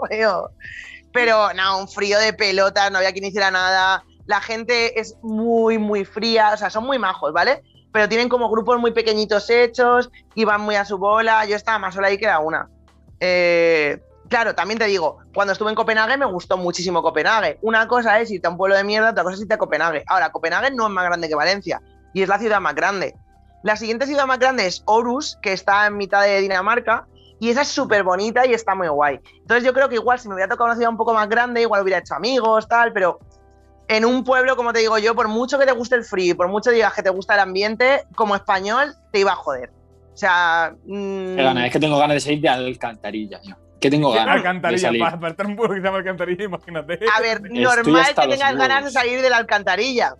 rollo. 0.09 0.49
Pero 1.13 1.53
no, 1.53 1.79
un 1.79 1.87
frío 1.87 2.19
de 2.19 2.33
pelotas, 2.33 2.91
no 2.91 2.97
había 2.97 3.11
quien 3.11 3.25
hiciera 3.25 3.51
nada. 3.51 4.03
La 4.25 4.41
gente 4.41 4.99
es 4.99 5.15
muy, 5.21 5.77
muy 5.77 6.05
fría, 6.05 6.51
o 6.53 6.57
sea, 6.57 6.69
son 6.69 6.85
muy 6.85 6.99
majos, 6.99 7.31
¿vale? 7.33 7.63
Pero 7.91 8.09
tienen 8.09 8.29
como 8.29 8.49
grupos 8.49 8.79
muy 8.79 8.91
pequeñitos 8.91 9.49
hechos 9.49 10.11
y 10.35 10.45
van 10.45 10.61
muy 10.61 10.75
a 10.75 10.85
su 10.85 10.97
bola. 10.97 11.45
Yo 11.45 11.55
estaba 11.55 11.79
más 11.79 11.95
sola 11.95 12.07
ahí 12.07 12.17
que 12.17 12.25
era 12.25 12.39
una. 12.39 12.69
Eh, 13.19 13.99
claro, 14.29 14.53
también 14.53 14.77
te 14.77 14.85
digo, 14.85 15.19
cuando 15.33 15.53
estuve 15.53 15.69
en 15.69 15.75
Copenhague 15.75 16.17
me 16.17 16.25
gustó 16.25 16.57
muchísimo 16.57 17.01
Copenhague. 17.01 17.57
Una 17.61 17.87
cosa 17.87 18.19
es 18.19 18.29
irte 18.29 18.47
a 18.47 18.51
un 18.51 18.57
pueblo 18.57 18.75
de 18.75 18.83
mierda, 18.83 19.11
otra 19.11 19.23
cosa 19.23 19.35
es 19.35 19.41
irte 19.41 19.53
a 19.53 19.57
Copenhague. 19.57 20.03
Ahora, 20.07 20.31
Copenhague 20.31 20.71
no 20.71 20.85
es 20.87 20.91
más 20.91 21.05
grande 21.05 21.27
que 21.29 21.35
Valencia 21.35 21.81
y 22.13 22.21
es 22.21 22.29
la 22.29 22.37
ciudad 22.37 22.59
más 22.59 22.75
grande. 22.75 23.15
La 23.67 23.75
siguiente 23.75 24.05
ciudad 24.05 24.25
más 24.25 24.39
grande 24.39 24.65
es 24.65 24.81
Aarhus, 24.87 25.37
que 25.41 25.51
está 25.51 25.87
en 25.87 25.97
mitad 25.97 26.23
de 26.23 26.39
Dinamarca, 26.39 27.05
y 27.37 27.49
esa 27.49 27.63
es 27.63 27.67
súper 27.67 28.01
bonita 28.01 28.47
y 28.47 28.53
está 28.53 28.75
muy 28.75 28.87
guay. 28.87 29.19
Entonces 29.41 29.65
yo 29.65 29.73
creo 29.73 29.89
que 29.89 29.95
igual 29.95 30.17
si 30.19 30.29
me 30.29 30.35
hubiera 30.35 30.49
tocado 30.49 30.67
una 30.67 30.75
ciudad 30.75 30.89
un 30.89 30.95
poco 30.95 31.13
más 31.13 31.27
grande, 31.27 31.63
igual 31.63 31.81
hubiera 31.81 31.99
hecho 31.99 32.15
amigos, 32.15 32.65
tal, 32.69 32.93
pero 32.93 33.19
en 33.89 34.05
un 34.05 34.23
pueblo, 34.23 34.55
como 34.55 34.71
te 34.71 34.79
digo 34.79 34.97
yo, 34.99 35.13
por 35.15 35.27
mucho 35.27 35.59
que 35.59 35.65
te 35.65 35.73
guste 35.73 35.95
el 35.95 36.05
frío, 36.05 36.31
y 36.31 36.33
por 36.33 36.47
mucho 36.47 36.71
digas 36.71 36.93
que 36.93 37.03
te 37.03 37.09
gusta 37.09 37.33
el 37.33 37.41
ambiente, 37.41 38.03
como 38.15 38.37
español 38.37 38.95
te 39.11 39.19
iba 39.19 39.33
a 39.33 39.35
joder. 39.35 39.69
O 40.13 40.17
sea... 40.17 40.73
mm, 40.85 41.37
es 41.37 41.73
que 41.73 41.79
tengo 41.81 41.97
ganas 41.97 42.15
de 42.15 42.21
salir 42.21 42.39
de 42.39 42.47
Alcantarilla, 42.47 43.41
yo. 43.43 43.55
Que 43.81 43.91
tengo 43.91 44.13
ganas 44.13 44.27
de 44.27 44.31
Alcantarilla, 44.31 44.87
salir. 44.87 45.01
para, 45.01 45.35
en 45.37 45.45
un 45.45 45.55
pueblo 45.57 45.75
que 45.75 45.81
se 45.81 45.85
llama 45.85 45.97
Alcantarilla, 45.97 46.45
imagínate. 46.45 46.99
a 47.13 47.19
ver, 47.19 47.41
Estoy 47.43 47.59
normal 47.59 48.05
que 48.15 48.27
tengas 48.29 48.55
ganas 48.55 48.85
de 48.85 48.91
salir 48.91 49.21
de 49.21 49.29
la 49.29 49.37
alcantarilla. 49.37 50.15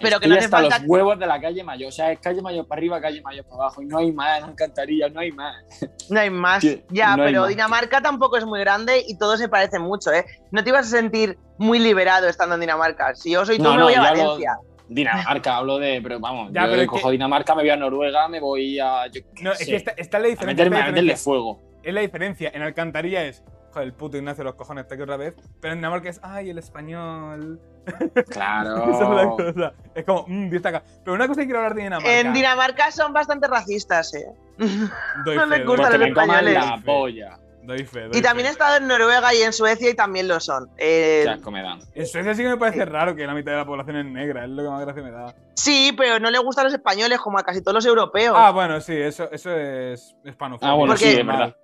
Pero 0.00 0.20
que 0.20 0.28
no 0.28 0.34
hasta 0.36 0.48
falta... 0.48 0.78
los 0.78 0.88
huevos 0.88 1.18
de 1.18 1.26
la 1.26 1.40
calle 1.40 1.62
Mayor. 1.64 1.88
O 1.88 1.92
sea, 1.92 2.12
es 2.12 2.18
calle 2.20 2.40
Mayor 2.42 2.66
para 2.66 2.78
arriba, 2.78 3.00
calle 3.00 3.20
Mayor 3.22 3.44
para 3.44 3.56
abajo. 3.62 3.82
Y 3.82 3.86
no 3.86 3.98
hay 3.98 4.12
más 4.12 4.38
en 4.38 4.44
Alcantarilla, 4.44 5.08
no 5.08 5.20
hay 5.20 5.32
más. 5.32 5.56
No 6.10 6.18
hay 6.20 6.30
más. 6.30 6.62
Sí, 6.62 6.82
ya, 6.90 7.16
no 7.16 7.24
pero 7.24 7.40
más. 7.42 7.48
Dinamarca 7.50 8.00
tampoco 8.00 8.38
es 8.38 8.46
muy 8.46 8.60
grande 8.60 9.04
y 9.06 9.18
todo 9.18 9.36
se 9.36 9.48
parece 9.48 9.78
mucho, 9.78 10.10
¿eh? 10.12 10.24
No 10.50 10.64
te 10.64 10.70
ibas 10.70 10.86
a 10.86 10.90
sentir 10.96 11.36
muy 11.58 11.78
liberado 11.78 12.28
estando 12.28 12.54
en 12.54 12.62
Dinamarca. 12.62 13.14
Si 13.14 13.30
yo 13.32 13.44
soy 13.44 13.58
tú, 13.58 13.64
No, 13.64 13.72
me 13.72 13.76
no, 13.78 13.84
voy 13.84 13.92
a 13.92 13.96
yo 13.96 14.02
hablo- 14.04 14.22
Valencia. 14.24 14.56
Dinamarca, 14.88 15.56
hablo 15.58 15.78
de. 15.78 16.00
Pero 16.02 16.18
vamos, 16.18 16.50
Ya, 16.52 16.64
yo 16.64 16.70
pero 16.72 16.86
cojo 16.86 17.08
que- 17.08 17.12
Dinamarca, 17.12 17.54
me 17.54 17.62
voy 17.62 17.70
a 17.70 17.76
Noruega, 17.76 18.26
me 18.28 18.40
voy 18.40 18.78
a. 18.80 19.06
Yo 19.08 19.20
No, 19.42 19.52
es 19.52 19.66
que 19.66 19.76
está, 19.76 19.90
está 19.98 20.18
la 20.18 20.26
a 20.26 20.28
diferencia. 20.30 20.64
meterme, 20.64 20.82
a 20.82 20.88
meterle 20.90 21.16
fuego. 21.16 21.60
Es 21.82 21.92
la 21.92 22.00
diferencia. 22.00 22.50
En 22.54 22.62
Alcantarilla 22.62 23.24
es, 23.26 23.44
joder, 23.72 23.86
el 23.86 23.94
puto 23.94 24.16
Ignacio 24.16 24.44
los 24.44 24.54
cojones 24.54 24.82
está 24.82 24.94
aquí 24.94 25.02
otra 25.02 25.16
vez. 25.16 25.34
Pero 25.60 25.72
en 25.72 25.78
Dinamarca 25.80 26.08
es, 26.08 26.20
ay, 26.22 26.50
el 26.50 26.58
español. 26.58 27.60
Claro. 28.28 28.90
Esa 28.90 29.04
es 29.04 29.10
la 29.10 29.28
cosa. 29.28 29.72
Es 29.94 30.04
como, 30.04 30.24
mmm, 30.28 30.54
acá. 30.62 30.82
Pero 31.04 31.14
una 31.14 31.26
cosa 31.26 31.40
que 31.40 31.46
quiero 31.46 31.60
hablar 31.60 31.74
de 31.74 31.82
Dinamarca. 31.84 32.20
En 32.20 32.32
Dinamarca 32.32 32.90
son 32.90 33.12
bastante 33.12 33.48
racistas, 33.48 34.14
¿eh? 34.14 34.26
Doy 35.24 35.36
no 35.36 35.48
fe, 35.48 35.58
les 35.58 35.66
gustan 35.66 35.98
los 35.98 36.08
españoles. 36.08 36.54
la 36.54 36.82
polla. 36.84 37.38
Doy 37.62 37.84
fe, 37.84 38.08
doy 38.08 38.18
Y 38.18 38.22
también 38.22 38.46
he 38.46 38.50
estado 38.50 38.78
en 38.78 38.86
Noruega 38.86 39.34
y 39.34 39.42
en 39.42 39.52
Suecia 39.52 39.90
y 39.90 39.94
también 39.94 40.26
lo 40.26 40.40
son. 40.40 40.70
Eh, 40.78 41.26
me 41.50 41.62
dan. 41.62 41.80
En 41.94 42.06
Suecia 42.06 42.34
sí 42.34 42.42
que 42.42 42.48
me 42.48 42.56
parece 42.56 42.86
raro 42.86 43.14
que 43.14 43.26
la 43.26 43.34
mitad 43.34 43.52
de 43.52 43.58
la 43.58 43.66
población 43.66 43.96
es 43.96 44.06
negra. 44.06 44.44
Es 44.44 44.50
lo 44.50 44.62
que 44.62 44.68
más 44.70 44.80
gracia 44.80 45.02
me 45.02 45.10
da. 45.10 45.34
sí, 45.54 45.94
pero 45.96 46.18
no 46.18 46.30
le 46.30 46.38
gustan 46.38 46.64
los 46.64 46.72
españoles 46.72 47.18
como 47.18 47.38
a 47.38 47.42
casi 47.42 47.60
todos 47.60 47.74
los 47.74 47.86
europeos. 47.86 48.34
Ah, 48.38 48.52
bueno, 48.52 48.80
sí, 48.80 48.96
eso, 48.96 49.30
eso 49.30 49.54
es 49.54 50.16
hispanofobia. 50.24 50.72
Ah, 50.72 50.74
bueno, 50.76 50.96
sí, 50.96 51.08
es 51.08 51.26
verdad. 51.26 51.54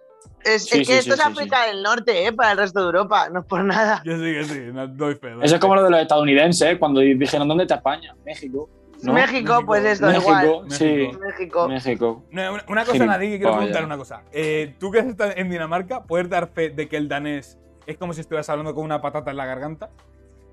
Es, 0.45 0.65
sí, 0.65 0.81
es 0.81 0.87
que 0.89 0.93
sí, 0.95 0.99
esto 1.01 1.15
sí, 1.15 1.21
es 1.21 1.25
sí, 1.27 1.33
África 1.33 1.67
del 1.67 1.83
Norte, 1.83 2.27
¿eh? 2.27 2.33
Para 2.33 2.53
el 2.53 2.59
resto 2.59 2.81
de 2.81 2.87
Europa, 2.87 3.29
no 3.31 3.41
es 3.41 3.47
por 3.47 3.65
nada. 3.65 4.03
Yo 4.05 4.17
sí, 4.17 4.23
que 4.23 4.45
sí, 4.45 4.61
no, 4.73 4.87
doy 4.87 5.15
fe. 5.15 5.31
doy 5.31 5.45
Eso 5.45 5.55
es 5.57 5.61
como 5.61 5.75
lo 5.75 5.83
de 5.85 5.91
los 5.91 6.01
estadounidenses, 6.01 6.73
¿eh? 6.73 6.79
cuando 6.79 7.01
dijeron 7.01 7.49
¿dónde 7.49 7.65
está 7.65 7.77
España? 7.77 8.15
México. 8.25 8.69
¿no? 9.03 9.13
México, 9.13 9.33
México. 9.53 9.63
pues 9.67 9.85
esto, 9.85 10.07
México, 10.07 10.31
igual. 10.43 10.71
sí. 10.71 10.85
México. 10.85 11.19
México. 11.21 11.69
México. 11.69 12.25
No, 12.31 12.53
una, 12.55 12.65
una 12.69 12.85
cosa, 12.85 13.05
Nadie, 13.07 13.31
que 13.33 13.39
quiero 13.39 13.57
preguntar 13.57 13.85
una 13.85 13.97
cosa. 13.99 14.23
Eh, 14.33 14.75
Tú 14.79 14.91
que 14.91 15.01
has 15.01 15.07
estado 15.07 15.33
en 15.37 15.51
Dinamarca, 15.51 16.05
¿puedes 16.05 16.31
dar 16.31 16.49
fe 16.49 16.71
de 16.71 16.89
que 16.89 16.97
el 16.97 17.09
danés 17.09 17.59
es 17.87 17.99
como 17.99 18.15
si 18.15 18.21
estuvieras 18.23 18.49
hablando 18.49 18.75
con 18.75 18.85
una 18.85 19.03
patata 19.03 19.31
en 19.31 19.37
la 19.37 19.45
garganta? 19.47 19.91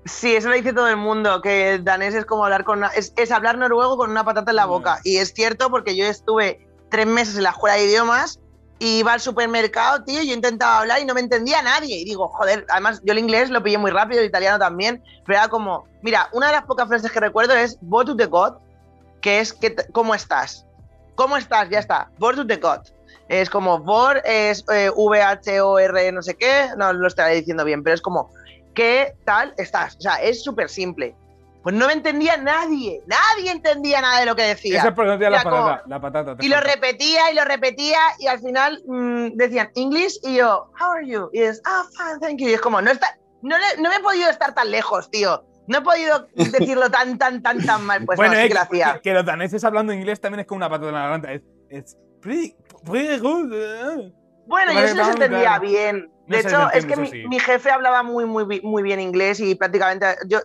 Sí, 0.04 0.34
eso 0.34 0.48
lo 0.48 0.56
dice 0.56 0.72
todo 0.72 0.88
el 0.88 0.96
mundo, 0.96 1.40
que 1.40 1.74
el 1.74 1.84
danés 1.84 2.14
es 2.14 2.24
como 2.26 2.44
hablar 2.44 2.64
con 2.64 2.78
una- 2.78 2.88
es, 2.88 3.14
es 3.16 3.30
hablar 3.30 3.56
noruego 3.56 3.96
con 3.96 4.10
una 4.10 4.24
patata 4.24 4.50
en 4.50 4.56
la 4.56 4.66
boca. 4.66 4.98
Y 5.04 5.16
es 5.18 5.32
cierto 5.32 5.70
porque 5.70 5.96
yo 5.96 6.04
estuve 6.06 6.66
tres 6.90 7.06
meses 7.06 7.36
en 7.36 7.44
la 7.44 7.50
escuela 7.50 7.76
de 7.76 7.84
idiomas 7.86 8.40
iba 8.82 9.12
al 9.12 9.20
supermercado, 9.20 10.02
tío, 10.04 10.22
y 10.22 10.28
yo 10.28 10.34
intentaba 10.34 10.80
hablar 10.80 11.00
y 11.00 11.04
no 11.04 11.14
me 11.14 11.20
entendía 11.20 11.62
nadie. 11.62 11.98
Y 11.98 12.04
digo, 12.04 12.28
joder, 12.28 12.66
además 12.68 13.00
yo 13.04 13.12
el 13.12 13.18
inglés 13.18 13.50
lo 13.50 13.62
pillé 13.62 13.78
muy 13.78 13.90
rápido, 13.90 14.20
el 14.20 14.26
italiano 14.26 14.58
también, 14.58 15.02
pero 15.24 15.38
era 15.38 15.48
como, 15.48 15.84
mira, 16.02 16.28
una 16.32 16.48
de 16.48 16.52
las 16.54 16.64
pocas 16.64 16.88
frases 16.88 17.10
que 17.12 17.20
recuerdo 17.20 17.54
es 17.54 17.78
What 17.82 18.06
to 18.06 18.16
the 18.16 18.26
God, 18.26 18.54
que 19.20 19.40
es 19.40 19.52
que 19.52 19.74
¿cómo 19.92 20.14
estás? 20.14 20.66
¿Cómo 21.14 21.36
estás? 21.36 21.68
Ya 21.70 21.78
está. 21.78 22.10
What 22.18 22.34
to 22.34 22.46
the 22.46 22.56
God. 22.56 22.80
Es 23.28 23.48
como 23.48 23.78
Vor, 23.78 24.20
es 24.24 24.64
eh, 24.72 24.90
V-H-O-R, 24.90 26.12
no 26.12 26.22
sé 26.22 26.34
qué, 26.34 26.68
no 26.76 26.92
lo 26.92 27.06
estaré 27.06 27.36
diciendo 27.36 27.64
bien, 27.64 27.82
pero 27.82 27.94
es 27.94 28.02
como, 28.02 28.30
¿qué 28.74 29.14
tal 29.24 29.54
estás? 29.58 29.96
O 29.96 30.00
sea, 30.00 30.16
es 30.16 30.42
súper 30.42 30.68
simple. 30.68 31.14
Pues 31.62 31.74
no 31.76 31.86
me 31.86 31.92
entendía 31.92 32.36
nadie, 32.36 33.02
nadie 33.06 33.50
entendía 33.52 34.00
nada 34.00 34.20
de 34.20 34.26
lo 34.26 34.34
que 34.34 34.42
decía. 34.42 34.78
Eso 34.78 34.88
es 34.88 34.94
porque 34.94 35.10
no 35.12 35.18
te 35.18 35.24
da 35.24 35.30
la 35.30 35.42
como- 35.44 35.56
patata. 35.64 35.82
La 35.88 36.00
patata 36.00 36.36
Y 36.40 36.48
lo 36.48 36.60
repetía 36.60 37.30
y 37.30 37.34
lo 37.34 37.44
repetía 37.44 37.98
y 38.18 38.26
al 38.26 38.40
final 38.40 38.82
mm, 38.86 39.28
decían 39.36 39.70
English 39.76 40.18
y 40.24 40.36
yo, 40.36 40.70
how 40.80 40.92
are 40.92 41.06
you? 41.06 41.28
Y 41.32 41.40
es, 41.42 41.62
ah, 41.64 41.84
fine, 41.96 42.18
thank 42.20 42.38
you. 42.40 42.48
Y 42.48 42.54
es 42.54 42.60
como, 42.60 42.82
no, 42.82 42.90
está, 42.90 43.16
no, 43.42 43.56
no 43.78 43.88
me 43.90 43.96
he 43.96 44.00
podido 44.00 44.28
estar 44.28 44.54
tan 44.54 44.70
lejos, 44.70 45.10
tío. 45.10 45.44
No 45.68 45.78
he 45.78 45.80
podido 45.82 46.26
decirlo 46.34 46.90
tan, 46.90 47.16
tan, 47.18 47.40
tan, 47.42 47.64
tan 47.64 47.84
mal. 47.86 48.04
Pues 48.04 48.16
bueno, 48.16 48.34
no, 48.34 48.40
eh, 48.40 48.48
que 48.48 48.54
lo 48.54 48.60
que, 48.68 48.82
hacía. 48.82 49.00
que 49.00 49.12
los 49.14 49.24
daneses 49.24 49.62
hablando 49.62 49.92
inglés 49.92 50.20
también 50.20 50.40
es 50.40 50.46
como 50.46 50.56
una 50.56 50.68
patata 50.68 50.88
en 50.88 50.94
la 50.94 51.02
garganta. 51.02 51.32
Es, 51.32 51.42
es 51.70 51.96
pretty, 52.20 52.56
pretty 52.84 53.18
good. 53.20 53.52
eh. 53.54 54.12
Bueno, 54.46 54.72
yo 54.72 54.88
sí 54.88 54.94
los 54.96 55.08
entendía 55.08 55.58
bien. 55.60 56.10
De 56.26 56.40
hecho, 56.40 56.70
es 56.72 56.86
que 56.86 56.96
mi, 56.96 57.08
sí. 57.08 57.24
mi 57.28 57.38
jefe 57.38 57.70
hablaba 57.70 58.02
muy, 58.02 58.24
muy, 58.24 58.60
muy 58.62 58.82
bien 58.82 59.00
inglés 59.00 59.40
y 59.40 59.54
prácticamente. 59.54 60.06
Yo, 60.28 60.40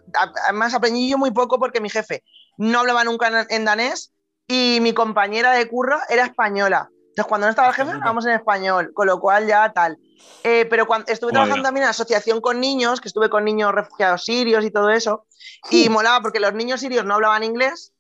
además, 0.45 0.73
aprendí 0.73 1.09
yo 1.09 1.17
muy 1.17 1.31
poco 1.31 1.59
porque 1.59 1.81
mi 1.81 1.89
jefe 1.89 2.23
no 2.57 2.79
hablaba 2.79 3.03
nunca 3.03 3.45
en, 3.49 3.65
danés 3.65 4.13
y 4.47 4.79
mi 4.81 4.93
compañera 4.93 5.51
de 5.53 5.67
curro 5.67 5.97
era 6.09 6.25
española. 6.25 6.89
Entonces, 7.09 7.29
cuando 7.29 7.47
no 7.47 7.51
estaba 7.51 7.69
el 7.69 7.73
jefe, 7.73 7.91
hablábamos 7.91 8.25
en 8.25 8.33
español, 8.33 8.91
con 8.93 9.07
lo 9.07 9.19
cual 9.19 9.47
ya 9.47 9.71
tal. 9.73 9.97
Eh, 10.43 10.67
pero 10.69 10.85
cuando 10.85 11.11
estuve 11.11 11.31
trabajando 11.31 11.55
bien. 11.55 11.63
también 11.63 11.83
en 11.85 11.89
asociación 11.89 12.41
con 12.41 12.59
niños, 12.59 13.01
que 13.01 13.07
estuve 13.07 13.29
con 13.29 13.43
niños 13.43 13.71
refugiados 13.73 14.23
sirios 14.23 14.65
y 14.65 14.71
todo 14.71 14.89
eso, 14.89 15.25
y 15.69 15.89
molaba 15.89 16.21
porque 16.21 16.39
los 16.39 16.53
niños 16.53 16.79
sirios 16.79 17.05
no 17.05 17.15
hablaban 17.15 17.43
inglés 17.43 17.93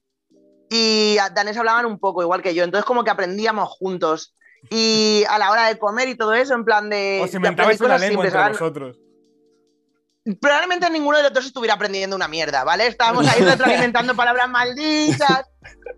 y 0.69 1.17
danés 1.33 1.57
hablaban 1.57 1.85
un 1.85 1.99
poco, 1.99 2.21
igual 2.21 2.41
que 2.41 2.53
yo. 2.53 2.63
Entonces, 2.63 2.85
como 2.85 3.03
que 3.03 3.11
aprendíamos 3.11 3.69
juntos. 3.69 4.35
Y 4.69 5.23
a 5.29 5.37
la 5.39 5.51
hora 5.51 5.67
de 5.67 5.77
comer 5.77 6.07
y 6.09 6.15
todo 6.15 6.33
eso, 6.33 6.53
en 6.53 6.63
plan 6.65 6.89
de. 6.89 7.19
Os 7.23 7.33
inventabais 7.33 7.79
una 7.81 7.97
lengua 7.97 8.25
entre 8.25 8.37
ahora- 8.39 8.51
vosotros. 8.51 8.99
probablemente 10.41 10.89
ninguno 10.89 11.17
de 11.17 11.23
los 11.23 11.33
dos 11.33 11.45
estuviera 11.45 11.75
aprendiendo 11.75 12.15
una 12.15 12.27
mierda, 12.27 12.63
¿vale? 12.65 12.87
Estábamos 12.87 13.25
ahí 13.27 13.41
retroalimentando 13.41 14.13
palabras 14.15 14.49
malditas, 14.49 15.49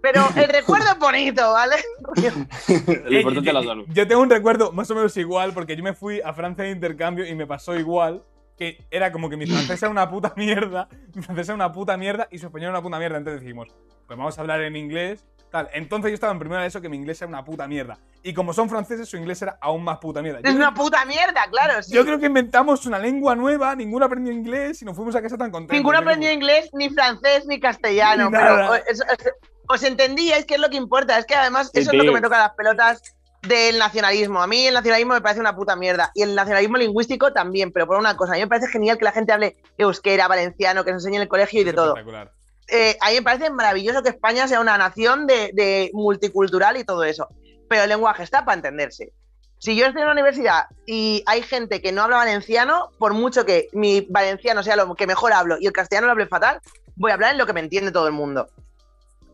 pero 0.03 0.27
el 0.35 0.47
recuerdo 0.49 0.85
es 0.91 0.99
bonito, 0.99 1.51
¿vale? 1.51 1.75
Lo 2.15 3.11
Eh, 3.11 3.19
importante 3.21 3.51
yo, 3.51 3.57
es 3.59 3.65
la 3.65 3.71
salud. 3.71 3.85
yo 3.89 4.07
tengo 4.07 4.21
un 4.21 4.29
recuerdo 4.29 4.71
más 4.71 4.89
o 4.91 4.95
menos 4.95 5.17
igual, 5.17 5.53
porque 5.53 5.75
yo 5.75 5.83
me 5.83 5.93
fui 5.93 6.21
a 6.21 6.31
Francia 6.33 6.63
de 6.65 6.71
intercambio 6.71 7.25
y 7.25 7.33
me 7.35 7.47
pasó 7.47 7.75
igual. 7.75 8.23
Que 8.55 8.85
era 8.91 9.09
como 9.13 9.29
que 9.29 9.37
mi 9.37 9.45
francés 9.47 9.81
era 9.81 9.89
una 9.89 10.09
puta 10.09 10.33
mierda, 10.35 10.89
mi 11.15 11.21
francés 11.23 11.47
era 11.47 11.55
una 11.55 11.71
puta 11.71 11.95
mierda 11.95 12.27
y 12.29 12.39
su 12.39 12.47
español 12.47 12.65
era 12.71 12.71
una 12.79 12.81
puta 12.83 12.99
mierda. 12.99 13.17
Entonces 13.17 13.41
dijimos, 13.41 13.69
pues 14.05 14.19
vamos 14.19 14.37
a 14.37 14.41
hablar 14.41 14.61
en 14.63 14.75
inglés, 14.75 15.25
tal. 15.49 15.69
Entonces 15.73 16.11
yo 16.11 16.15
estaba 16.15 16.33
en 16.33 16.39
primera 16.39 16.61
de 16.61 16.67
eso 16.67 16.79
que 16.81 16.89
mi 16.89 16.97
inglés 16.97 17.21
era 17.21 17.27
una 17.29 17.43
puta 17.43 17.67
mierda. 17.67 17.97
Y 18.23 18.33
como 18.33 18.53
son 18.53 18.69
franceses, 18.69 19.07
su 19.09 19.17
inglés 19.17 19.41
era 19.41 19.57
aún 19.61 19.83
más 19.83 19.97
puta 19.99 20.21
mierda. 20.21 20.39
Yo 20.41 20.49
Es 20.49 20.55
creo- 20.55 20.67
una 20.67 20.73
puta 20.73 21.05
mierda, 21.05 21.41
claro. 21.49 21.81
sí. 21.83 21.93
Yo 21.93 22.03
creo 22.05 22.19
que 22.19 22.25
inventamos 22.27 22.85
una 22.85 22.99
lengua 22.99 23.35
nueva, 23.35 23.75
ninguno 23.75 24.05
aprendió 24.05 24.31
inglés 24.33 24.81
y 24.81 24.85
nos 24.85 24.95
fuimos 24.95 25.15
a 25.15 25.21
casa 25.21 25.37
tan 25.37 25.51
contentos. 25.51 25.75
Ninguno 25.77 25.97
Yo 25.97 26.01
aprendió 26.01 26.31
inglés, 26.31 26.69
ni 26.73 26.89
francés, 26.89 27.45
ni 27.47 27.59
castellano. 27.59 28.25
Ni 28.29 28.37
pero 28.37 28.71
os, 28.71 28.79
os- 28.79 29.33
os 29.67 29.83
entendíais 29.83 30.45
que 30.45 30.55
es 30.55 30.59
lo 30.59 30.69
que 30.69 30.77
importa. 30.77 31.17
Es 31.17 31.25
que 31.25 31.35
además 31.35 31.69
Sí, 31.73 31.79
eso 31.81 31.91
es 31.91 31.97
lo 31.97 32.03
que 32.03 32.11
me 32.11 32.21
toca 32.21 32.37
las 32.39 32.53
pelotas 32.55 33.01
del 33.41 33.77
nacionalismo. 33.79 34.41
A 34.41 34.47
mí 34.47 34.67
el 34.67 34.73
nacionalismo 34.73 35.13
me 35.13 35.21
parece 35.21 35.39
una 35.39 35.55
puta 35.55 35.75
mierda. 35.75 36.11
Y 36.13 36.23
el 36.23 36.35
nacionalismo 36.35 36.75
lingüístico 36.77 37.31
también. 37.31 37.71
Pero 37.71 37.87
por 37.87 37.97
una 37.97 38.17
cosa, 38.17 38.33
a 38.33 38.35
mí 38.35 38.41
me 38.41 38.47
parece 38.47 38.67
genial 38.67 38.97
que 38.97 39.05
la 39.05 39.11
gente 39.13 39.31
hable 39.31 39.55
euskera, 39.77 40.27
valenciano, 40.27 40.83
que 40.83 40.89
se 40.91 40.95
enseñe 40.95 41.15
en 41.15 41.21
el 41.21 41.27
colegio 41.29 41.61
y 41.61 41.63
de 41.63 41.71
todo. 41.73 41.89
espectacular. 41.95 42.33
Eh, 42.71 42.97
a 43.01 43.09
mí 43.09 43.15
me 43.15 43.21
parece 43.21 43.49
maravilloso 43.49 44.03
que 44.03 44.09
España 44.09 44.47
sea 44.47 44.59
una 44.59 44.77
nación 44.77 45.27
de, 45.27 45.51
de 45.53 45.91
multicultural 45.93 46.77
y 46.77 46.83
todo 46.83 47.03
eso. 47.03 47.27
Pero 47.69 47.83
el 47.83 47.89
lenguaje 47.89 48.23
está 48.23 48.45
para 48.45 48.55
entenderse. 48.55 49.13
Si 49.59 49.75
yo 49.75 49.85
estoy 49.85 50.01
en 50.01 50.07
una 50.07 50.13
universidad 50.13 50.67
y 50.85 51.23
hay 51.25 51.41
gente 51.41 51.81
que 51.81 51.91
no 51.91 52.03
habla 52.03 52.17
valenciano, 52.17 52.91
por 52.97 53.13
mucho 53.13 53.45
que 53.45 53.67
mi 53.73 54.01
valenciano 54.09 54.63
sea 54.63 54.77
lo 54.77 54.95
que 54.95 55.05
mejor 55.05 55.33
hablo 55.33 55.57
y 55.59 55.67
el 55.67 55.73
castellano 55.73 56.07
lo 56.07 56.13
hable 56.13 56.27
fatal, 56.27 56.61
voy 56.95 57.11
a 57.11 57.15
hablar 57.15 57.33
en 57.33 57.37
lo 57.37 57.45
que 57.45 57.53
me 57.53 57.59
entiende 57.59 57.91
todo 57.91 58.07
el 58.07 58.13
mundo. 58.13 58.47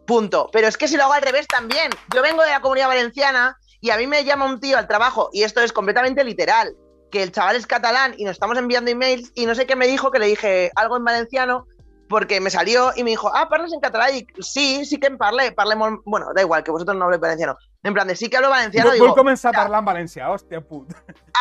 Punto. 0.07 0.49
Pero 0.51 0.67
es 0.67 0.77
que 0.77 0.87
si 0.87 0.97
lo 0.97 1.03
hago 1.03 1.13
al 1.13 1.21
revés 1.21 1.47
también. 1.47 1.91
Yo 2.13 2.21
vengo 2.21 2.41
de 2.41 2.49
la 2.49 2.59
comunidad 2.59 2.87
valenciana 2.87 3.57
y 3.81 3.91
a 3.91 3.97
mí 3.97 4.07
me 4.07 4.23
llama 4.23 4.45
un 4.45 4.59
tío 4.59 4.79
al 4.79 4.87
trabajo, 4.87 5.29
y 5.31 5.43
esto 5.43 5.61
es 5.61 5.71
completamente 5.71 6.23
literal, 6.23 6.75
que 7.11 7.21
el 7.21 7.31
chaval 7.31 7.55
es 7.55 7.67
catalán 7.67 8.15
y 8.17 8.23
nos 8.23 8.31
estamos 8.31 8.57
enviando 8.57 8.89
emails 8.89 9.31
y 9.35 9.45
no 9.45 9.53
sé 9.53 9.67
qué 9.67 9.75
me 9.75 9.85
dijo, 9.85 10.09
que 10.09 10.17
le 10.17 10.25
dije 10.25 10.71
algo 10.75 10.97
en 10.97 11.03
valenciano 11.03 11.67
porque 12.07 12.39
me 12.39 12.49
salió 12.49 12.91
y 12.95 13.03
me 13.03 13.09
dijo, 13.11 13.31
ah, 13.33 13.49
¿parlas 13.49 13.73
en 13.73 13.79
catalán? 13.79 14.15
Y 14.15 14.27
sí, 14.41 14.85
sí 14.85 14.99
que 14.99 15.07
en 15.07 15.17
parle, 15.17 15.51
parle 15.51 15.75
molt- 15.75 16.01
Bueno, 16.05 16.27
da 16.35 16.41
igual, 16.41 16.63
que 16.63 16.71
vosotros 16.71 16.95
no 16.97 17.05
habléis 17.05 17.21
valenciano. 17.21 17.57
En 17.83 17.93
plan 17.93 18.07
de 18.07 18.15
sí 18.15 18.29
que 18.29 18.37
hablo 18.37 18.49
valenciano, 18.49 18.89
Vull, 18.89 18.95
digo, 18.99 19.15
a 19.19 19.33
"Ya, 19.33 19.51
parlar 19.51 19.79
en 19.79 19.85
valencià, 19.85 20.29
hòstia 20.29 20.61
puta. 20.61 20.95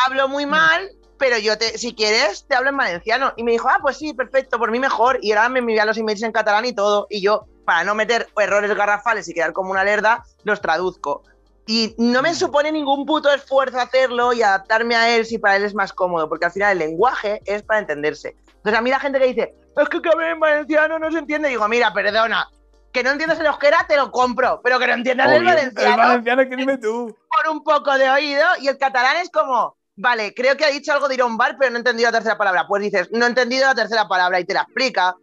hablo 0.05 0.27
muy 0.27 0.45
mal, 0.45 0.89
pero 1.17 1.37
yo 1.37 1.57
te, 1.57 1.77
si 1.77 1.93
quieres, 1.95 2.45
te 2.47 2.55
hablo 2.55 2.69
en 2.71 2.77
valenciano. 2.77 3.33
Y 3.37 3.43
me 3.43 3.51
dijo, 3.51 3.69
ah, 3.69 3.79
pues 3.81 3.97
sí, 3.97 4.13
perfecto, 4.13 4.57
por 4.57 4.71
mí 4.71 4.79
mejor. 4.79 5.19
Y 5.21 5.31
ahora 5.31 5.49
me 5.49 5.59
envía 5.59 5.85
los 5.85 5.97
emails 5.97 6.21
en 6.23 6.31
catalán 6.31 6.65
y 6.65 6.73
todo. 6.73 7.07
Y 7.09 7.21
yo, 7.21 7.45
para 7.65 7.83
no 7.83 7.95
meter 7.95 8.27
errores 8.37 8.73
garrafales 8.75 9.27
y 9.29 9.33
quedar 9.33 9.53
como 9.53 9.71
una 9.71 9.83
lerda, 9.83 10.23
los 10.43 10.61
traduzco. 10.61 11.23
Y 11.67 11.95
no 11.97 12.21
me 12.21 12.35
supone 12.35 12.71
ningún 12.71 13.05
puto 13.07 13.31
esfuerzo 13.33 13.79
hacerlo 13.79 14.33
y 14.33 14.43
adaptarme 14.43 14.95
a 14.95 15.15
él 15.15 15.25
si 15.25 15.39
para 15.39 15.55
él 15.55 15.63
es 15.63 15.73
más 15.73 15.93
cómodo, 15.93 16.29
porque 16.29 16.45
al 16.45 16.51
final 16.51 16.73
el 16.73 16.77
lenguaje 16.79 17.41
es 17.45 17.63
para 17.63 17.79
entenderse. 17.79 18.35
Entonces 18.57 18.77
a 18.77 18.81
mí 18.81 18.91
la 18.91 18.99
gente 18.99 19.17
que 19.17 19.25
dice, 19.25 19.55
es 19.77 19.89
que 19.89 20.01
que 20.01 20.09
en 20.09 20.39
valenciano 20.39 20.99
no 20.99 21.11
se 21.11 21.19
entiende, 21.19 21.49
digo, 21.49 21.67
mira, 21.67 21.93
perdona, 21.93 22.47
que 22.95 23.03
no 23.03 23.11
entiendas 23.11 23.39
el 23.39 23.47
euskera 23.47 23.85
te 23.87 23.97
lo 23.97 24.09
compro, 24.09 24.61
pero 24.63 24.79
que 24.79 24.87
no 24.87 24.93
entiendas 24.93 25.27
el 25.27 25.41
Obvio. 25.41 25.49
El 25.49 25.55
valenciano 25.55 25.97
valenciano 25.97 26.49
que 26.49 26.55
dime 26.55 26.77
tú. 26.77 27.15
por 27.29 27.51
un 27.51 27.63
poco 27.63 27.97
de 27.97 28.09
oído 28.09 28.45
y 28.61 28.69
el 28.69 28.77
catalán 28.77 29.17
es 29.17 29.29
como, 29.29 29.75
vale, 29.97 30.33
creo 30.33 30.55
que 30.55 30.63
ha 30.63 30.69
dicho 30.69 30.93
algo 30.93 31.09
de 31.09 31.15
ir 31.15 31.21
a 31.21 31.25
un 31.25 31.37
bar, 31.37 31.57
pero 31.59 31.71
no 31.71 31.77
he 31.77 31.79
entendido 31.79 32.09
la 32.09 32.17
tercera 32.17 32.37
palabra. 32.37 32.65
Pues 32.67 32.83
dices, 32.83 33.09
no 33.11 33.25
he 33.25 33.27
entendido 33.27 33.65
la 33.67 33.75
tercera 33.75 34.07
palabra 34.07 34.39
y 34.39 34.45
te 34.45 34.53
la 34.53 34.61
explica. 34.61 35.13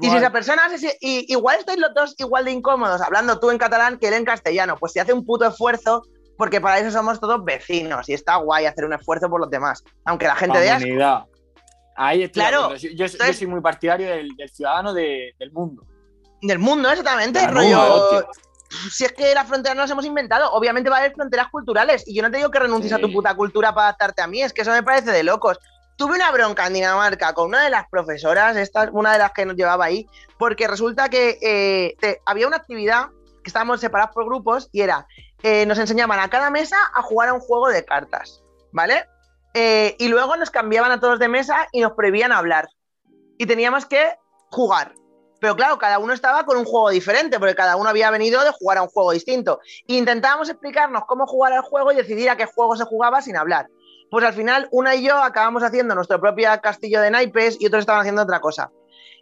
Y 0.00 0.08
si 0.08 0.16
esa 0.16 0.30
persona, 0.30 0.68
se 0.76 0.96
y, 1.00 1.32
igual 1.32 1.58
estáis 1.58 1.80
los 1.80 1.94
dos 1.94 2.14
igual 2.18 2.44
de 2.44 2.52
incómodos 2.52 3.00
hablando 3.00 3.40
tú 3.40 3.50
en 3.50 3.58
catalán 3.58 3.98
que 3.98 4.08
él 4.08 4.14
en 4.14 4.24
castellano, 4.24 4.76
pues 4.78 4.92
se 4.92 5.00
hace 5.00 5.12
un 5.12 5.24
puto 5.24 5.46
esfuerzo 5.46 6.02
porque 6.36 6.60
para 6.60 6.78
eso 6.78 6.90
somos 6.90 7.18
todos 7.18 7.44
vecinos 7.44 8.08
y 8.08 8.14
está 8.14 8.36
guay 8.36 8.66
hacer 8.66 8.84
un 8.84 8.92
esfuerzo 8.92 9.28
por 9.28 9.40
los 9.40 9.50
demás. 9.50 9.82
Aunque 10.04 10.26
la 10.26 10.36
gente 10.36 10.58
vea... 10.58 10.78
Ahí 12.02 12.22
estoy 12.22 12.40
Claro. 12.40 12.74
Yo, 12.76 12.90
yo- 12.90 13.08
soy 13.08 13.46
muy 13.46 13.60
partidario 13.60 14.08
del, 14.08 14.28
del 14.36 14.48
ciudadano 14.48 14.94
de- 14.94 15.34
del 15.38 15.52
mundo. 15.52 15.84
Del 16.40 16.58
mundo, 16.58 16.88
exactamente, 16.90 17.46
rollo. 17.46 18.26
si 18.90 19.04
es 19.04 19.12
que 19.12 19.34
las 19.34 19.46
fronteras 19.46 19.76
no 19.76 19.82
las 19.82 19.90
hemos 19.90 20.06
inventado, 20.06 20.50
obviamente 20.52 20.88
va 20.88 20.96
a 20.96 20.98
haber 21.00 21.12
fronteras 21.12 21.48
culturales. 21.48 22.04
Y 22.06 22.14
yo 22.14 22.22
no 22.22 22.30
te 22.30 22.38
digo 22.38 22.50
que 22.50 22.58
renuncies 22.58 22.90
Sí. 22.92 22.98
a 22.98 23.00
tu 23.00 23.12
puta 23.12 23.34
cultura 23.34 23.74
para 23.74 23.88
adaptarte 23.88 24.22
a 24.22 24.26
mí, 24.26 24.42
es 24.42 24.52
que 24.54 24.62
eso 24.62 24.70
me 24.70 24.82
parece 24.82 25.10
de 25.12 25.22
locos. 25.22 25.58
Tuve 25.96 26.14
una 26.14 26.30
bronca 26.30 26.66
en 26.66 26.72
Dinamarca 26.72 27.34
con 27.34 27.48
una 27.48 27.62
de 27.64 27.68
las 27.70 27.86
profesoras, 27.90 28.56
esta, 28.56 28.88
una 28.92 29.12
de 29.12 29.18
las 29.18 29.32
que 29.32 29.44
nos 29.44 29.54
llevaba 29.56 29.84
ahí, 29.84 30.06
porque 30.38 30.66
resulta 30.66 31.10
que 31.10 31.38
eh, 31.42 31.94
te- 32.00 32.22
había 32.24 32.46
una 32.46 32.56
actividad 32.56 33.08
que 33.42 33.48
estábamos 33.50 33.80
separados 33.80 34.14
por 34.14 34.24
grupos 34.24 34.70
y 34.72 34.80
era, 34.80 35.06
eh, 35.42 35.66
nos 35.66 35.78
enseñaban 35.78 36.18
a 36.18 36.30
cada 36.30 36.48
mesa 36.50 36.76
a 36.94 37.02
jugar 37.02 37.28
a 37.28 37.34
un 37.34 37.40
juego 37.40 37.68
de 37.68 37.84
cartas, 37.84 38.42
¿vale? 38.72 39.04
Eh, 39.54 39.96
y 39.98 40.08
luego 40.08 40.36
nos 40.36 40.50
cambiaban 40.50 40.92
a 40.92 41.00
todos 41.00 41.18
de 41.18 41.28
mesa 41.28 41.68
y 41.72 41.80
nos 41.80 41.92
prohibían 41.92 42.32
hablar. 42.32 42.68
Y 43.38 43.46
teníamos 43.46 43.86
que 43.86 44.14
jugar. 44.50 44.94
Pero 45.40 45.56
claro, 45.56 45.78
cada 45.78 45.98
uno 45.98 46.12
estaba 46.12 46.44
con 46.44 46.58
un 46.58 46.64
juego 46.64 46.90
diferente, 46.90 47.38
porque 47.38 47.54
cada 47.54 47.76
uno 47.76 47.88
había 47.88 48.10
venido 48.10 48.44
de 48.44 48.50
jugar 48.50 48.78
a 48.78 48.82
un 48.82 48.88
juego 48.88 49.12
distinto. 49.12 49.60
E 49.88 49.94
intentábamos 49.94 50.50
explicarnos 50.50 51.04
cómo 51.06 51.26
jugar 51.26 51.54
al 51.54 51.62
juego 51.62 51.92
y 51.92 51.96
decidir 51.96 52.28
a 52.28 52.36
qué 52.36 52.44
juego 52.44 52.76
se 52.76 52.84
jugaba 52.84 53.22
sin 53.22 53.36
hablar. 53.36 53.68
Pues 54.10 54.24
al 54.24 54.34
final, 54.34 54.68
una 54.70 54.94
y 54.94 55.04
yo 55.04 55.16
acabamos 55.16 55.62
haciendo 55.62 55.94
nuestro 55.94 56.20
propio 56.20 56.50
castillo 56.62 57.00
de 57.00 57.10
naipes 57.10 57.56
y 57.60 57.66
otros 57.66 57.80
estaban 57.80 58.00
haciendo 58.00 58.22
otra 58.22 58.40
cosa. 58.40 58.70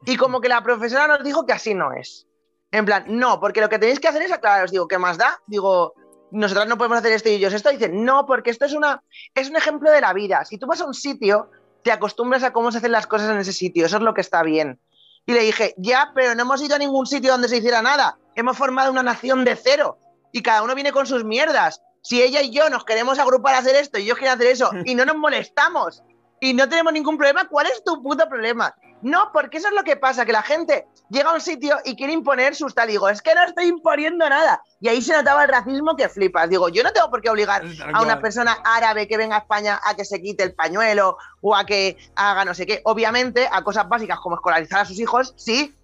Y 0.07 0.17
como 0.17 0.41
que 0.41 0.49
la 0.49 0.63
profesora 0.63 1.07
nos 1.07 1.23
dijo 1.23 1.47
que 1.47 1.53
así 1.53 1.75
no 1.75 1.93
es. 1.93 2.27
En 2.71 2.85
plan, 2.85 3.05
no, 3.07 3.39
porque 3.39 3.61
lo 3.61 3.69
que 3.69 3.79
tenéis 3.79 4.01
que 4.01 4.09
hacer 4.09 4.23
es 4.23 4.33
aclararos. 4.33 4.71
Digo, 4.71 4.89
¿qué 4.89 4.99
más 4.99 5.19
da? 5.19 5.41
Digo, 5.47 5.95
nosotros 6.31 6.67
no 6.67 6.77
podemos 6.77 6.99
hacer 6.99 7.13
esto 7.13 7.29
y 7.29 7.35
ellos 7.35 7.53
esto. 7.53 7.71
Dicen, 7.71 8.05
no, 8.05 8.27
porque 8.27 8.51
esto 8.51 8.65
es, 8.65 8.73
una, 8.73 9.03
es 9.35 9.49
un 9.51 9.57
ejemplo 9.57 9.91
de 9.91 10.01
la 10.01 10.13
vida. 10.13 10.45
Si 10.45 10.59
tú 10.59 10.67
vas 10.67 10.81
a 10.81 10.87
un 10.87 10.95
sitio, 10.95 11.51
te 11.83 11.93
acostumbras 11.93 12.43
a 12.43 12.53
cómo 12.53 12.71
se 12.73 12.79
hacen 12.79 12.93
las 12.93 13.07
cosas 13.07 13.31
en 13.31 13.39
ese 13.39 13.53
sitio. 13.53 13.87
Eso 13.87 13.97
es 13.97 14.03
lo 14.03 14.15
que 14.15 14.21
está 14.21 14.43
bien. 14.43 14.81
Y 15.27 15.33
le 15.33 15.41
dije, 15.41 15.75
ya, 15.77 16.13
pero 16.15 16.35
no 16.35 16.43
hemos 16.43 16.63
ido 16.63 16.75
a 16.77 16.79
ningún 16.79 17.07
sitio 17.07 17.33
donde 17.33 17.49
se 17.49 17.59
hiciera 17.59 17.83
nada. 17.83 18.19
Hemos 18.35 18.57
formado 18.57 18.91
una 18.91 19.03
nación 19.03 19.45
de 19.45 19.57
cero. 19.57 19.99
Y 20.33 20.43
cada 20.43 20.63
uno 20.63 20.75
viene 20.75 20.93
con 20.93 21.07
sus 21.07 21.25
mierdas. 21.25 21.83
Si 22.03 22.23
ella 22.23 22.41
y 22.43 22.51
yo 22.51 22.71
nos 22.71 22.85
queremos 22.85 23.19
agrupar 23.19 23.55
a 23.55 23.59
hacer 23.59 23.77
esto 23.77 23.99
y 23.99 24.05
yo 24.05 24.17
quiero 24.17 24.33
hacer 24.33 24.47
eso 24.47 24.71
y 24.85 24.95
no 24.95 25.05
nos 25.05 25.17
molestamos 25.17 26.03
y 26.41 26.55
no 26.55 26.69
tenemos 26.69 26.93
ningún 26.93 27.17
problema, 27.17 27.49
¿cuál 27.49 27.67
es 27.67 27.83
tu 27.85 28.03
puto 28.03 28.29
problema? 28.29 28.75
No, 29.03 29.31
porque 29.33 29.59
eso 29.59 29.69
es 29.69 29.75
lo 29.75 29.85
que 29.85 29.97
pasa, 29.97 30.27
que 30.27 30.33
la 30.33 30.43
gente 30.43 30.87
llega 31.11 31.31
a 31.31 31.35
un 31.35 31.41
sitio 31.41 31.77
y 31.85 31.97
quiere 31.97 32.13
imponer 32.13 32.55
sus 32.55 32.75
tal. 32.75 32.89
Digo, 32.89 33.09
es 33.09 33.23
que 33.23 33.35
no 33.35 33.45
estoy 33.45 33.67
imponiendo 33.67 34.29
nada. 34.29 34.63
Y 34.81 34.89
ahí 34.89 35.03
se 35.03 35.13
notaba 35.13 35.45
el 35.45 35.49
racismo 35.49 35.97
que 35.97 36.09
flipas. 36.09 36.51
Digo, 36.51 36.69
yo 36.69 36.83
no 36.83 36.93
tengo 36.93 37.11
por 37.11 37.21
qué 37.21 37.31
obligar 37.31 37.65
a 37.93 38.03
una 38.03 38.21
persona 38.21 38.59
árabe 38.65 39.07
que 39.07 39.17
venga 39.17 39.37
a 39.37 39.41
España 39.41 39.81
a 39.85 39.95
que 39.95 40.05
se 40.05 40.21
quite 40.21 40.43
el 40.43 40.55
pañuelo 40.55 41.17
o 41.41 41.55
a 41.55 41.65
que 41.65 41.97
haga 42.17 42.45
no 42.45 42.55
sé 42.55 42.67
qué. 42.67 42.81
Obviamente, 42.85 43.49
a 43.51 43.63
cosas 43.63 43.89
básicas 43.89 44.19
como 44.21 44.37
escolarizar 44.37 44.81
a 44.81 44.85
sus 44.85 44.99
hijos, 44.99 45.35
sí. 45.37 45.75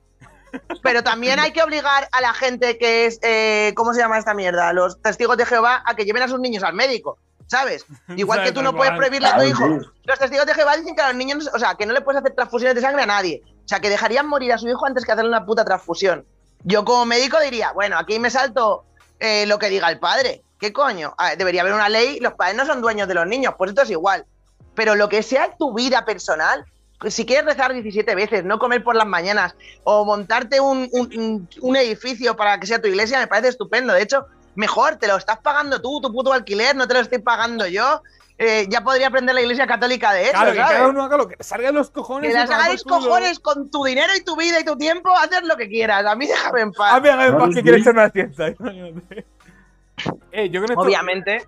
Pero 0.82 1.02
también 1.02 1.40
hay 1.40 1.52
que 1.52 1.62
obligar 1.62 2.08
a 2.12 2.20
la 2.20 2.32
gente 2.32 2.78
que 2.78 3.06
es, 3.06 3.18
eh, 3.22 3.72
¿cómo 3.76 3.92
se 3.92 4.00
llama 4.00 4.18
esta 4.18 4.34
mierda? 4.34 4.72
Los 4.72 5.00
testigos 5.02 5.36
de 5.36 5.46
Jehová 5.46 5.82
a 5.84 5.96
que 5.96 6.04
lleven 6.04 6.22
a 6.22 6.28
sus 6.28 6.38
niños 6.38 6.62
al 6.62 6.74
médico, 6.74 7.18
¿sabes? 7.46 7.84
Igual 8.16 8.38
que 8.44 8.52
tú 8.52 8.62
no 8.62 8.70
puedes 8.76 8.92
prohibirle 8.98 9.28
a 9.28 9.36
tu 9.36 9.42
hijo. 9.44 9.64
Los 10.04 10.18
testigos 10.18 10.46
de 10.46 10.54
Jehová 10.54 10.76
dicen 10.76 10.94
que 10.94 11.02
a 11.02 11.08
los 11.08 11.16
niños, 11.16 11.50
o 11.52 11.58
sea, 11.58 11.74
que 11.74 11.86
no 11.86 11.92
le 11.92 12.00
puedes 12.00 12.20
hacer 12.20 12.34
transfusiones 12.34 12.74
de 12.74 12.80
sangre 12.80 13.02
a 13.02 13.06
nadie. 13.06 13.42
O 13.64 13.68
sea, 13.68 13.80
que 13.80 13.88
dejarían 13.90 14.26
morir 14.28 14.52
a 14.52 14.58
su 14.58 14.68
hijo 14.68 14.84
antes 14.86 15.04
que 15.04 15.12
hacerle 15.12 15.30
una 15.30 15.44
puta 15.46 15.64
transfusión. 15.64 16.26
Yo 16.64 16.84
como 16.84 17.04
médico 17.06 17.38
diría, 17.40 17.72
bueno, 17.72 17.98
aquí 17.98 18.18
me 18.18 18.30
salto 18.30 18.84
eh, 19.20 19.46
lo 19.46 19.58
que 19.58 19.68
diga 19.68 19.88
el 19.90 19.98
padre. 19.98 20.42
¿Qué 20.58 20.72
coño? 20.72 21.14
A 21.18 21.30
ver, 21.30 21.38
debería 21.38 21.60
haber 21.62 21.74
una 21.74 21.88
ley, 21.88 22.20
los 22.20 22.32
padres 22.34 22.56
no 22.56 22.64
son 22.64 22.80
dueños 22.80 23.06
de 23.08 23.14
los 23.14 23.26
niños, 23.26 23.54
pues 23.58 23.70
esto 23.70 23.82
es 23.82 23.90
igual. 23.90 24.24
Pero 24.74 24.94
lo 24.94 25.08
que 25.08 25.22
sea 25.22 25.54
tu 25.58 25.74
vida 25.74 26.04
personal, 26.04 26.64
si 27.08 27.26
quieres 27.26 27.44
rezar 27.44 27.72
17 27.74 28.14
veces, 28.14 28.44
no 28.44 28.58
comer 28.58 28.82
por 28.82 28.96
las 28.96 29.06
mañanas 29.06 29.54
o 29.84 30.04
montarte 30.06 30.60
un, 30.60 30.88
un- 30.92 31.48
un 31.60 31.76
edificio 31.76 32.34
para 32.36 32.58
que 32.58 32.66
sea 32.66 32.80
tu 32.80 32.88
iglesia, 32.88 33.18
me 33.18 33.26
parece 33.26 33.48
estupendo. 33.48 33.92
De 33.92 34.02
hecho, 34.02 34.26
mejor, 34.54 34.96
te 34.96 35.06
lo 35.08 35.16
estás 35.16 35.38
pagando 35.38 35.80
tú, 35.80 36.00
tu 36.00 36.12
puto 36.12 36.32
alquiler, 36.32 36.74
no 36.76 36.86
te 36.88 36.94
lo 36.94 37.00
estoy 37.00 37.18
pagando 37.18 37.66
yo. 37.66 38.02
Eh, 38.36 38.66
ya 38.68 38.82
podría 38.82 39.06
aprender 39.08 39.32
la 39.34 39.42
iglesia 39.42 39.64
católica 39.64 40.12
de 40.12 40.22
eso, 40.24 40.32
Claro, 40.32 40.50
que 40.52 40.56
cada 40.58 40.88
uno 40.88 41.04
haga 41.04 41.16
lo 41.16 41.28
que 41.28 41.36
le 41.36 41.44
salga 41.44 41.68
de 41.68 41.72
los 41.72 41.90
cojones. 41.90 42.34
Que 42.34 42.40
y 42.42 42.44
por 42.46 42.54
hagáis 42.54 42.82
culo. 42.82 42.96
cojones 42.96 43.38
con 43.38 43.70
tu 43.70 43.84
dinero 43.84 44.12
y 44.16 44.24
tu 44.24 44.34
vida 44.36 44.58
y 44.58 44.64
tu 44.64 44.76
tiempo, 44.76 45.16
hacer 45.16 45.44
lo 45.44 45.56
que 45.56 45.68
quieras. 45.68 46.04
A 46.04 46.16
mí 46.16 46.26
déjame 46.26 46.62
en 46.62 46.72
paz. 46.72 46.94
A 46.94 47.00
mí 47.00 47.08
hágame 47.08 47.26
en 47.28 47.38
paz 47.38 47.48
que 47.50 47.54
sí. 47.54 47.62
quiere 47.62 47.78
echarme 47.78 48.02
la 48.02 48.10
siesta. 48.10 48.48
imagínate. 48.58 49.26
Eh, 50.32 50.50
yo 50.50 50.60
con 50.62 50.70
esto. 50.70 50.82
Obviamente. 50.82 51.46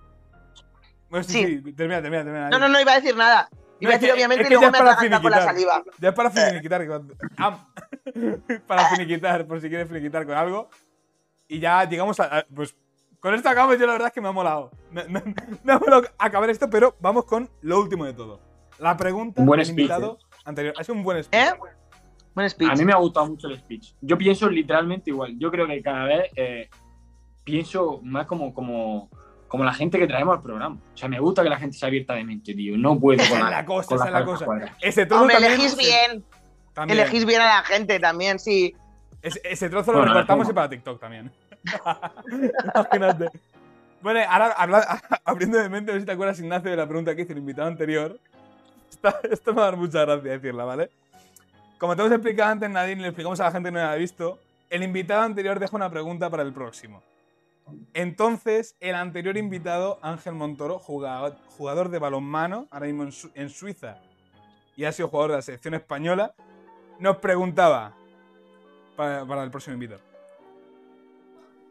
Bueno, 1.11 1.25
sí, 1.25 1.33
Sí. 1.33 1.63
sí, 1.65 1.73
termina, 1.73 2.01
termina, 2.01 2.23
termina. 2.23 2.51
No, 2.51 2.59
no, 2.61 2.69
no 2.69 2.81
iba 2.81 2.93
a 2.93 2.97
decir 3.01 3.17
nada. 3.17 3.49
Iba 3.81 3.91
No, 3.91 3.97
a 3.97 3.99
decir 3.99 4.15
obviamente 4.15 4.43
es 4.45 4.47
y 4.47 4.49
que 4.51 4.55
luego 4.55 4.63
ya 4.63 4.71
me 4.71 4.79
es 4.79 4.83
para 4.83 4.93
atraganta 4.93 5.23
con 5.23 5.31
la 5.33 5.37
finiquitar. 5.39 5.55
saliva. 5.75 5.93
Ya 5.99 6.09
es 6.11 6.15
para 6.15 6.31
finiquitar. 6.31 6.87
para 8.67 8.89
finiquitar, 8.91 9.47
por 9.47 9.61
si 9.61 9.69
quieres 9.69 9.89
finiquitar 9.89 10.25
con 10.25 10.37
algo. 10.37 10.71
Y 11.49 11.59
ya 11.61 11.85
llegamos 11.89 12.19
a. 12.21 12.39
a- 12.39 12.47
Pues 12.55 12.75
con 13.27 13.35
esto 13.35 13.49
acabamos. 13.49 13.79
Yo 13.79 13.87
la 13.87 13.93
verdad 13.93 14.09
es 14.09 14.15
que 14.15 14.21
me 14.21 14.29
ha 14.29 14.33
molado. 14.33 14.71
Me, 14.91 15.05
me- 15.05 15.23
me 15.65 15.73
ha 15.73 15.79
molado 15.79 16.05
acabar 16.19 16.49
esto, 16.51 16.71
pero 16.71 16.95
vamos 17.01 17.25
con 17.25 17.51
lo 17.63 17.81
último 17.81 18.05
de 18.05 18.13
todo. 18.13 18.41
La 18.79 18.97
pregunta 18.97 19.41
Un 19.41 19.47
buen 19.47 19.59
del 19.59 19.67
speech, 19.67 19.79
invitado 19.79 20.19
anterior. 20.45 20.75
Ha 20.79 20.85
sido 20.85 20.95
un 20.95 21.03
buen 21.03 21.23
speech. 21.25 21.43
¿Eh? 21.43 21.55
Buen 22.35 22.49
speech. 22.51 22.71
A 22.71 22.75
mí 22.75 22.85
me 22.85 22.93
ha 22.93 22.97
gustado 22.97 23.27
mucho 23.27 23.49
el 23.49 23.57
speech. 23.59 23.95
Yo 24.01 24.17
pienso 24.19 24.49
literalmente 24.49 25.11
igual. 25.11 25.39
Yo 25.39 25.51
creo 25.51 25.67
que 25.67 25.83
cada 25.83 26.05
vez 26.05 26.31
eh, 26.37 26.69
pienso 27.45 28.01
más 28.03 28.27
como, 28.27 28.53
como, 28.55 29.09
como 29.49 29.65
la 29.65 29.73
gente 29.73 29.99
que 29.99 30.07
traemos 30.07 30.37
al 30.37 30.43
programa. 30.43 30.77
O 30.95 30.97
sea, 30.97 31.09
me 31.09 31.19
gusta 31.19 31.43
que 31.43 31.49
la 31.49 31.59
gente 31.59 31.77
sea 31.77 31.89
abierta 31.89 32.15
de 32.15 32.25
mente, 32.25 32.55
tío. 32.55 32.77
No 32.77 32.99
puedo 33.01 33.19
con 33.27 33.27
Esa 33.27 33.35
es 33.39 33.43
la, 33.45 33.51
la 33.51 33.65
cosa, 33.65 33.87
con 33.89 33.97
esa 33.97 34.07
es 34.07 34.13
la 34.13 34.25
cosa. 34.25 34.47
Ese 34.83 35.07
trozo 35.07 35.23
Hombre, 35.23 35.37
también- 35.37 35.53
elegís 35.55 35.77
bien. 35.77 36.25
también. 36.75 37.01
Elegís 37.01 37.25
bien 37.27 37.41
a 37.41 37.47
la 37.47 37.63
gente 37.65 37.99
también, 37.99 38.39
sí. 38.39 38.75
Ese, 39.23 39.41
ese 39.45 39.69
trozo 39.71 39.93
lo 39.93 40.05
recortamos 40.05 40.49
y 40.49 40.53
para 40.53 40.69
TikTok 40.69 41.01
también. 41.01 41.33
Imagínate. 42.75 43.31
Bueno, 44.03 44.21
ahora 44.29 44.55
abriendo 45.25 45.59
de 45.59 45.69
mente, 45.69 45.91
a 45.91 45.95
ver 45.95 46.03
si 46.03 46.07
te 46.07 46.13
acuerdas, 46.13 46.39
Ignacio, 46.39 46.71
de 46.71 46.77
la 46.77 46.87
pregunta 46.87 47.15
que 47.15 47.23
hizo 47.23 47.33
el 47.33 47.39
invitado 47.39 47.69
anterior. 47.69 48.19
Esto 49.31 49.53
me 49.53 49.61
va 49.61 49.69
a 49.69 49.71
dar 49.71 49.77
mucha 49.77 50.05
gracia 50.05 50.33
decirla, 50.33 50.65
¿vale? 50.65 50.91
Como 51.79 51.95
te 51.95 52.03
hemos 52.03 52.13
explicado 52.13 52.53
antes, 52.53 52.71
Nadine, 52.71 53.03
le 53.03 53.09
explicamos 53.09 53.41
a 53.41 53.45
la 53.45 53.51
gente 53.53 53.69
que 53.69 53.73
no 53.73 53.79
la 53.81 53.93
ha 53.93 53.97
visto, 53.97 54.39
el 54.71 54.83
invitado 54.83 55.23
anterior 55.23 55.59
deja 55.59 55.77
una 55.77 55.91
pregunta 55.91 56.31
para 56.31 56.43
el 56.43 56.53
próximo. 56.53 57.03
Entonces, 57.95 58.77
el 58.81 58.95
anterior 58.95 59.37
invitado, 59.37 59.99
Ángel 60.03 60.35
Montoro, 60.35 60.79
jugador, 60.79 61.91
de 61.91 61.99
balonmano, 61.99 62.69
ahora 62.71 62.87
mismo 62.87 63.09
en 63.35 63.51
Suiza, 63.51 63.99
y 64.77 64.85
ha 64.85 64.93
sido 64.93 65.09
jugador 65.09 65.33
de 65.33 65.37
la 65.39 65.43
selección 65.43 65.75
española, 65.75 66.33
nos 67.01 67.17
preguntaba 67.17 67.93
para, 68.95 69.27
para 69.27 69.43
el 69.43 69.51
próximo 69.51 69.75
invitado. 69.75 70.01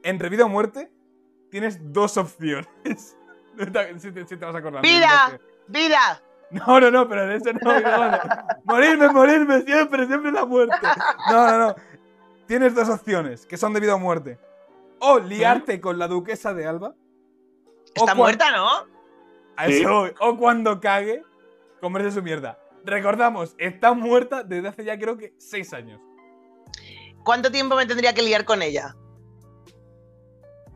Entre 0.05 0.29
vida 0.29 0.45
o 0.45 0.49
muerte, 0.49 0.91
tienes 1.49 1.79
dos 1.91 2.15
opciones. 2.15 2.67
si, 3.97 4.11
te, 4.11 4.27
si 4.27 4.37
te 4.37 4.45
vas 4.45 4.53
a 4.53 4.59
acordar. 4.59 4.83
¡Vida! 4.83 5.39
¡Vida! 5.67 6.21
No, 6.51 6.79
no, 6.79 6.91
no, 6.91 7.09
pero 7.09 7.25
de 7.25 7.37
eso 7.37 7.51
no. 7.53 7.79
no. 7.79 8.19
Morirme, 8.65 9.09
morirme, 9.09 9.63
siempre, 9.63 10.05
siempre 10.05 10.31
la 10.31 10.45
muerte. 10.45 10.75
No, 11.31 11.47
no, 11.47 11.57
no. 11.57 11.75
Tienes 12.47 12.75
dos 12.75 12.87
opciones, 12.87 13.47
que 13.47 13.57
son 13.57 13.73
de 13.73 13.79
vida 13.79 13.95
o 13.95 13.99
muerte. 13.99 14.37
O 14.99 15.17
liarte 15.17 15.81
con 15.81 15.97
la 15.97 16.07
duquesa 16.07 16.53
de 16.53 16.67
Alba. 16.67 16.93
Está 17.95 18.13
muerta, 18.13 18.51
¿no? 18.51 18.69
A 19.55 19.65
eso 19.65 19.89
voy. 19.89 20.13
O 20.19 20.37
cuando 20.37 20.79
cague, 20.79 21.23
comerse 21.81 22.11
su 22.11 22.21
mierda. 22.21 22.59
Recordamos, 22.83 23.55
está 23.57 23.93
muerta 23.93 24.43
desde 24.43 24.67
hace 24.67 24.83
ya 24.85 24.99
creo 24.99 25.17
que 25.17 25.33
seis 25.39 25.73
años. 25.73 25.99
¿Cuánto 27.23 27.51
tiempo 27.51 27.75
me 27.75 27.87
tendría 27.87 28.13
que 28.13 28.21
liar 28.21 28.45
con 28.45 28.61
ella? 28.61 28.95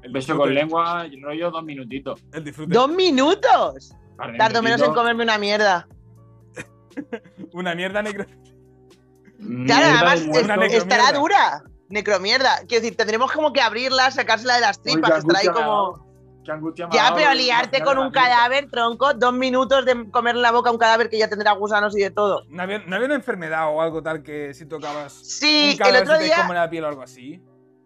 El 0.02 0.12
beso 0.12 0.38
con 0.38 0.54
lengua, 0.54 1.06
rollo 1.22 1.52
dos 1.52 1.64
minutitos. 1.64 2.24
El 2.34 2.44
disfrute. 2.44 2.74
¡Dos 2.74 2.90
minutos! 2.90 3.94
Tardo 4.38 4.62
menos 4.62 4.82
en 4.82 4.94
comerme 4.94 5.24
una 5.24 5.38
mierda. 5.38 5.88
Una 7.54 7.76
mierda 7.76 8.02
negra. 8.02 8.26
Claro, 9.66 9.86
además 9.96 10.20
de 10.26 10.32
es- 10.32 10.48
necromierda. 10.48 10.78
estará 10.78 11.12
dura. 11.18 11.64
Necromierda. 11.90 12.58
Quiero 12.68 12.82
decir, 12.84 12.98
tendremos 12.98 13.32
como 13.32 13.54
que 13.54 13.62
abrirla, 13.62 14.12
sacársela 14.12 14.56
de 14.56 14.62
las 14.62 14.82
tripas, 14.82 15.20
estará 15.20 15.40
ahí 15.40 15.48
como. 15.48 16.08
Ya, 16.92 17.14
pero 17.16 17.34
liarte 17.36 17.82
con 17.84 18.00
un 18.00 18.10
cadáver, 18.12 18.70
tronco, 18.72 19.14
dos 19.14 19.34
minutos 19.34 19.86
de 19.86 20.10
comerle 20.10 20.42
la 20.42 20.52
boca 20.52 20.70
a 20.70 20.74
un 20.74 20.80
cadáver 20.80 21.08
que 21.10 21.18
ya 21.20 21.30
tendrá 21.30 21.52
gusanos 21.52 21.96
y 21.96 22.02
de 22.02 22.10
todo. 22.10 22.44
¿No 22.50 22.64
había, 22.64 22.80
no 22.80 22.96
había 22.96 23.06
una 23.06 23.16
enfermedad 23.16 23.68
o 23.72 23.82
algo 23.82 24.02
tal 24.02 24.24
que 24.24 24.54
si 24.56 24.66
tocabas 24.66 25.14
Sí, 25.14 25.78
un 25.80 25.88
el 25.88 25.96
otro 26.02 26.14
se 26.14 26.20
te 26.20 26.24
día, 26.26 26.38
come 26.48 26.56
la 26.56 26.68
piel 26.70 26.86
o 26.86 26.88
algo 26.88 27.04
así? 27.04 27.40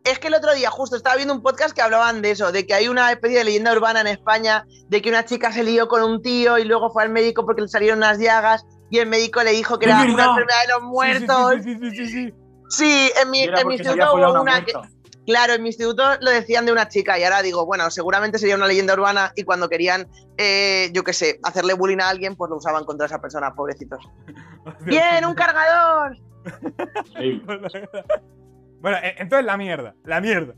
Es 0.04 0.20
que 0.20 0.28
el 0.28 0.34
otro 0.34 0.54
día 0.54 0.70
justo 0.70 0.96
estaba 0.96 1.16
viendo 1.16 1.34
un 1.34 1.42
podcast 1.42 1.74
que 1.74 1.82
hablaban 1.82 2.22
de 2.22 2.32
eso, 2.32 2.52
de 2.52 2.66
que 2.66 2.74
hay 2.74 2.88
una 2.88 3.12
especie 3.12 3.38
de 3.38 3.44
leyenda 3.46 3.72
urbana 3.72 4.02
en 4.02 4.08
España 4.08 4.66
de 4.88 5.02
que 5.02 5.10
una 5.10 5.26
chica 5.26 5.52
se 5.52 5.64
lió 5.64 5.88
con 5.88 6.04
un 6.04 6.22
tío 6.22 6.58
y 6.58 6.66
luego 6.66 6.92
fue 6.92 7.04
al 7.04 7.10
médico 7.10 7.46
porque 7.46 7.62
le 7.62 7.68
salieron 7.68 8.00
unas 8.00 8.20
llagas 8.20 8.66
y 8.90 9.00
el 9.00 9.08
médico 9.08 9.42
le 9.44 9.52
dijo 9.52 9.80
que 9.80 9.86
era 9.86 10.02
verdad. 10.02 10.14
una 10.14 10.26
enfermedad 10.26 10.62
de 10.62 10.68
los 10.68 10.82
Sí, 10.82 10.86
muertos. 10.86 11.54
Sí, 11.54 11.64
sí, 11.64 11.80
sí, 11.80 11.90
sí, 11.90 11.96
sí, 11.96 12.12
sí. 12.12 12.34
Sí, 12.70 13.12
en 13.22 13.30
mi, 13.30 13.44
instituto 13.44 14.14
hubo 14.14 14.32
una 14.32 14.42
una 14.42 14.66
que, 14.66 14.74
muerta. 14.74 14.90
Claro, 15.26 15.54
en 15.54 15.62
mi 15.62 15.70
instituto 15.70 16.04
lo 16.20 16.32
decían 16.32 16.66
de 16.66 16.74
una 16.74 16.90
chica 16.90 17.18
y 17.18 17.24
ahora 17.24 17.42
digo, 17.42 17.66
bueno, 17.66 17.90
seguramente 17.90 18.38
sería 18.38 18.56
una 18.56 18.68
leyenda 18.68 18.94
urbana 18.94 19.32
y 19.36 19.44
cuando 19.44 19.70
querían, 19.70 20.08
eh, 20.38 20.90
yo 20.92 21.04
qué 21.04 21.14
sé, 21.14 21.40
hacerle 21.44 21.76
bullying 21.76 22.00
a 22.00 22.10
alguien, 22.10 22.36
pues 22.36 22.50
lo 22.50 22.58
usaban 22.58 22.84
contra 22.84 23.06
esa 23.06 23.22
persona, 23.22 23.56
pobrecitos. 23.56 24.04
¡Bien, 24.82 25.26
un 25.26 25.34
cargador! 25.34 26.18
Bueno, 28.84 28.98
e- 28.98 29.16
entonces 29.18 29.46
la 29.46 29.58
mierda, 29.58 29.96
la 30.04 30.22
mierda. 30.22 30.54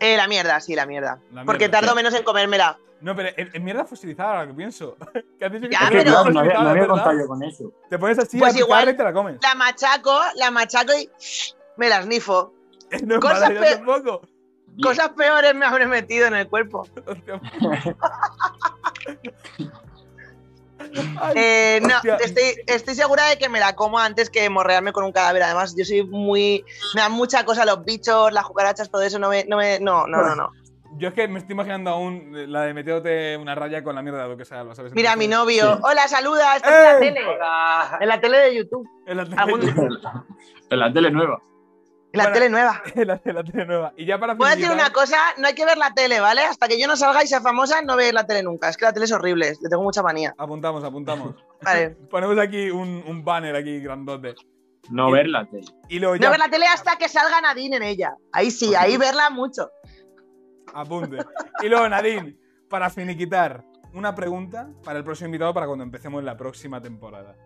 Eh, 0.00 0.16
la 0.16 0.26
mierda, 0.28 0.58
sí, 0.60 0.74
la 0.74 0.86
mierda. 0.86 1.18
La 1.32 1.44
Porque 1.44 1.64
mierda, 1.68 1.80
tardo 1.80 1.90
sí. 1.90 1.96
menos 1.96 2.14
en 2.14 2.22
comérmela. 2.24 2.78
No, 3.00 3.14
pero 3.16 3.30
en, 3.36 3.50
en 3.52 3.64
mierda 3.64 3.84
fosilizada, 3.84 4.30
ahora 4.30 4.46
que 4.46 4.54
pienso. 4.54 4.96
Que 5.38 5.44
has 5.44 5.52
dicho 5.52 5.68
que 5.68 5.72
Ya, 5.74 5.88
pero- 5.90 6.04
pones 6.04 6.04
claro, 6.12 6.30
no 6.32 6.40
había, 6.40 6.54
no 6.62 6.68
había 6.70 6.86
contado 6.86 7.18
yo 7.18 7.26
con 7.26 7.42
eso. 7.42 7.72
Te 7.90 7.98
pones 7.98 8.18
así 8.18 8.38
Pues 8.38 8.54
a 8.54 8.58
igual- 8.60 8.88
y 8.88 8.96
te 8.96 9.02
la 9.04 9.12
comes. 9.12 9.38
La 9.42 9.54
machaco, 9.56 10.18
la 10.36 10.50
machaco 10.52 10.92
y 10.94 11.10
me 11.76 11.88
la 11.88 12.02
snifo. 12.02 12.54
No 13.06 13.14
es 13.16 13.20
cosas 13.20 13.40
mala, 13.40 13.54
yo 13.54 13.60
pe- 13.60 13.76
tampoco. 13.76 14.22
Cosas 14.82 15.08
peores 15.10 15.54
me 15.54 15.66
habré 15.66 15.86
metido 15.86 16.26
en 16.28 16.34
el 16.34 16.48
cuerpo. 16.48 16.86
Ay, 21.20 21.32
Eh, 21.36 21.80
no, 21.82 22.14
estoy, 22.20 22.54
estoy 22.66 22.94
segura 22.94 23.26
de 23.28 23.38
que 23.38 23.48
me 23.48 23.60
la 23.60 23.74
como 23.74 23.98
antes 23.98 24.30
que 24.30 24.48
morrearme 24.50 24.92
con 24.92 25.04
un 25.04 25.12
cadáver. 25.12 25.42
Además, 25.42 25.74
yo 25.76 25.84
soy 25.84 26.02
muy. 26.04 26.64
Me 26.94 27.00
dan 27.00 27.12
mucha 27.12 27.44
cosa 27.44 27.64
los 27.64 27.84
bichos, 27.84 28.32
las 28.32 28.44
cucarachas, 28.46 28.90
todo 28.90 29.02
eso. 29.02 29.18
No 29.18 29.28
me. 29.28 29.44
No, 29.44 29.56
me, 29.56 29.78
no, 29.80 30.06
no, 30.06 30.22
no, 30.22 30.34
no. 30.34 30.50
Yo 30.98 31.08
es 31.08 31.14
que 31.14 31.26
me 31.26 31.38
estoy 31.38 31.54
imaginando 31.54 31.88
aún 31.90 32.34
eh, 32.36 32.46
la 32.46 32.62
de 32.64 32.74
metiéndote 32.74 33.36
una 33.38 33.54
raya 33.54 33.82
con 33.82 33.94
la 33.94 34.02
mierda 34.02 34.24
de 34.24 34.28
lo 34.28 34.36
que 34.36 34.44
sea, 34.44 34.62
¿lo 34.62 34.74
sabes? 34.74 34.92
Mira, 34.92 35.16
mi 35.16 35.26
novio. 35.26 35.76
Sí. 35.76 35.80
Hola, 35.84 36.06
saluda. 36.06 36.56
Estás 36.56 36.70
en 36.70 36.82
la 36.84 36.92
¡Ey! 36.92 37.14
tele. 37.14 37.26
En 38.00 38.08
la 38.08 38.20
tele 38.20 38.38
de 38.38 38.54
YouTube. 38.56 38.86
En 39.06 39.16
la, 39.16 39.22
Algún- 39.22 39.62
en 40.70 40.78
la 40.78 40.92
tele 40.92 41.10
nueva. 41.10 41.40
En 42.12 42.18
la 42.18 42.24
Bueno, 42.24 42.34
tele 42.34 42.48
nueva. 42.50 42.82
en 42.94 43.06
la, 43.08 43.20
la 43.24 43.42
tele 43.44 43.64
nueva. 43.66 43.92
Y 43.96 44.04
ya 44.04 44.18
para 44.18 44.34
Voy 44.34 44.46
a 44.48 44.54
decir 44.56 44.70
una 44.70 44.90
cosa, 44.92 45.16
no 45.38 45.46
hay 45.48 45.54
que 45.54 45.64
ver 45.64 45.78
la 45.78 45.94
tele, 45.94 46.20
¿vale? 46.20 46.42
Hasta 46.42 46.68
que 46.68 46.78
yo 46.80 46.86
no 46.86 46.96
salga 46.96 47.22
y 47.24 47.26
sea 47.26 47.40
famosa, 47.40 47.80
no 47.82 47.96
veis 47.96 48.12
la 48.12 48.26
tele 48.26 48.42
nunca. 48.42 48.68
Es 48.68 48.76
que 48.76 48.84
la 48.84 48.92
tele 48.92 49.06
es 49.06 49.12
horrible, 49.12 49.54
le 49.60 49.68
tengo 49.68 49.82
mucha 49.82 50.02
manía. 50.02 50.34
Apuntamos, 50.36 50.84
apuntamos. 50.84 51.34
Vale. 51.62 51.90
Ponemos 52.10 52.38
aquí 52.38 52.70
un, 52.70 53.02
un 53.06 53.24
banner 53.24 53.56
aquí 53.56 53.80
grandote. 53.80 54.34
No 54.90 55.08
Y- 55.08 55.12
ver 55.12 55.28
la 55.28 55.46
tele. 55.46 55.64
Y 55.88 55.98
luego 56.00 56.16
No 56.16 56.28
ver 56.30 56.38
la 56.38 56.48
tele 56.48 56.66
hasta 56.66 56.96
que 56.96 57.08
salga 57.08 57.40
Nadine 57.40 57.76
en 57.76 57.82
ella. 57.84 58.14
Ahí 58.32 58.50
sí, 58.50 58.74
ahí 58.74 58.96
verla 58.98 59.30
mucho. 59.30 59.70
apunte. 60.74 61.18
Y 61.62 61.68
luego, 61.68 61.88
Nadine, 61.88 62.36
para 62.68 62.90
finiquitar, 62.90 63.64
una 63.94 64.14
pregunta 64.14 64.68
para 64.84 64.98
el 64.98 65.04
próximo 65.04 65.26
invitado 65.26 65.52
para 65.54 65.66
cuando 65.66 65.84
empecemos 65.84 66.22
la 66.24 66.36
próxima 66.36 66.80
temporada. 66.80 67.36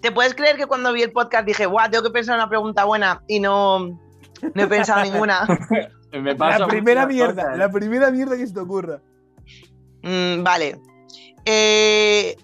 ¿Te 0.00 0.12
puedes 0.12 0.34
creer 0.34 0.56
que 0.56 0.66
cuando 0.66 0.92
vi 0.92 1.02
el 1.02 1.12
podcast 1.12 1.46
dije, 1.46 1.66
guau, 1.66 1.90
tengo 1.90 2.04
que 2.04 2.10
pensar 2.10 2.36
una 2.36 2.48
pregunta 2.48 2.84
buena 2.84 3.22
y 3.26 3.40
no, 3.40 3.78
no 3.80 4.62
he 4.62 4.66
pensado 4.66 5.02
ninguna? 5.02 5.46
Me 6.12 6.34
pasa 6.34 6.60
La 6.60 6.66
primera 6.68 7.06
mierda, 7.06 7.42
cosas, 7.42 7.58
la 7.58 7.70
primera 7.70 8.10
mierda 8.10 8.36
que 8.36 8.46
se 8.46 8.54
te 8.54 8.60
ocurra. 8.60 9.00
Mm, 10.02 10.42
vale. 10.42 10.80
Eh, 11.44 12.36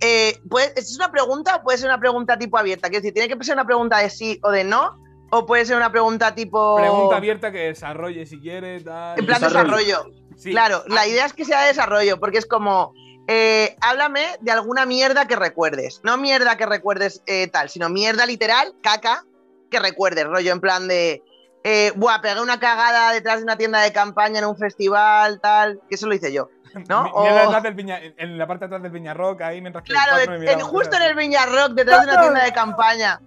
eh, 0.00 0.38
¿puede- 0.48 0.72
¿Es 0.76 0.94
una 0.96 1.10
pregunta 1.10 1.56
o 1.56 1.62
puede 1.62 1.78
ser 1.78 1.88
una 1.88 1.98
pregunta 2.00 2.38
tipo 2.38 2.56
abierta? 2.58 2.88
Quiero 2.88 3.02
decir, 3.02 3.14
¿tiene 3.14 3.28
que 3.34 3.44
ser 3.44 3.54
una 3.54 3.64
pregunta 3.66 3.98
de 3.98 4.10
sí 4.10 4.38
o 4.42 4.50
de 4.50 4.64
no? 4.64 4.98
¿O 5.30 5.44
puede 5.44 5.64
ser 5.66 5.76
una 5.76 5.90
pregunta 5.90 6.34
tipo. 6.34 6.76
Pregunta 6.76 7.16
abierta 7.16 7.50
que 7.50 7.58
desarrolle 7.58 8.26
si 8.26 8.38
quiere, 8.40 8.80
tal. 8.80 9.18
En 9.18 9.26
plan 9.26 9.40
Desarrollo. 9.40 9.76
desarrollo. 9.78 10.16
Sí. 10.36 10.50
Claro, 10.52 10.82
la 10.86 11.00
Ah, 11.02 11.06
idea 11.08 11.26
es 11.26 11.32
que 11.32 11.44
sea 11.44 11.62
de 11.62 11.68
desarrollo, 11.68 12.20
porque 12.20 12.38
es 12.38 12.46
como. 12.46 12.94
Eh, 13.28 13.76
háblame 13.80 14.24
de 14.40 14.52
alguna 14.52 14.86
mierda 14.86 15.26
que 15.26 15.36
recuerdes. 15.36 16.00
No 16.04 16.16
mierda 16.16 16.56
que 16.56 16.66
recuerdes 16.66 17.22
eh, 17.26 17.48
tal, 17.48 17.68
sino 17.68 17.88
mierda 17.88 18.26
literal, 18.26 18.74
caca, 18.82 19.24
que 19.70 19.78
recuerdes, 19.80 20.26
rollo, 20.26 20.52
en 20.52 20.60
plan 20.60 20.86
de. 20.88 21.22
Eh, 21.64 21.92
buah, 21.96 22.20
pegué 22.20 22.40
una 22.40 22.60
cagada 22.60 23.10
detrás 23.12 23.38
de 23.38 23.42
una 23.42 23.56
tienda 23.56 23.80
de 23.80 23.92
campaña 23.92 24.38
en 24.38 24.44
un 24.44 24.56
festival, 24.56 25.40
tal. 25.40 25.80
Que 25.88 25.96
eso 25.96 26.06
lo 26.06 26.14
hice 26.14 26.32
yo. 26.32 26.48
¿no? 26.88 27.10
O- 27.14 27.60
del 27.62 27.74
Viña- 27.74 28.00
en- 28.18 28.36
la 28.36 28.46
parte 28.46 28.64
de 28.64 28.66
atrás 28.66 28.82
del 28.82 28.92
Viña 28.92 29.14
Rock, 29.14 29.40
ahí 29.40 29.60
mientras 29.62 29.82
que 29.82 29.92
Claro, 29.94 30.12
cuatro 30.16 30.38
me 30.38 30.52
en- 30.52 30.60
justo 30.60 30.94
en 30.96 31.02
el 31.02 31.14
Viña 31.16 31.46
Rock, 31.46 31.70
detrás 31.72 32.04
de 32.04 32.12
una 32.12 32.20
tienda 32.20 32.44
de 32.44 32.52
campaña. 32.52 33.20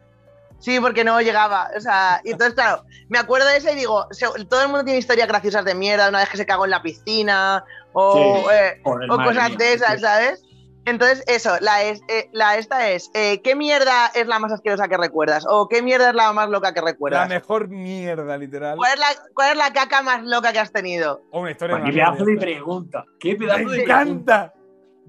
Sí, 0.59 0.79
porque 0.79 1.03
no 1.03 1.19
llegaba. 1.21 1.69
O 1.75 1.79
sea, 1.81 2.21
y 2.23 2.31
entonces, 2.31 2.53
claro, 2.53 2.83
me 3.07 3.17
acuerdo 3.17 3.47
de 3.47 3.57
eso 3.57 3.71
y 3.71 3.75
digo, 3.75 4.07
todo 4.49 4.61
el 4.61 4.67
mundo 4.67 4.83
tiene 4.83 4.99
historias 4.99 5.27
graciosas 5.27 5.63
de 5.65 5.73
mierda, 5.73 6.09
una 6.09 6.19
vez 6.19 6.29
que 6.29 6.37
se 6.37 6.45
cagó 6.45 6.65
en 6.65 6.71
la 6.71 6.81
piscina, 6.81 7.63
o, 7.93 8.13
Sí. 8.49 8.55
eh, 8.55 8.81
o 8.83 9.17
cosas 9.17 9.49
mía. 9.49 9.57
de 9.57 9.73
esas, 9.73 10.01
¿sabes? 10.01 10.43
Entonces, 10.85 11.23
eso, 11.27 11.51
la, 11.59 11.83
es, 11.83 12.01
eh, 12.07 12.29
la 12.31 12.57
esta 12.57 12.89
es, 12.89 13.11
eh, 13.13 13.41
¿qué 13.43 13.55
mierda 13.55 14.07
es 14.15 14.25
la 14.27 14.39
más 14.39 14.51
asquerosa 14.51 14.87
que 14.87 14.97
recuerdas? 14.97 15.45
¿O 15.47 15.67
qué 15.67 15.83
mierda 15.83 16.09
es 16.09 16.15
la 16.15 16.31
más 16.33 16.49
loca 16.49 16.73
que 16.73 16.79
La 16.81 16.87
recuerdas? 16.87 17.29
mejor 17.29 17.67
mierda, 17.67 18.37
literal. 18.37 18.77
¿Cuál 18.77 18.93
es, 18.93 18.99
la, 18.99 19.07
¿Cuál 19.35 19.51
es 19.51 19.57
la 19.57 19.73
caca 19.73 20.01
más 20.01 20.23
loca 20.23 20.51
que 20.51 20.59
has 20.59 20.71
tenido? 20.71 21.21
O 21.31 21.41
una 21.41 21.51
historia 21.51 21.81
Qué 21.85 21.91
pedazo 21.91 22.25
de 22.25 22.37
pregunta. 22.37 23.05
Qué 23.19 23.35
pedazo 23.35 23.65
Me 23.65 23.71
de 23.75 23.81
encanta. 23.83 24.53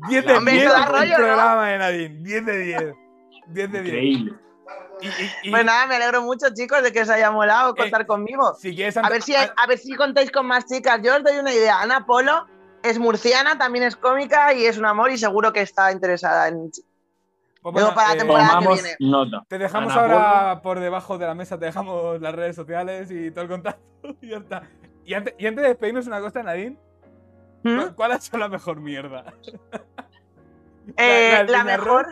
10 0.09 0.27
de 0.27 0.33
Hombre, 0.35 0.53
10 0.55 0.65
eso 0.67 0.73
da 0.75 0.85
el 0.85 0.89
rollo, 0.91 1.11
¿no? 1.11 1.17
programa 1.17 1.69
de 1.69 1.79
Nadine. 1.79 2.17
10 2.23 2.47
de 2.47 2.59
10. 2.59 2.83
10 3.47 3.73
de 3.73 3.83
10. 3.83 3.95
Increíble. 3.95 4.33
Y, 5.03 5.07
y- 5.07 5.31
y 5.45 5.51
Pues 5.51 5.65
nada, 5.65 5.87
me 5.87 5.97
alegro 5.97 6.21
mucho, 6.23 6.47
chicos, 6.55 6.83
de 6.83 6.93
que 6.93 7.03
os 7.03 7.09
haya 7.09 7.31
molado 7.31 7.73
Eh, 7.73 7.77
contar 7.77 8.07
conmigo. 8.07 8.55
si 8.55 8.75
quieres 8.75 8.97
A 8.99 9.09
ver 9.09 9.23
si, 9.23 9.35
a 9.35 9.51
ver 9.67 9.79
si 9.79 9.95
contáis 9.95 10.31
con 10.31 10.47
más 10.47 10.67
chicas. 10.67 11.01
Yo 11.03 11.17
os 11.17 11.23
doy 11.25 11.39
una 11.39 11.53
idea. 11.55 11.81
Ana 11.81 12.05
Polo 12.05 12.47
es 12.83 12.99
murciana, 12.99 13.59
también 13.59 13.85
es 13.85 13.97
cómica 13.97 14.53
y 14.55 14.67
es 14.67 14.79
un 14.79 14.87
amor 14.87 15.11
y 15.11 15.19
seguro 15.19 15.53
que 15.53 15.61
está 15.61 15.93
interesada 15.93 16.49
en. 16.49 16.71
Pues 17.63 17.75
Luego 17.75 17.95
para 17.95 18.09
la 18.09 18.15
eh, 18.15 18.19
temporada 18.19 18.59
que 18.61 18.69
viene. 18.69 18.97
nota. 19.01 19.45
Te 19.47 19.59
dejamos 19.59 19.93
Ana 19.93 20.03
ahora 20.03 20.63
por 20.63 20.81
debajo 20.81 21.19
de 21.19 21.27
la 21.27 21.35
mesa, 21.35 21.59
te 21.59 21.67
dejamos 21.67 22.19
las 22.21 22.35
redes 22.35 22.57
sociales 22.57 23.11
y 23.11 23.31
todo 23.31 23.43
el 23.43 23.51
contacto 23.51 23.83
y 24.23 24.29
ya 24.31 24.39
está. 24.39 24.63
Y 25.05 25.13
antes, 25.15 25.35
y 25.39 25.47
antes 25.47 25.63
de 25.63 25.69
despedirnos 25.69 26.07
una 26.07 26.21
cosa, 26.21 26.43
Nadine, 26.43 26.79
¿Mm? 27.63 27.89
¿cuál, 27.95 28.13
ha 28.13 28.21
sido 28.21 28.39
la 28.39 28.49
mejor 28.49 28.81
mierda? 28.81 29.25
Eh, 30.97 31.33
¿La- 31.33 31.45
la 31.45 31.59
la, 31.59 31.65
mejor. 31.65 32.09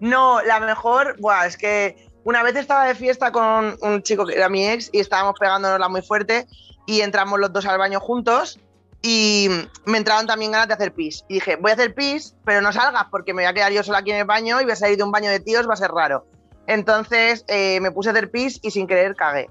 No, 0.00 0.42
la 0.42 0.60
mejor. 0.60 1.16
Buah, 1.18 1.46
es 1.46 1.56
que 1.56 2.08
una 2.24 2.42
vez 2.42 2.56
estaba 2.56 2.84
de 2.84 2.94
fiesta 2.94 3.32
con 3.32 3.76
un 3.80 4.02
chico 4.02 4.26
que 4.26 4.34
era 4.34 4.48
mi 4.50 4.68
ex 4.68 4.90
y 4.92 5.00
estábamos 5.00 5.38
pegándonosla 5.38 5.88
muy 5.88 6.02
fuerte 6.02 6.46
y 6.86 7.00
entramos 7.00 7.38
los 7.38 7.52
dos 7.52 7.64
al 7.66 7.78
baño 7.78 7.98
juntos 8.00 8.58
y 9.02 9.48
me 9.86 9.98
entraron 9.98 10.26
también 10.26 10.52
ganas 10.52 10.68
de 10.68 10.74
hacer 10.74 10.92
pis. 10.92 11.24
Y 11.28 11.34
dije, 11.34 11.56
voy 11.56 11.70
a 11.70 11.74
hacer 11.74 11.94
pis, 11.94 12.34
pero 12.44 12.60
no 12.60 12.72
salgas 12.72 13.06
porque 13.10 13.32
me 13.32 13.42
voy 13.42 13.50
a 13.50 13.54
quedar 13.54 13.72
yo 13.72 13.82
sola 13.82 13.98
aquí 13.98 14.10
en 14.10 14.18
el 14.18 14.24
baño 14.24 14.60
y 14.60 14.64
voy 14.64 14.72
a 14.72 14.76
salir 14.76 14.96
de 14.96 15.04
un 15.04 15.10
baño 15.10 15.30
de 15.30 15.40
tíos, 15.40 15.68
va 15.68 15.74
a 15.74 15.76
ser 15.76 15.90
raro. 15.90 16.26
Entonces 16.66 17.44
eh, 17.48 17.80
me 17.80 17.90
puse 17.90 18.10
a 18.10 18.12
hacer 18.12 18.30
pis 18.30 18.58
y 18.62 18.70
sin 18.70 18.86
querer 18.86 19.16
cagué. 19.16 19.48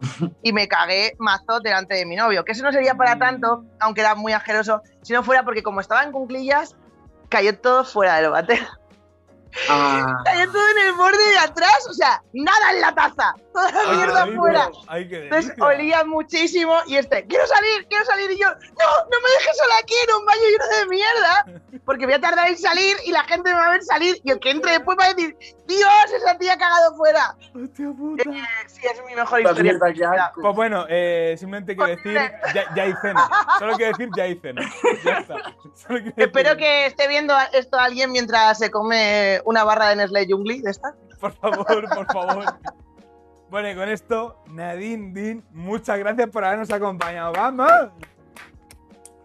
Y 0.42 0.52
me 0.52 0.66
cagué 0.66 1.14
mazo 1.18 1.60
delante 1.60 1.94
de 1.94 2.06
mi 2.06 2.16
novio, 2.16 2.44
que 2.44 2.52
eso 2.52 2.62
no 2.62 2.72
sería 2.72 2.94
para 2.94 3.18
tanto, 3.18 3.64
aunque 3.78 4.00
era 4.00 4.14
muy 4.14 4.32
asqueroso, 4.32 4.82
si 5.02 5.12
no 5.12 5.22
fuera 5.22 5.44
porque 5.44 5.62
como 5.62 5.80
estaba 5.80 6.02
en 6.02 6.12
cunclillas, 6.12 6.74
cayó 7.28 7.58
todo 7.58 7.84
fuera 7.84 8.16
del 8.16 8.30
váter. 8.30 8.60
Ah, 9.68 10.22
Cayó 10.24 10.50
todo 10.52 10.68
en 10.70 10.86
el 10.86 10.92
borde 10.94 11.30
de 11.30 11.38
atrás, 11.38 11.86
o 11.88 11.92
sea, 11.92 12.22
nada 12.32 12.72
en 12.72 12.80
la 12.80 12.94
taza, 12.94 13.34
toda 13.52 13.70
la 13.72 13.92
mierda 13.92 14.20
delicia, 14.20 14.40
fuera. 14.40 14.70
Ay, 14.88 15.08
qué 15.08 15.24
Entonces 15.24 15.54
olía 15.60 16.04
muchísimo 16.04 16.76
y 16.86 16.96
este, 16.96 17.26
quiero 17.26 17.46
salir, 17.46 17.86
quiero 17.88 18.04
salir. 18.04 18.30
Y 18.30 18.38
yo, 18.38 18.48
no, 18.48 18.54
no 18.54 19.20
me 19.22 19.30
dejes 19.38 19.56
sola 19.56 19.74
aquí 19.82 19.94
en 20.08 20.14
un 20.14 20.26
baño 20.26 20.42
lleno 20.50 20.78
de 20.78 20.86
mierda, 20.88 21.80
porque 21.84 22.06
voy 22.06 22.14
a 22.14 22.20
tardar 22.20 22.48
en 22.48 22.58
salir 22.58 22.96
y 23.04 23.12
la 23.12 23.24
gente 23.24 23.50
me 23.50 23.56
va 23.56 23.66
a 23.66 23.70
ver 23.70 23.82
salir 23.82 24.16
y 24.22 24.30
el 24.30 24.40
que 24.40 24.50
entre 24.50 24.72
después 24.72 24.96
va 24.98 25.06
a 25.06 25.14
decir, 25.14 25.36
Dios, 25.66 26.12
esa 26.16 26.36
tía 26.36 26.54
ha 26.54 26.58
cagado 26.58 26.96
fuera. 26.96 27.36
Hostia 27.54 27.92
puta. 27.96 28.28
Eh, 28.28 28.42
sí, 28.66 28.80
es 28.86 29.04
mi 29.06 29.14
mejor 29.14 29.40
la 29.40 29.50
historia. 29.50 30.12
asco. 30.12 30.42
Pues 30.42 30.56
bueno, 30.56 30.84
eh, 30.88 31.36
simplemente 31.38 31.76
quiero 31.76 31.96
decir, 31.96 32.14
ya, 32.54 32.74
ya 32.74 32.82
hay 32.82 32.94
cena. 33.00 33.28
Solo 33.58 33.76
quiero 33.76 33.92
decir, 33.96 34.08
ya 34.16 34.24
hay 34.24 34.34
cena. 34.40 34.62
Ya 35.04 35.18
está. 35.18 35.36
Espero 36.16 36.56
que 36.56 36.86
esté 36.86 37.08
viendo 37.08 37.34
esto 37.52 37.78
alguien 37.78 38.10
mientras 38.12 38.58
se 38.58 38.70
come 38.70 39.39
una 39.44 39.64
barra 39.64 39.88
de 39.90 39.96
Nestlé 39.96 40.26
Jungli 40.28 40.60
de 40.62 40.70
esta. 40.70 40.94
Por 41.20 41.32
favor, 41.32 41.66
por 41.66 42.06
favor. 42.12 42.44
Bueno, 43.50 43.68
y 43.70 43.74
con 43.74 43.88
esto, 43.88 44.42
Nadine, 44.46 45.12
Din, 45.12 45.44
muchas 45.50 45.98
gracias 45.98 46.28
por 46.30 46.44
habernos 46.44 46.70
acompañado. 46.70 47.32
¡Vamos! 47.32 47.70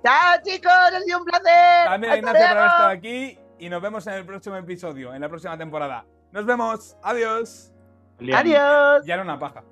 Chao 0.04 0.36
chicos, 0.44 0.72
ha 0.72 1.00
sido 1.02 1.20
un 1.20 1.26
placer. 1.26 1.86
También 1.86 2.14
a 2.14 2.18
Ignacio 2.18 2.40
por 2.40 2.48
haber 2.58 2.66
estado 2.66 2.90
aquí 2.90 3.40
y 3.60 3.70
nos 3.70 3.82
vemos 3.82 4.06
en 4.08 4.14
el 4.14 4.26
próximo 4.26 4.56
episodio, 4.56 5.14
en 5.14 5.22
la 5.22 5.30
próxima 5.30 5.58
temporada. 5.58 6.06
Nos 6.32 6.46
vemos. 6.46 6.98
Adiós. 7.02 7.72
Adiós. 8.34 9.06
Ya 9.06 9.14
era 9.14 9.24
una 9.24 9.40
paja. 9.40 9.64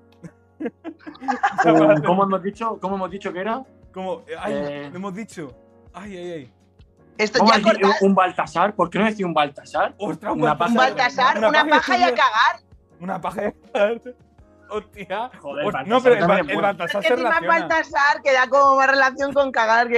Um, 0.59 2.01
¿Cómo 2.05 2.23
hemos 2.23 2.41
dicho? 2.43 2.79
¿Cómo 2.79 2.95
hemos 2.95 3.11
dicho 3.11 3.33
que 3.33 3.39
era? 3.41 3.63
Como, 3.93 4.21
eh, 4.27 4.35
ay, 4.39 4.53
Eh. 4.55 4.89
lo 4.91 4.97
hemos 4.97 5.13
dicho. 5.13 5.53
Ay, 5.93 6.17
ay, 6.17 6.31
ay. 6.31 6.53
Esto 7.17 7.39
¿Cómo 7.39 7.51
ya 7.51 7.57
decir 7.59 7.85
un 8.01 8.15
Baltasar? 8.15 8.73
¿Por 8.73 8.89
qué 8.89 8.99
no 8.99 9.05
decir 9.05 9.25
un 9.25 9.33
Baltasar? 9.33 9.93
Ostras, 9.97 10.33
Una 10.33 10.57
Un. 10.57 10.75
Baltasar, 10.77 11.37
una 11.37 11.65
paja 11.65 11.97
y 11.97 12.03
a 12.03 12.09
cagar. 12.09 12.59
Una 12.99 13.21
paja 13.21 13.41
de 13.41 13.53
cagar. 13.73 14.01
Hostia. 14.69 15.29
Joder, 15.39 15.65
Baltasar 15.65 15.87
no, 15.87 16.01
pero 16.01 16.15
el, 16.15 16.21
el 16.21 16.45
bueno. 16.45 16.61
Baltasar 16.61 17.01
Es 17.01 17.07
se 17.07 17.07
que 17.07 17.13
encima 17.13 17.39
relaciona. 17.39 17.67
Baltasar 17.67 18.21
que 18.23 18.33
da 18.33 18.47
como 18.47 18.75
más 18.77 18.87
relación 18.87 19.31
con 19.33 19.51
cagar 19.51 19.87
que 19.87 19.91